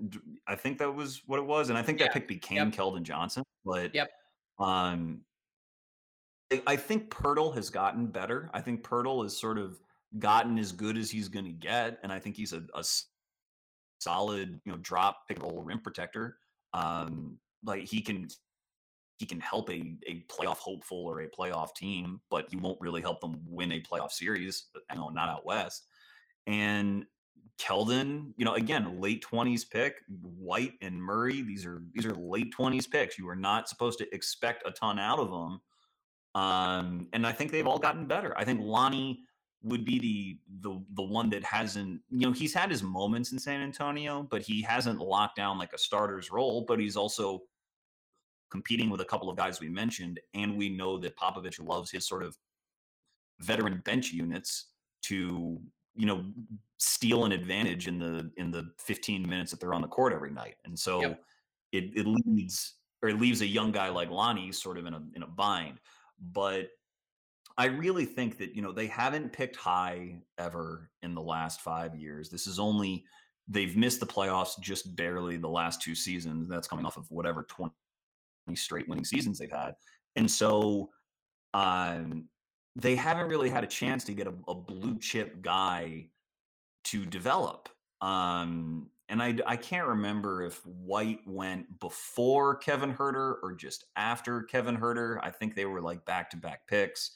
[0.46, 2.06] I think that was what it was, and I think Yeah.
[2.06, 2.74] that pick became Yep.
[2.74, 3.42] Keldon Johnson.
[3.64, 4.10] But Yep.
[4.58, 5.24] um,
[6.66, 8.50] I- think Poeltl has gotten better.
[8.54, 9.78] I think Poeltl has sort of
[10.18, 12.84] gotten as good as he's going to get, and I think he's a, a
[14.02, 16.36] solid, you know, drop pick roll rim protector.
[16.74, 18.28] Um, like he can
[19.18, 23.00] he can help a a playoff hopeful or a playoff team, but he won't really
[23.00, 24.66] help them win a playoff series.
[24.90, 25.86] You know, not out west.
[26.46, 27.06] And
[27.60, 29.96] Keldon, you know, again, late twenties pick.
[30.08, 33.18] White and Murray, these are these are late twenties picks.
[33.18, 35.60] You are not supposed to expect a ton out of them.
[36.34, 38.36] Um, and I think they've all gotten better.
[38.36, 39.20] I think Lonnie
[39.62, 43.38] would be the the the one that hasn't, you know, he's had his moments in
[43.38, 46.64] San Antonio, but he hasn't locked down like a starter's role.
[46.66, 47.42] But he's also
[48.50, 52.06] competing with a couple of guys we mentioned, and we know that Popovich loves his
[52.06, 52.36] sort of
[53.40, 54.66] veteran bench units
[55.02, 55.60] to
[55.94, 56.24] you know
[56.78, 60.30] steal an advantage in the in the 15 minutes that they're on the court every
[60.30, 61.20] night and so Yep.
[61.72, 65.02] it, it leads or it leaves a young guy like Lonnie sort of in a
[65.14, 65.78] in a bind
[66.32, 66.68] but
[67.58, 71.94] I really think that you know they haven't picked high ever in the last 5
[71.94, 73.04] years this is only
[73.48, 77.44] they've missed the playoffs just barely the last two seasons that's coming off of whatever
[77.44, 77.72] 20
[78.54, 79.74] straight winning seasons they've had
[80.16, 80.90] and so
[81.54, 82.28] um
[82.76, 86.06] they haven't really had a chance to get a, a blue chip guy
[86.84, 87.68] to develop.
[88.00, 94.42] Um, and I, I can't remember if White went before Kevin Huerter or just after
[94.42, 95.18] Kevin Huerter.
[95.22, 97.12] I think they were like back to back picks.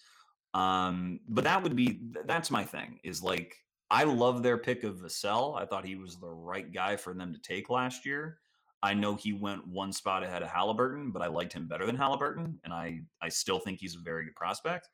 [0.57, 3.55] Um, but that would be that's my thing is like
[3.91, 5.61] I love their pick of Vassell.
[5.61, 8.39] I thought he was the right guy for them to take last year.
[8.83, 11.95] I know he went one spot ahead of Halliburton, but I liked him better than
[11.97, 14.89] Halliburton, and I I still think he's a very good prospect.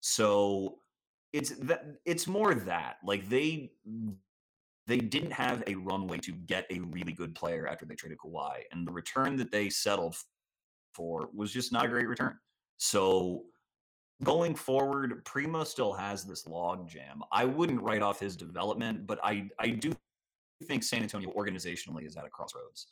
[0.00, 0.78] So
[1.32, 3.70] it's that it's more that like they
[4.88, 8.62] they didn't have a runway to get a really good player after they traded Kawhi,
[8.72, 10.16] and the return that they settled
[10.92, 12.36] for was just not a great return.
[12.78, 13.44] So
[14.22, 17.22] going forward, Primo still has this log jam.
[17.32, 19.94] I wouldn't write off his development, but I I do
[20.64, 22.88] think San Antonio organizationally is at a crossroads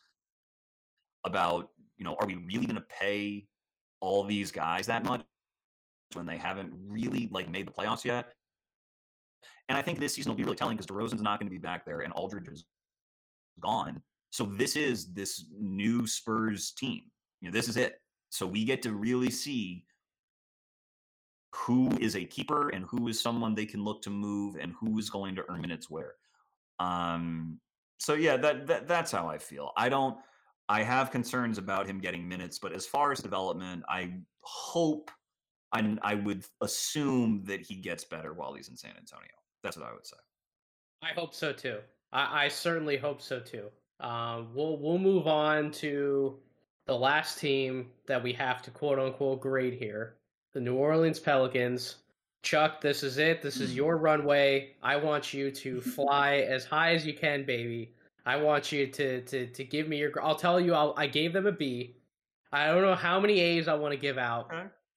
[1.25, 3.47] about you know are we really going to pay
[4.01, 5.23] all these guys that much
[6.15, 8.33] when they haven't really like made the playoffs yet.
[9.69, 11.59] And I think this season will be really telling because DeRozan's not going to be
[11.59, 12.65] back there and Aldridge is
[13.61, 14.03] gone.
[14.31, 17.03] So this is this new Spurs team.
[17.41, 18.01] You know, this is it.
[18.31, 19.85] So we get to really see
[21.55, 24.99] who is a keeper and who is someone they can look to move and who
[24.99, 26.15] is going to earn minutes where.
[26.79, 27.59] Um
[27.99, 29.73] so yeah, that, that that's how I feel.
[29.77, 30.17] I don't
[30.69, 35.11] I have concerns about him getting minutes, but as far as development, I hope
[35.75, 39.33] and I would assume that he gets better while he's in San Antonio.
[39.63, 40.17] That's what I would say.
[41.03, 41.79] I hope so too.
[42.13, 43.69] I, I certainly hope so too.
[44.01, 46.39] Um, we'll we'll move on to
[46.87, 50.17] the last team that we have to quote unquote grade here,
[50.53, 51.97] the New Orleans Pelicans.
[52.43, 53.41] Chuck, this is it.
[53.41, 54.71] This is your runway.
[54.83, 57.93] I want you to fly as high as you can, baby.
[58.27, 60.13] I want you to to to give me your.
[60.23, 60.75] I'll tell you.
[60.75, 61.95] I'll, I gave them a B.
[62.53, 64.53] I don't know how many A's I want to give out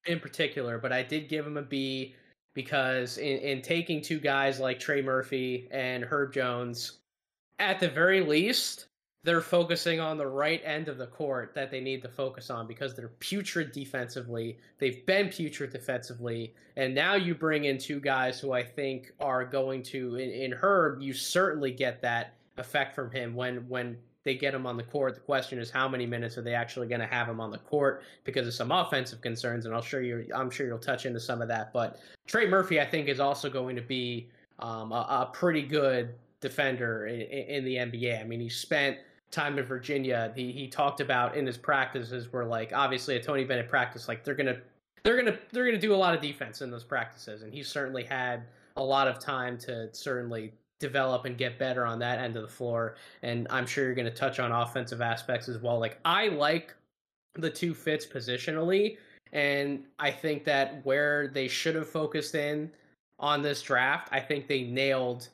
[0.06, 2.16] in particular, but I did give them a B
[2.54, 7.00] because in, in taking two guys like Trey Murphy and Herb Jones,
[7.60, 8.88] at the very least,
[9.26, 12.68] they're focusing on the right end of the court that they need to focus on
[12.68, 14.60] because they're putrid defensively.
[14.78, 16.54] They've been putrid defensively.
[16.76, 20.52] And now you bring in two guys who I think are going to in, in
[20.52, 24.84] Herb, you certainly get that effect from him when when they get him on the
[24.84, 25.16] court.
[25.16, 27.58] The question is how many minutes are they actually going to have him on the
[27.58, 31.20] court because of some offensive concerns, and I'll sure you I'm sure you'll touch into
[31.20, 31.74] some of that.
[31.74, 34.30] But Trey Murphy, I think, is also going to be
[34.60, 38.22] um, a, a pretty good defender in, in the NBA.
[38.22, 38.98] I mean, he spent
[39.36, 40.32] time in Virginia.
[40.36, 44.24] He he talked about in his practices where like obviously a Tony Bennett practice, like
[44.24, 44.58] they're gonna
[45.04, 48.04] they're gonna they're gonna do a lot of defense in those practices, and he certainly
[48.04, 48.44] had
[48.78, 52.48] a lot of time to certainly develop and get better on that end of the
[52.48, 52.96] floor.
[53.22, 55.80] And I'm sure you're to touch on offensive aspects as well.
[55.80, 56.74] Like I like
[57.36, 58.98] the two fits positionally,
[59.34, 62.72] and I think that where they should have focused in
[63.20, 65.30] on this draft, I think they nailed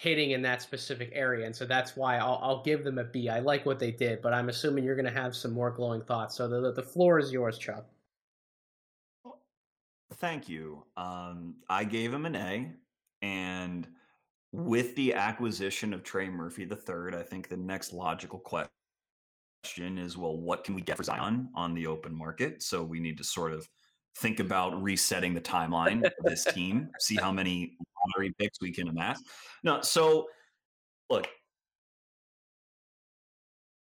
[0.00, 3.28] hitting in that specific area, and so that's why I'll, I'll give them a B.
[3.28, 6.00] I like what they did, but I'm assuming you're going to have some more glowing
[6.00, 6.36] thoughts.
[6.36, 7.84] So the the floor is yours, Chuck.
[10.14, 10.84] thank you.
[10.96, 12.72] Um, I gave him an A,
[13.20, 13.86] and
[14.52, 18.70] with the acquisition of Trey Murphy third, I think the next logical question
[19.98, 22.62] is, well, what can we get for Zion on the open market?
[22.62, 23.68] So we need to sort of
[24.16, 27.76] think about resetting the timeline of this team, see how many
[28.06, 29.22] lottery picks we can amass.
[29.62, 30.26] No, so
[31.08, 31.28] look,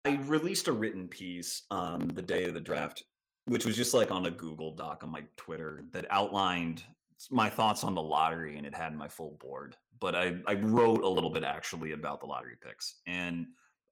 [0.05, 3.05] I released a written piece um, the day of the draft,
[3.47, 6.83] which was just like on a Google Doc on my Twitter that outlined
[7.31, 9.77] my thoughts on the lottery, and it had my full board.
[10.01, 13.47] But I, I wrote a little bit actually about the lottery picks, and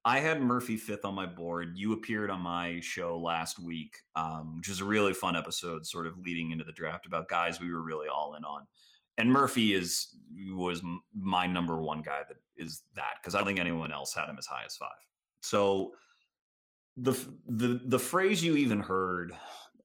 [0.07, 1.73] I had Murphy fifth on my board.
[1.75, 6.07] You appeared on my show last week, um, which was a really fun episode, sort
[6.07, 8.69] of leading into the draft about guys we were really all in on.
[9.19, 10.15] And Murphy is
[10.53, 10.81] was
[11.13, 14.37] my number one guy that is that because I don't think anyone else had him
[14.39, 14.91] as high as five.
[15.41, 15.91] So
[16.97, 17.19] the
[17.49, 19.33] the the phrase you even heard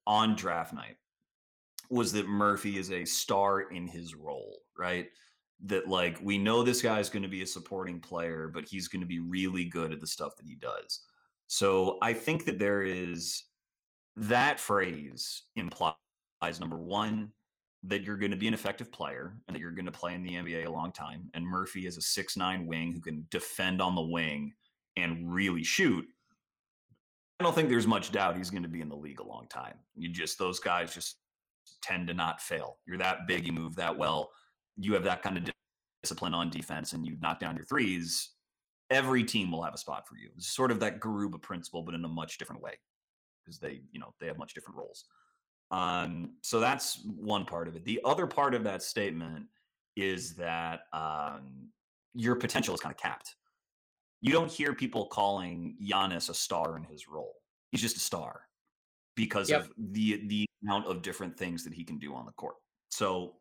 [0.06, 0.98] on draft night
[1.90, 5.08] was that Murphy is a star in his role, right?
[5.66, 9.02] That like we know this guy's going to be a supporting player, but he's going
[9.02, 11.02] to be really good at the stuff that he does.
[11.48, 13.44] So I think that there is
[14.16, 15.96] that phrase implies
[16.60, 17.32] number one
[17.84, 20.24] that you're going to be an effective player and that you're going to play in
[20.24, 21.30] the NBA a long time.
[21.34, 24.54] And Murphy is a six nine wing who can defend on the wing
[24.98, 26.06] and really shoot.
[27.40, 29.48] I don't think there's much doubt he's going to be in the league a long
[29.50, 29.76] time.
[29.96, 31.18] You just those guys just
[31.82, 32.78] tend to not fail.
[32.86, 34.32] You're that big, you move that well,
[34.84, 35.50] you have that kind of
[36.04, 38.32] discipline on defense, and you knock down your threes.
[38.90, 40.30] Every team will have a spot for you.
[40.36, 42.74] It's sort of that Garuba principle, but in a much different way
[43.44, 45.06] because they, you know, they have much different roles.
[45.72, 47.86] Um, so that's one part of it.
[47.86, 49.46] The other part of that statement
[49.96, 51.70] is that um,
[52.14, 53.36] your potential is kind of capped
[54.22, 57.34] you don't hear people calling Giannis a star in his role.
[57.72, 58.42] He's just a star
[59.16, 59.62] because yep.
[59.62, 62.56] of the the amount of different things that he can do on the court.
[62.90, 63.34] So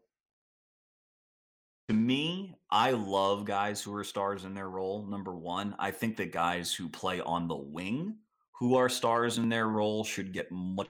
[1.90, 5.04] to me, I love guys who are stars in their role.
[5.08, 8.14] Number one, I think that guys who play on the wing
[8.52, 10.86] who are stars in their role should get much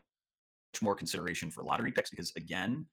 [0.83, 2.85] more consideration for lottery picks because again,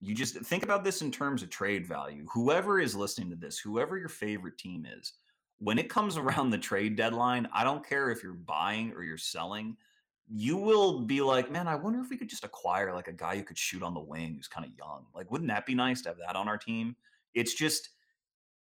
[0.00, 2.24] you just think about this in terms of trade value.
[2.32, 5.14] Whoever is listening to this, whoever your favorite team is,
[5.58, 9.18] when it comes around the trade deadline, I don't care if you're buying or you're
[9.18, 9.76] selling,
[10.32, 13.36] you will be like, man, I wonder if we could just acquire like a guy
[13.36, 15.06] who could shoot on the wing who's kind of young.
[15.12, 16.94] Like, wouldn't that be nice to have that on our team?
[17.34, 17.90] It's just,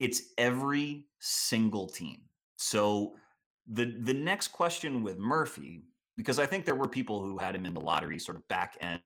[0.00, 2.22] it's every single team.
[2.56, 3.14] So
[3.66, 5.82] the the next question with Murphy,
[6.16, 8.76] because I think there were people who had him in the lottery, sort of back
[8.80, 9.00] end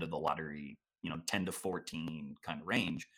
[0.00, 3.08] of the lottery, you know, 10 to 14 kind of range,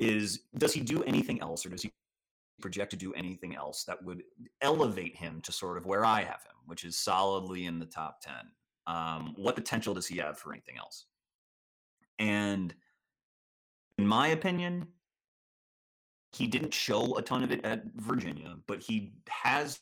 [0.00, 1.92] is does he do anything else or does he
[2.60, 4.22] project to do anything else that would
[4.60, 8.20] elevate him to sort of where I have him, which is solidly in the top
[8.20, 8.34] 10.
[8.86, 11.06] Um, what potential does he have for anything else?
[12.18, 12.74] And
[13.98, 14.86] in my opinion,
[16.32, 19.80] he didn't show a ton of it at Virginia, but he has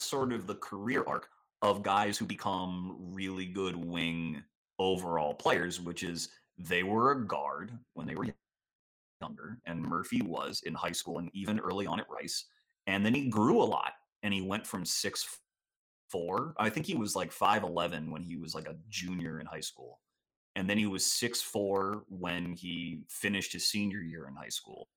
[0.00, 1.28] sort of the career arc
[1.62, 4.42] of guys who become really good wing
[4.78, 6.28] overall players, which is
[6.58, 8.26] they were a guard when they were
[9.20, 12.46] younger, and Murphy was in high school and even early on at Rice.
[12.88, 13.92] And then he grew a lot,
[14.24, 15.38] and he went from six
[16.10, 16.54] four.
[16.58, 19.60] I think he was like five eleven when he was like a junior in high
[19.60, 20.00] school,
[20.56, 24.88] and then he was six four when he finished his senior year in high school,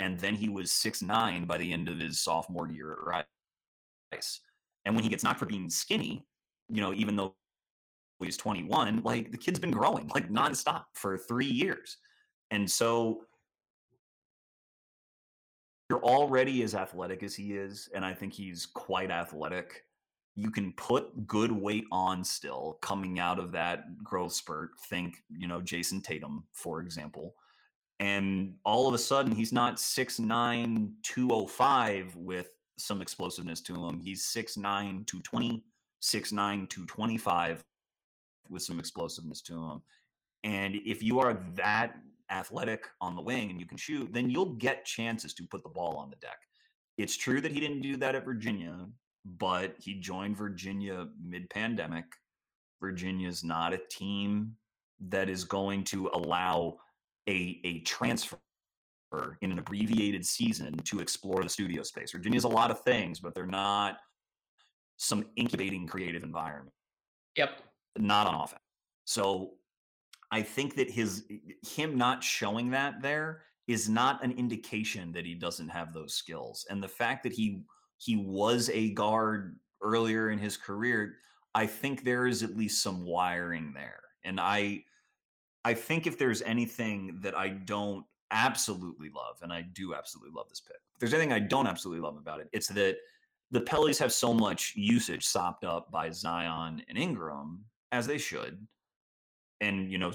[0.00, 3.26] and then he was six nine by the end of his sophomore year at
[4.12, 4.40] Rice.
[4.84, 6.26] And when he gets knocked for being skinny,
[6.68, 7.34] you know, even though
[8.20, 11.96] he's 21, like the kid's been growing like nonstop for three years.
[12.50, 13.24] And so
[15.90, 19.84] you're already as athletic as he is, and I think he's quite athletic.
[20.36, 24.70] You can put good weight on still coming out of that growth spurt.
[24.88, 27.34] Think, you know, Jayson Tatum, for example.
[28.00, 34.00] And all of a sudden, he's not 6'9, 205 with some explosiveness to him.
[34.00, 35.64] He's 6'9, 220,
[36.02, 36.32] 6'9,
[36.68, 37.64] 225
[38.50, 39.82] with some explosiveness to him.
[40.42, 41.94] And if you are that
[42.30, 45.68] athletic on the wing and you can shoot, then you'll get chances to put the
[45.68, 46.38] ball on the deck.
[46.98, 48.86] It's true that he didn't do that at Virginia,
[49.24, 52.04] but he joined Virginia mid pandemic.
[52.80, 54.56] Virginia's not a team
[55.08, 56.76] that is going to allow
[57.28, 58.38] a, a transfer
[59.40, 62.12] in an abbreviated season to explore the studio space.
[62.12, 63.98] Virginia's a lot of things, but they're not
[64.96, 66.74] some incubating creative environment.
[67.36, 67.62] Yep.
[67.98, 68.60] Not on offense.
[69.04, 69.52] So
[70.30, 71.24] I think that his
[71.62, 76.66] him not showing that there is not an indication that he doesn't have those skills.
[76.68, 77.62] And the fact that he
[78.04, 81.16] he was a guard earlier in his career,
[81.54, 84.00] I think there is at least some wiring there.
[84.24, 84.84] And I
[85.64, 90.48] I think if there's anything that I don't absolutely love, and I do absolutely love
[90.48, 92.96] this pick, if there's anything I don't absolutely love about it, it's that
[93.50, 98.66] the Pellies have so much usage sopped up by Zion and Ingram, as they should.
[99.60, 100.12] And, you know,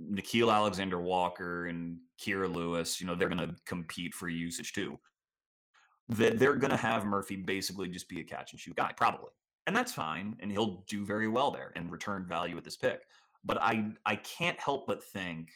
[0.00, 4.98] Nickeil Alexander Walker and Kira Lewis, you know, they're going to compete for usage too.
[6.10, 9.30] That they're going to have Murphy basically just be a catch and shoot guy, probably.
[9.66, 10.36] And that's fine.
[10.40, 13.02] And he'll do very well there and return value with this pick.
[13.44, 15.50] But I, I can't help but think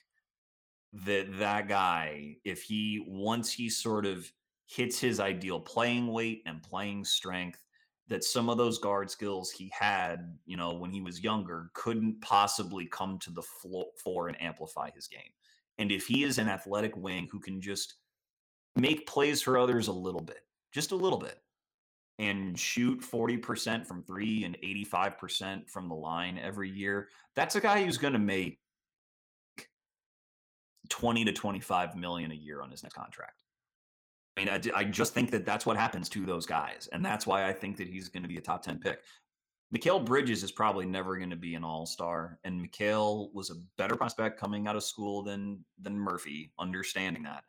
[0.93, 4.31] that that guy, if he, once he sort of
[4.66, 7.62] hits his ideal playing weight and playing strength,
[8.09, 12.20] that some of those guard skills he had, you know, when he was younger, couldn't
[12.20, 13.43] possibly come to the
[14.03, 15.20] floor and amplify his game.
[15.79, 17.95] And if he is an athletic wing who can just
[18.77, 20.40] make plays for others a little bit,
[20.73, 21.39] just a little bit,
[22.19, 27.85] and shoot 40% from three and 85% from the line every year, that's a guy
[27.85, 28.59] who's going to make
[30.89, 33.43] 20 to 25 million a year on his next contract.
[34.36, 36.89] I mean, I, I just think that that's what happens to those guys.
[36.93, 39.01] And that's why I think that he's going to be a top 10 pick.
[39.74, 43.97] Mikal Bridges is probably never going to be an all-star, and Mikal was a better
[43.97, 47.44] prospect coming out of school than than Murphy, understanding that.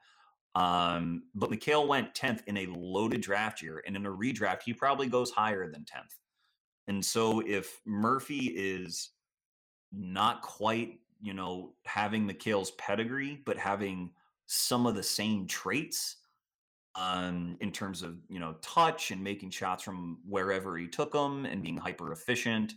[0.56, 4.74] Um, but Mikal went 10th in a loaded draft year, and in a redraft, he
[4.74, 6.16] probably goes higher than 10th.
[6.88, 9.12] And so if Murphy is
[9.92, 14.12] not quite, you know, having Mikal's pedigree, but having
[14.46, 16.18] some of the same traits,
[16.96, 21.46] um, in terms of you know touch and making shots from wherever he took them
[21.46, 22.76] and being hyper efficient,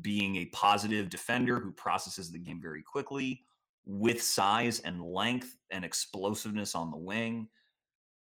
[0.00, 3.42] being a positive defender who processes the game very quickly
[3.88, 7.48] with size and length and explosiveness on the wing.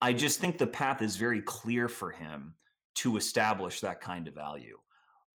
[0.02, 2.56] I just think the path is very clear for him
[2.96, 4.78] to establish that kind of value.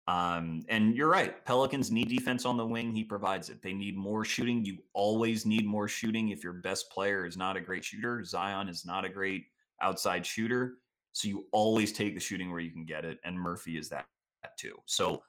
[0.09, 1.45] Um, and you're right.
[1.45, 2.95] Pelicans need defense on the wing.
[2.95, 3.63] He provides it.
[3.63, 4.65] They need more shooting.
[4.65, 8.25] You always need more shooting if your best player is not a great shooter.
[8.25, 9.45] Zion is not a great
[9.83, 10.79] outside shooter.
[11.13, 13.19] So you always take the shooting where you can get it.
[13.25, 14.07] And Murphy is that,
[14.43, 14.77] that too.
[14.87, 15.23] So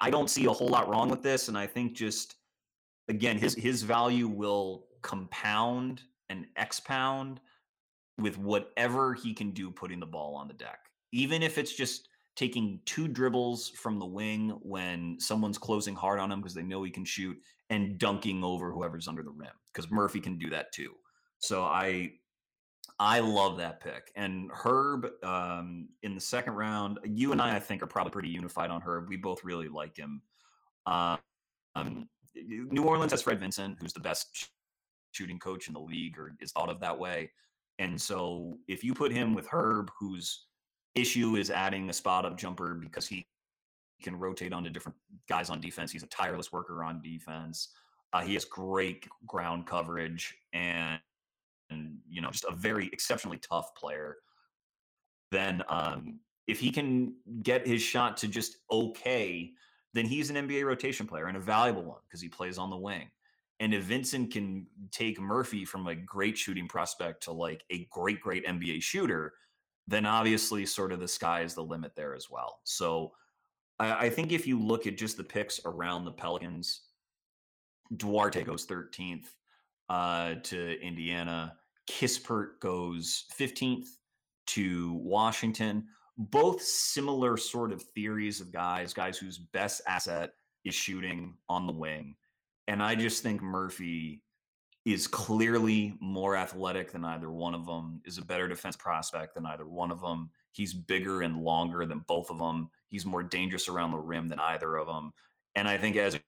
[0.00, 1.48] I don't see a whole lot wrong with this.
[1.48, 2.36] And I think just
[3.10, 7.40] again, his his value will compound and expound
[8.18, 10.78] with whatever he can do putting the ball on the deck.
[11.12, 16.30] Even if it's just taking two dribbles from the wing when someone's closing hard on
[16.30, 17.36] him because they know he can shoot
[17.68, 20.92] and dunking over whoever's under the rim because Murphy can do that too.
[21.38, 22.12] So I
[22.98, 24.12] I love that pick.
[24.14, 28.28] And Herb um, in the second round, you and I, I think, are probably pretty
[28.28, 29.08] unified on Herb.
[29.08, 30.22] We both really like him.
[30.86, 31.16] Uh,
[31.74, 34.50] um, New Orleans has Fred Vinson, who's the best
[35.12, 37.30] shooting coach in the league, or is thought of that way.
[37.78, 40.46] And so, if you put him with Herb, whose
[40.94, 43.26] issue is adding a spot up jumper because he
[44.02, 44.96] can rotate onto different
[45.28, 47.68] guys on defense, he's a tireless worker on defense.
[48.12, 51.00] Uh, he has great ground coverage and
[51.70, 54.16] and you know just a very exceptionally tough player,
[55.30, 59.52] then um, if he can get his shot to just okay,
[59.94, 62.76] then he's an NBA rotation player and a valuable one because he plays on the
[62.76, 63.10] wing.
[63.58, 68.20] And if Vinson can take Murphy from a great shooting prospect to like a great,
[68.20, 69.34] great NBA shooter,
[69.86, 72.60] then obviously sort of the sky is the limit there as well.
[72.64, 73.12] So
[73.78, 76.82] I, I think if you look at just the picks around the Pelicans,
[77.96, 79.26] Duarte goes 13th
[79.88, 81.54] uh, to Indiana.
[81.90, 83.88] Kispert goes 15th
[84.46, 85.86] to Washington.
[86.20, 90.34] Both similar sort of theories of guys, guys whose best asset
[90.66, 92.14] is shooting on the wing.
[92.68, 94.22] And I just think Murphy
[94.84, 99.46] is clearly more athletic than either one of them, is a better defense prospect than
[99.46, 100.30] either one of them.
[100.52, 102.70] He's bigger and longer than both of them.
[102.88, 105.12] He's more dangerous around the rim than either of them.
[105.54, 106.20] And I think as a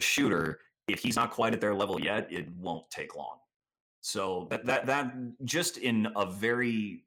[0.00, 3.36] shooter, if he's not quite at their level yet, it won't take long.
[4.00, 5.14] So that that that
[5.44, 7.03] just in a very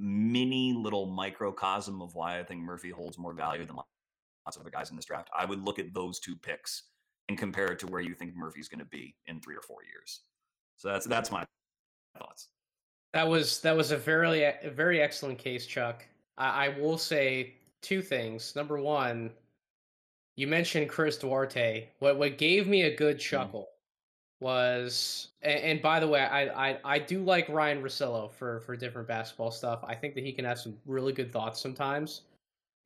[0.00, 4.70] mini little microcosm of why I think Murphy holds more value than lots of other
[4.70, 5.28] guys in this draft.
[5.36, 6.84] I would look at those two picks
[7.28, 9.84] and compare it to where you think Murphy's going to be in three or four
[9.84, 10.20] years.
[10.76, 11.44] So that's that's my
[12.18, 12.48] thoughts.
[13.12, 16.04] That was that was a very a very excellent case, Chuck.
[16.38, 18.56] I, I will say two things.
[18.56, 19.30] Number one,
[20.36, 21.88] you mentioned Chris Duarte.
[21.98, 23.20] What what gave me a good mm.
[23.20, 23.68] chuckle
[24.40, 28.74] was and, and, by the way I, I i do like ryan Russillo for for
[28.74, 29.80] different basketball stuff.
[29.86, 32.22] I think that he can have some really good thoughts sometimes.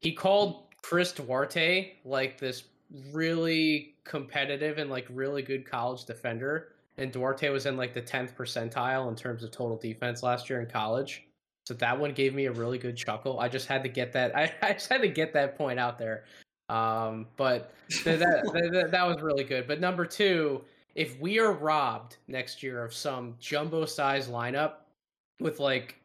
[0.00, 2.64] He called chris duarte like this
[3.12, 8.34] really competitive and like really good college defender and duarte was in like the 10th
[8.34, 11.24] percentile in terms of total defense last year in college.
[11.66, 13.40] So that one gave me a really good chuckle.
[13.40, 15.98] I just had to get that i, I just had to get that point out
[15.98, 16.24] there.
[16.68, 17.72] Um but
[18.04, 19.68] that, that, that, that was really good.
[19.68, 20.64] But number two
[20.94, 24.74] if we are robbed next year of some jumbo size lineup
[25.40, 26.00] with like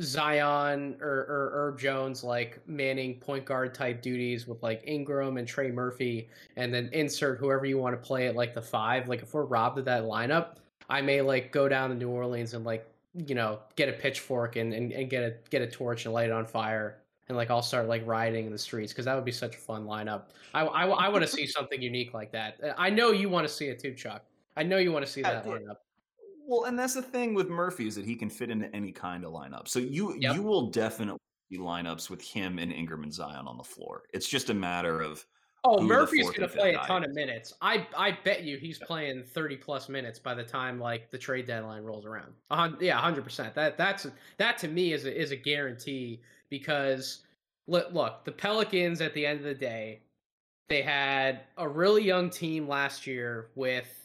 [0.00, 5.46] Zion or, or Herb Jones like manning point guard type duties with like Ingram and
[5.46, 9.08] Trey Murphy, and then insert whoever you want to play at like the five.
[9.08, 10.56] Like if we're robbed of that lineup,
[10.88, 12.86] I may like go down to New Orleans and like
[13.26, 16.30] you know get a pitchfork and, and, and get a get a torch and light
[16.30, 16.96] it on fire
[17.28, 19.58] and like I'll start like rioting in the streets because that would be such a
[19.58, 20.22] fun lineup.
[20.54, 22.58] I I, I want to see something unique like that.
[22.78, 24.24] I know you want to see it too, Chuck.
[24.56, 25.76] I know you want to see that lineup.
[26.46, 29.24] Well, and that's the thing with Murphy is that he can fit into any kind
[29.24, 29.68] of lineup.
[29.68, 30.34] So you yep.
[30.34, 31.20] you will definitely
[31.50, 34.02] see lineups with him and Ingram and Zion on the floor.
[34.12, 35.24] It's just a matter of
[35.64, 37.54] Oh, Murphy's going to play a ton of minutes.
[37.60, 41.46] I I bet you he's playing 30 plus minutes by the time like the trade
[41.46, 42.32] deadline rolls around.
[42.50, 43.54] Uh, yeah, 100%.
[43.54, 44.08] That that's
[44.38, 46.20] that to me is a, is a guarantee
[46.50, 47.22] because
[47.68, 50.00] look, look, the Pelicans at the end of the day,
[50.68, 54.01] they had a really young team last year with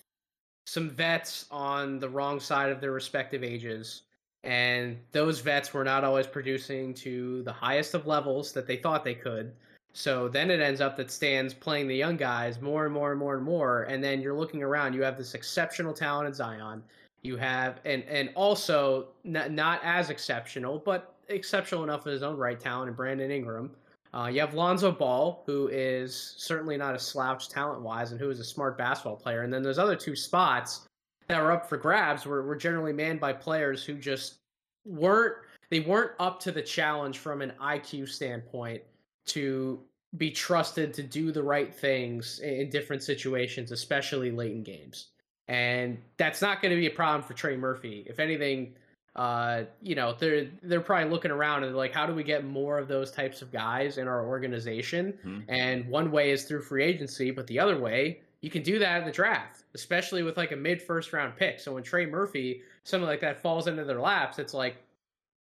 [0.68, 4.02] some vets on the wrong side of their respective ages.
[4.44, 9.06] And those vets were not always producing to the highest of levels that they thought
[9.06, 9.54] they could.
[9.94, 13.20] So then it ends up that Stan's playing the young guys more and more and
[13.20, 13.84] more and more.
[13.84, 16.84] And then you're looking around, you have this exceptional talent in Zion.
[17.22, 22.36] You have, and, and also not, not as exceptional, but exceptional enough in his own
[22.36, 23.72] right talent in Brandon Ingram.
[24.18, 28.32] Uh, you have Lonzo Ball, who is certainly not a slouch talent wise and who
[28.32, 29.44] is a smart basketball player.
[29.44, 30.88] And then those other two spots
[31.28, 34.38] that were up for grabs were, were generally manned by players who just
[34.86, 35.36] weren't
[35.70, 38.82] they weren't up to the challenge from an IQ standpoint
[39.28, 39.82] to
[40.16, 45.10] be trusted to do the right things in different situations, especially late in games.
[45.50, 48.06] And that's not going to be a problem for Trey Murphy.
[48.08, 48.74] If anything,
[49.18, 52.78] uh, you know, they're they're probably looking around and like, how do we get more
[52.78, 55.14] of those types of guys in our organization?
[55.26, 55.40] Mm-hmm.
[55.50, 59.00] And one way is through free agency, but the other way, you can do that
[59.00, 61.60] in the draft, especially with like a mid first round pick.
[61.60, 64.78] So when Trey Murphy, something like that falls into their laps, it's like,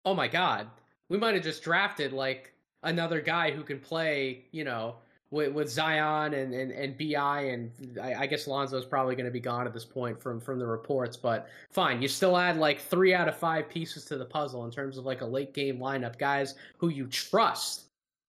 [0.04, 0.68] oh my god,
[1.08, 2.52] we might have just drafted like
[2.84, 4.94] another guy who can play, you know,
[5.30, 7.70] with, with Zion and, and, and Bi and
[8.00, 10.66] I, I guess Lonzo's probably going to be gone at this point from from the
[10.66, 12.00] reports, but fine.
[12.00, 15.04] You still add like three out of five pieces to the puzzle in terms of
[15.04, 17.82] like a late game lineup, guys who you trust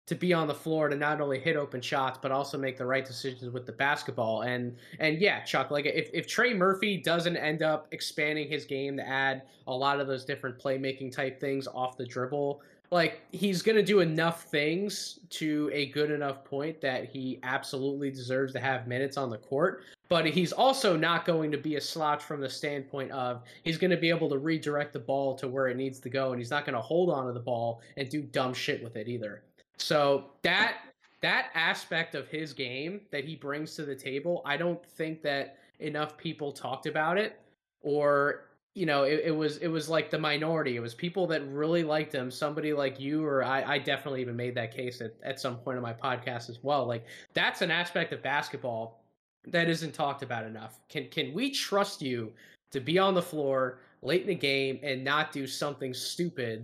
[0.07, 2.85] to be on the floor to not only hit open shots but also make the
[2.85, 4.43] right decisions with the basketball.
[4.43, 8.95] And and yeah, Chuck, like if, if Trey Murphy doesn't end up expanding his game
[8.95, 13.61] to add a lot of those different playmaking type things off the dribble, like he's
[13.61, 18.59] going to do enough things to a good enough point that he absolutely deserves to
[18.59, 22.39] have minutes on the court but he's also not going to be a slouch from
[22.39, 25.77] the standpoint of he's going to be able to redirect the ball to where it
[25.77, 28.21] needs to go and he's not going to hold on to the ball and do
[28.21, 29.43] dumb shit with it either.
[29.77, 30.77] So that
[31.21, 35.57] that aspect of his game that he brings to the table i don't think that
[35.79, 37.39] enough people talked about it
[37.81, 38.46] or
[38.77, 40.75] you know, it, it, was it was like the minority.
[40.75, 42.29] It was people that really liked him.
[42.29, 45.77] Somebody like you or I, I definitely even made that case at, at some point
[45.77, 46.85] in my podcast as well.
[46.85, 49.01] Like that's an aspect of basketball
[49.47, 50.79] that isn't talked about enough.
[50.89, 52.31] Can can we trust you
[52.69, 56.63] to be on the floor late in the game and not do something stupid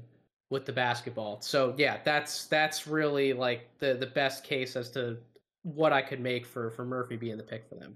[0.52, 1.42] with the basketball?
[1.42, 5.18] So yeah, that's that's really like the the best case as to
[5.64, 7.96] what I could make for for Murphy being the pick for them.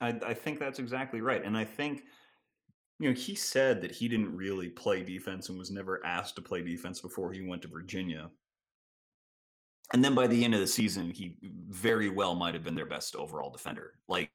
[0.00, 2.04] I, I think that's exactly right, and I think
[2.98, 6.42] you know, he said that he didn't really play defense and was never asked to
[6.42, 8.30] play defense before he went to Virginia.
[9.92, 11.36] And then by the end of the season, he
[11.68, 13.94] very well might have been their best overall defender.
[14.08, 14.30] Like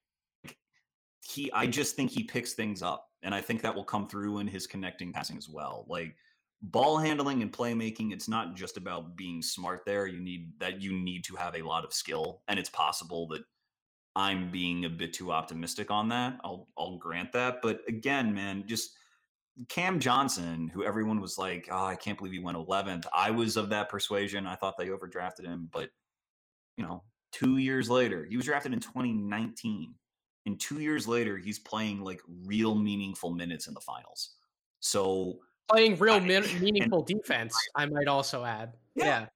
[1.22, 3.10] he I just think he picks things up.
[3.22, 5.85] And I think that will come through in his connecting passing as well.
[5.88, 6.15] Like
[6.61, 10.07] ball handling and playmaking, it's not just about being smart there.
[10.07, 12.41] You need that you need to have a lot of skill.
[12.48, 13.44] And it's possible that
[14.15, 16.40] I'm being a bit too optimistic on that.
[16.44, 18.91] I'll I'll grant that, but again, man, just
[19.69, 23.57] Cam Johnson, who everyone was like, "Oh, I can't believe he went 11th." I was
[23.57, 24.48] of that persuasion.
[24.48, 25.90] I thought they overdrafted him, but
[26.77, 27.03] you know,
[27.34, 29.94] 2 years later, he was drafted in 2019.
[30.45, 34.35] And 2 years later, he's playing like real meaningful minutes in the finals.
[34.80, 38.73] So playing real I, meaningful and, defense, I might also add.
[38.95, 39.27] Yeah.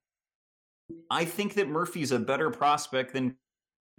[0.89, 0.97] yeah.
[1.09, 3.35] I think that Murphy's a better prospect than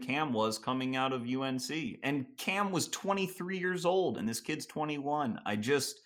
[0.02, 1.70] Cam was coming out of UNC.
[2.02, 5.40] And Cam was 23 years old and this kid's 21.
[5.44, 6.00] I just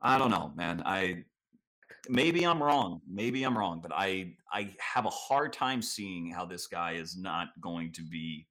[0.00, 0.82] I don't know, man.
[0.86, 1.24] I
[2.08, 3.00] maybe I'm wrong.
[3.08, 7.16] Maybe I'm wrong, but I I have a hard time seeing how this guy is
[7.16, 8.46] not going to be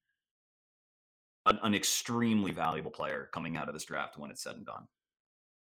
[1.45, 4.87] an, an extremely valuable player coming out of this draft when it's said and done.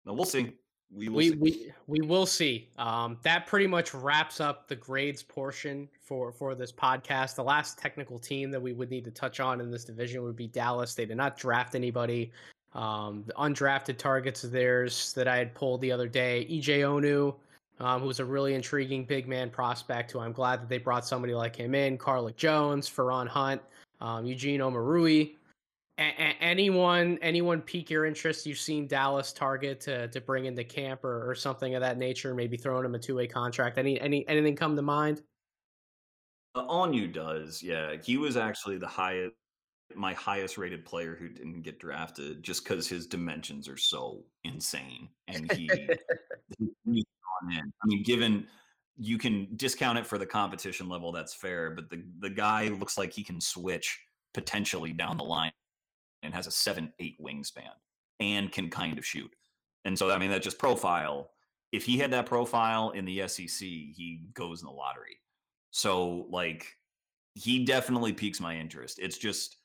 [0.06, 0.54] But we'll see.
[0.94, 1.36] We will we, see.
[1.36, 2.70] we we will see.
[2.78, 7.36] Um, that pretty much wraps up the grades portion for for this podcast.
[7.36, 10.36] The last technical team that we would need to touch on in this division would
[10.36, 10.94] be Dallas.
[10.94, 12.32] They did not draft anybody.
[12.74, 17.34] Um, the undrafted targets of theirs that I had pulled the other day, EJ Onu,
[17.80, 20.12] um, who was a really intriguing big man prospect.
[20.12, 21.98] Who I'm glad that they brought somebody like him in.
[21.98, 23.62] Carlik Jones, Feron Hunt,
[24.02, 25.36] um, Eugene Omoruyi
[25.98, 31.04] a- anyone anyone pique your interest you've seen Dallas target to to bring into camp
[31.04, 33.78] or, or something of that nature, maybe throwing him a two way contract?
[33.78, 35.22] Any any anything come to mind?
[36.54, 37.96] Uh, Onu does, yeah.
[38.02, 39.34] He was actually the highest
[39.94, 45.08] my highest rated player who didn't get drafted just because his dimensions are so insane
[45.28, 45.70] and he,
[46.60, 47.04] in.
[47.48, 48.48] I mean, given
[48.98, 52.98] you can discount it for the competition level, that's fair, but the the guy looks
[52.98, 54.00] like he can switch
[54.34, 55.52] potentially down the line
[56.26, 57.72] and has a seven eight wingspan
[58.20, 59.32] and can kind of shoot.
[59.86, 61.30] And so I mean that just profile.
[61.72, 65.20] If he had that profile in the SEC, he goes in the lottery.
[65.72, 66.76] So like
[67.36, 68.98] he definitely piques my interest.
[69.00, 69.58] It's just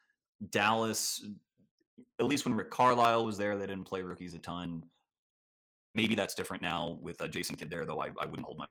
[0.50, 1.24] Dallas.
[2.18, 4.84] At least when Rick Carlisle was there, they didn't play rookies a ton.
[5.94, 8.00] Maybe that's different now with uh, Jason Kidd there, though.
[8.00, 8.66] I, I wouldn't hold my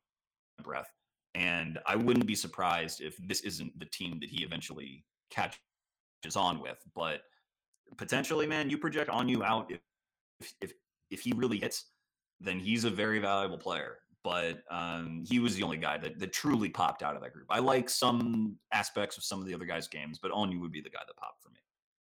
[0.63, 0.89] breath,
[1.35, 5.57] and I wouldn't be surprised if this isn't the team that he eventually catches
[6.35, 6.77] on with.
[6.95, 7.21] But
[7.97, 10.73] potentially, man, you project Onu out if if
[11.09, 11.85] if he really hits,
[12.39, 13.97] then he's a very valuable player.
[14.23, 17.47] But um, he was the only guy that, that truly popped out of that group.
[17.49, 20.81] I like some aspects of some of the other guys' games, but Onu would be
[20.81, 21.59] the guy that popped for me.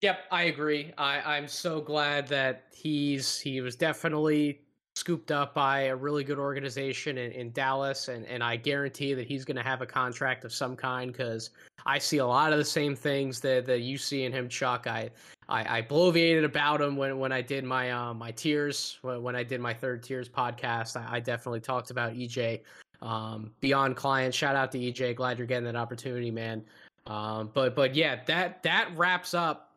[0.02, 0.92] Yep, I agree.
[0.98, 4.62] I, I'm so glad that he's he was definitely
[4.96, 9.26] scooped up by a really good organization in, in Dallas, and, and I guarantee that
[9.26, 11.50] he's going to have a contract of some kind because
[11.86, 14.86] I see a lot of the same things that, that you see in him, Chuck.
[14.86, 15.10] I
[15.50, 19.42] I, I bloviated about him when, when I did my uh, my tears when, I
[19.42, 20.96] did my third tiers podcast.
[20.96, 22.60] I, I definitely talked about EJ
[23.02, 24.32] um, beyond client.
[24.32, 25.16] Shout out to EJ.
[25.16, 26.64] Glad you're getting that opportunity, man.
[27.06, 29.72] Um, but but yeah, that that wraps up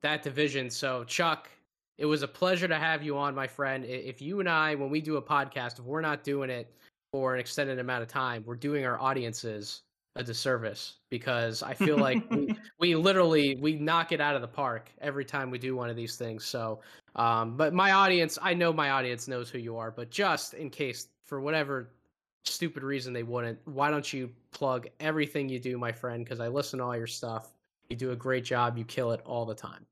[0.00, 0.70] that division.
[0.70, 1.50] So Chuck,
[1.98, 3.84] it was a pleasure to have you on, my friend.
[3.84, 6.72] If you and I, when we do a podcast, if we're not doing it
[7.12, 9.82] for an extended amount of time, we're doing our audiences
[10.16, 14.48] a disservice because I feel like we, we literally we knock it out of the
[14.48, 16.44] park every time we do one of these things.
[16.44, 16.80] So,
[17.16, 20.70] um, but my audience, I know my audience knows who you are, but just in
[20.70, 21.90] case for whatever
[22.44, 26.24] stupid reason they wouldn't, why don't you plug everything you do, my friend?
[26.24, 27.52] Because I listen to all your stuff.
[27.88, 28.78] You do a great job.
[28.78, 29.86] You kill it all the time.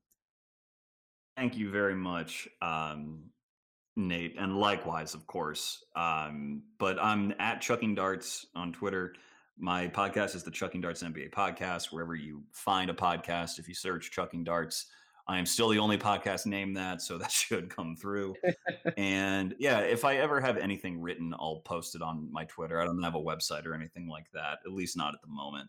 [1.36, 3.20] Thank you very much, um,
[3.97, 5.85] Nate, and likewise, of course.
[5.95, 9.15] Um, but I'm at Chucking Darts on Twitter.
[9.61, 13.59] My podcast is the Chucking Darts NBA podcast, wherever you find a podcast.
[13.59, 14.87] If you search Chucking Darts,
[15.27, 18.37] I am still the only podcast named that, so that should come through.
[18.97, 22.81] and yeah, if I ever have anything written, I'll post it on my Twitter.
[22.81, 25.69] I don't have a website or anything like that, at least not at the moment.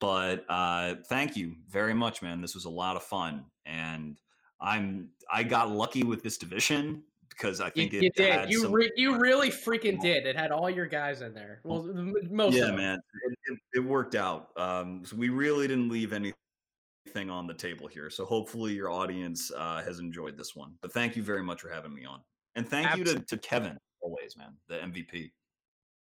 [0.00, 2.40] But uh, thank you very much, man.
[2.40, 4.18] This was a lot of fun, and
[4.58, 8.50] I'm I got lucky with this division because I think you, it you did.
[8.50, 10.26] You re- you really freaking did.
[10.26, 11.60] It had all your guys in there.
[11.64, 11.84] Well,
[12.30, 14.50] most yeah, man, it, it, it, worked out.
[14.56, 18.10] Um, so we really didn't leave anything on the table here.
[18.10, 20.74] So hopefully your audience uh, has enjoyed this one.
[20.82, 22.20] But thank you very much for having me on,
[22.54, 23.12] and thank Absolutely.
[23.12, 25.30] you to, to Kevin always, man, the MVP.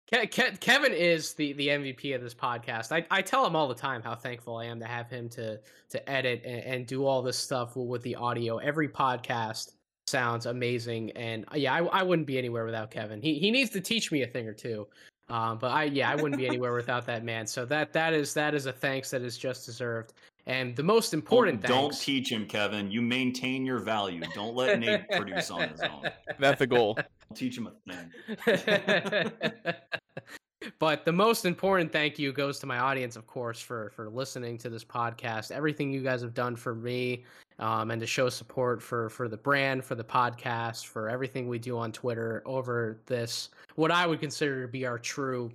[0.06, 2.92] Ke- Ke- Kevin is the, the MVP of this podcast.
[2.92, 5.58] I, I tell him all the time how thankful I am to have him to
[5.90, 8.58] to edit and, and do all this stuff with the audio.
[8.58, 9.72] Every podcast
[10.06, 11.10] sounds amazing.
[11.12, 13.20] And uh, yeah, I, I wouldn't be anywhere without Kevin.
[13.20, 14.86] He he needs to teach me a thing or two.
[15.28, 17.46] Um, but I yeah, I wouldn't be anywhere without that man.
[17.46, 20.12] So that that is that is a thanks that is just deserved.
[20.48, 22.88] And the most important don't, don't teach him, Kevin.
[22.88, 24.22] You maintain your value.
[24.32, 26.04] Don't let Nate produce on his own.
[26.38, 26.96] That's the goal.
[27.34, 29.32] teach him a thing.
[30.78, 34.58] but the most important thank you goes to my audience, of course, for for listening
[34.58, 35.50] to this podcast.
[35.50, 37.24] Everything you guys have done for me,
[37.58, 41.58] um, and to show support for for the brand, for the podcast, for everything we
[41.58, 45.50] do on Twitter over this what I would consider to be our true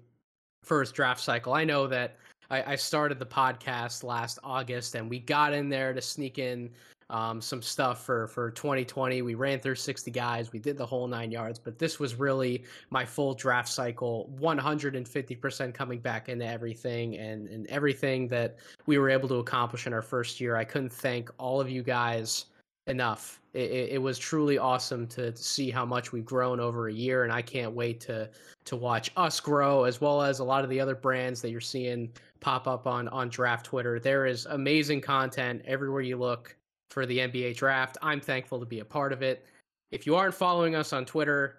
[0.64, 1.54] first draft cycle.
[1.54, 2.18] I know that
[2.50, 6.70] I, I started the podcast last August, and we got in there to sneak in
[7.12, 9.22] um, some stuff for for 2020.
[9.22, 10.52] We ran through 60 guys.
[10.52, 15.74] We did the whole nine yards, but this was really my full draft cycle, 150%
[15.74, 20.02] coming back into everything and and everything that we were able to accomplish in our
[20.02, 20.56] first year.
[20.56, 22.46] I couldn't thank all of you guys
[22.88, 23.42] enough.
[23.54, 27.26] It, it, was truly awesome to, to, see how much we've grown over a year,
[27.26, 28.30] and I can't wait to
[28.64, 31.60] to watch us grow as well as a lot of the other brands that you're
[31.60, 32.10] seeing
[32.40, 34.00] pop up on on Draft Twitter.
[34.00, 36.56] There is amazing content everywhere you look
[36.92, 37.98] for the NBA draft.
[38.02, 39.46] I'm thankful to be a part of it.
[39.92, 41.58] If you aren't following us on Twitter,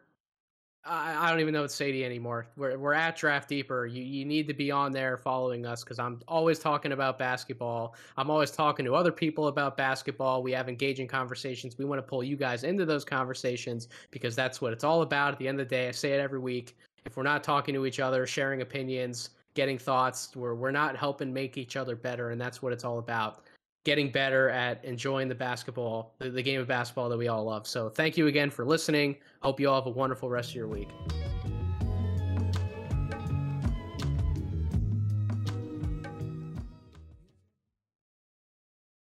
[0.85, 2.47] I, I don't even know what to say to you anymore.
[2.57, 3.87] We're we're at Draft Deeper.
[3.87, 7.95] You you need to be on there following us because I'm always talking about basketball.
[8.17, 10.43] I'm always talking to other people about basketball.
[10.43, 11.79] We have engaging conversations.
[11.79, 15.33] We want to pull you guys into those conversations because that's what it's all about.
[15.33, 16.77] At the end of the day, I say it every week.
[17.05, 21.33] If we're not talking to each other, sharing opinions, getting thoughts, we're we're not helping
[21.33, 23.45] make each other better, and that's what it's all about
[23.85, 27.67] getting better at enjoying the basketball, the, the, game of basketball that we all love.
[27.67, 29.17] So thank you again for listening.
[29.41, 30.89] Hope you all have a wonderful rest of your week.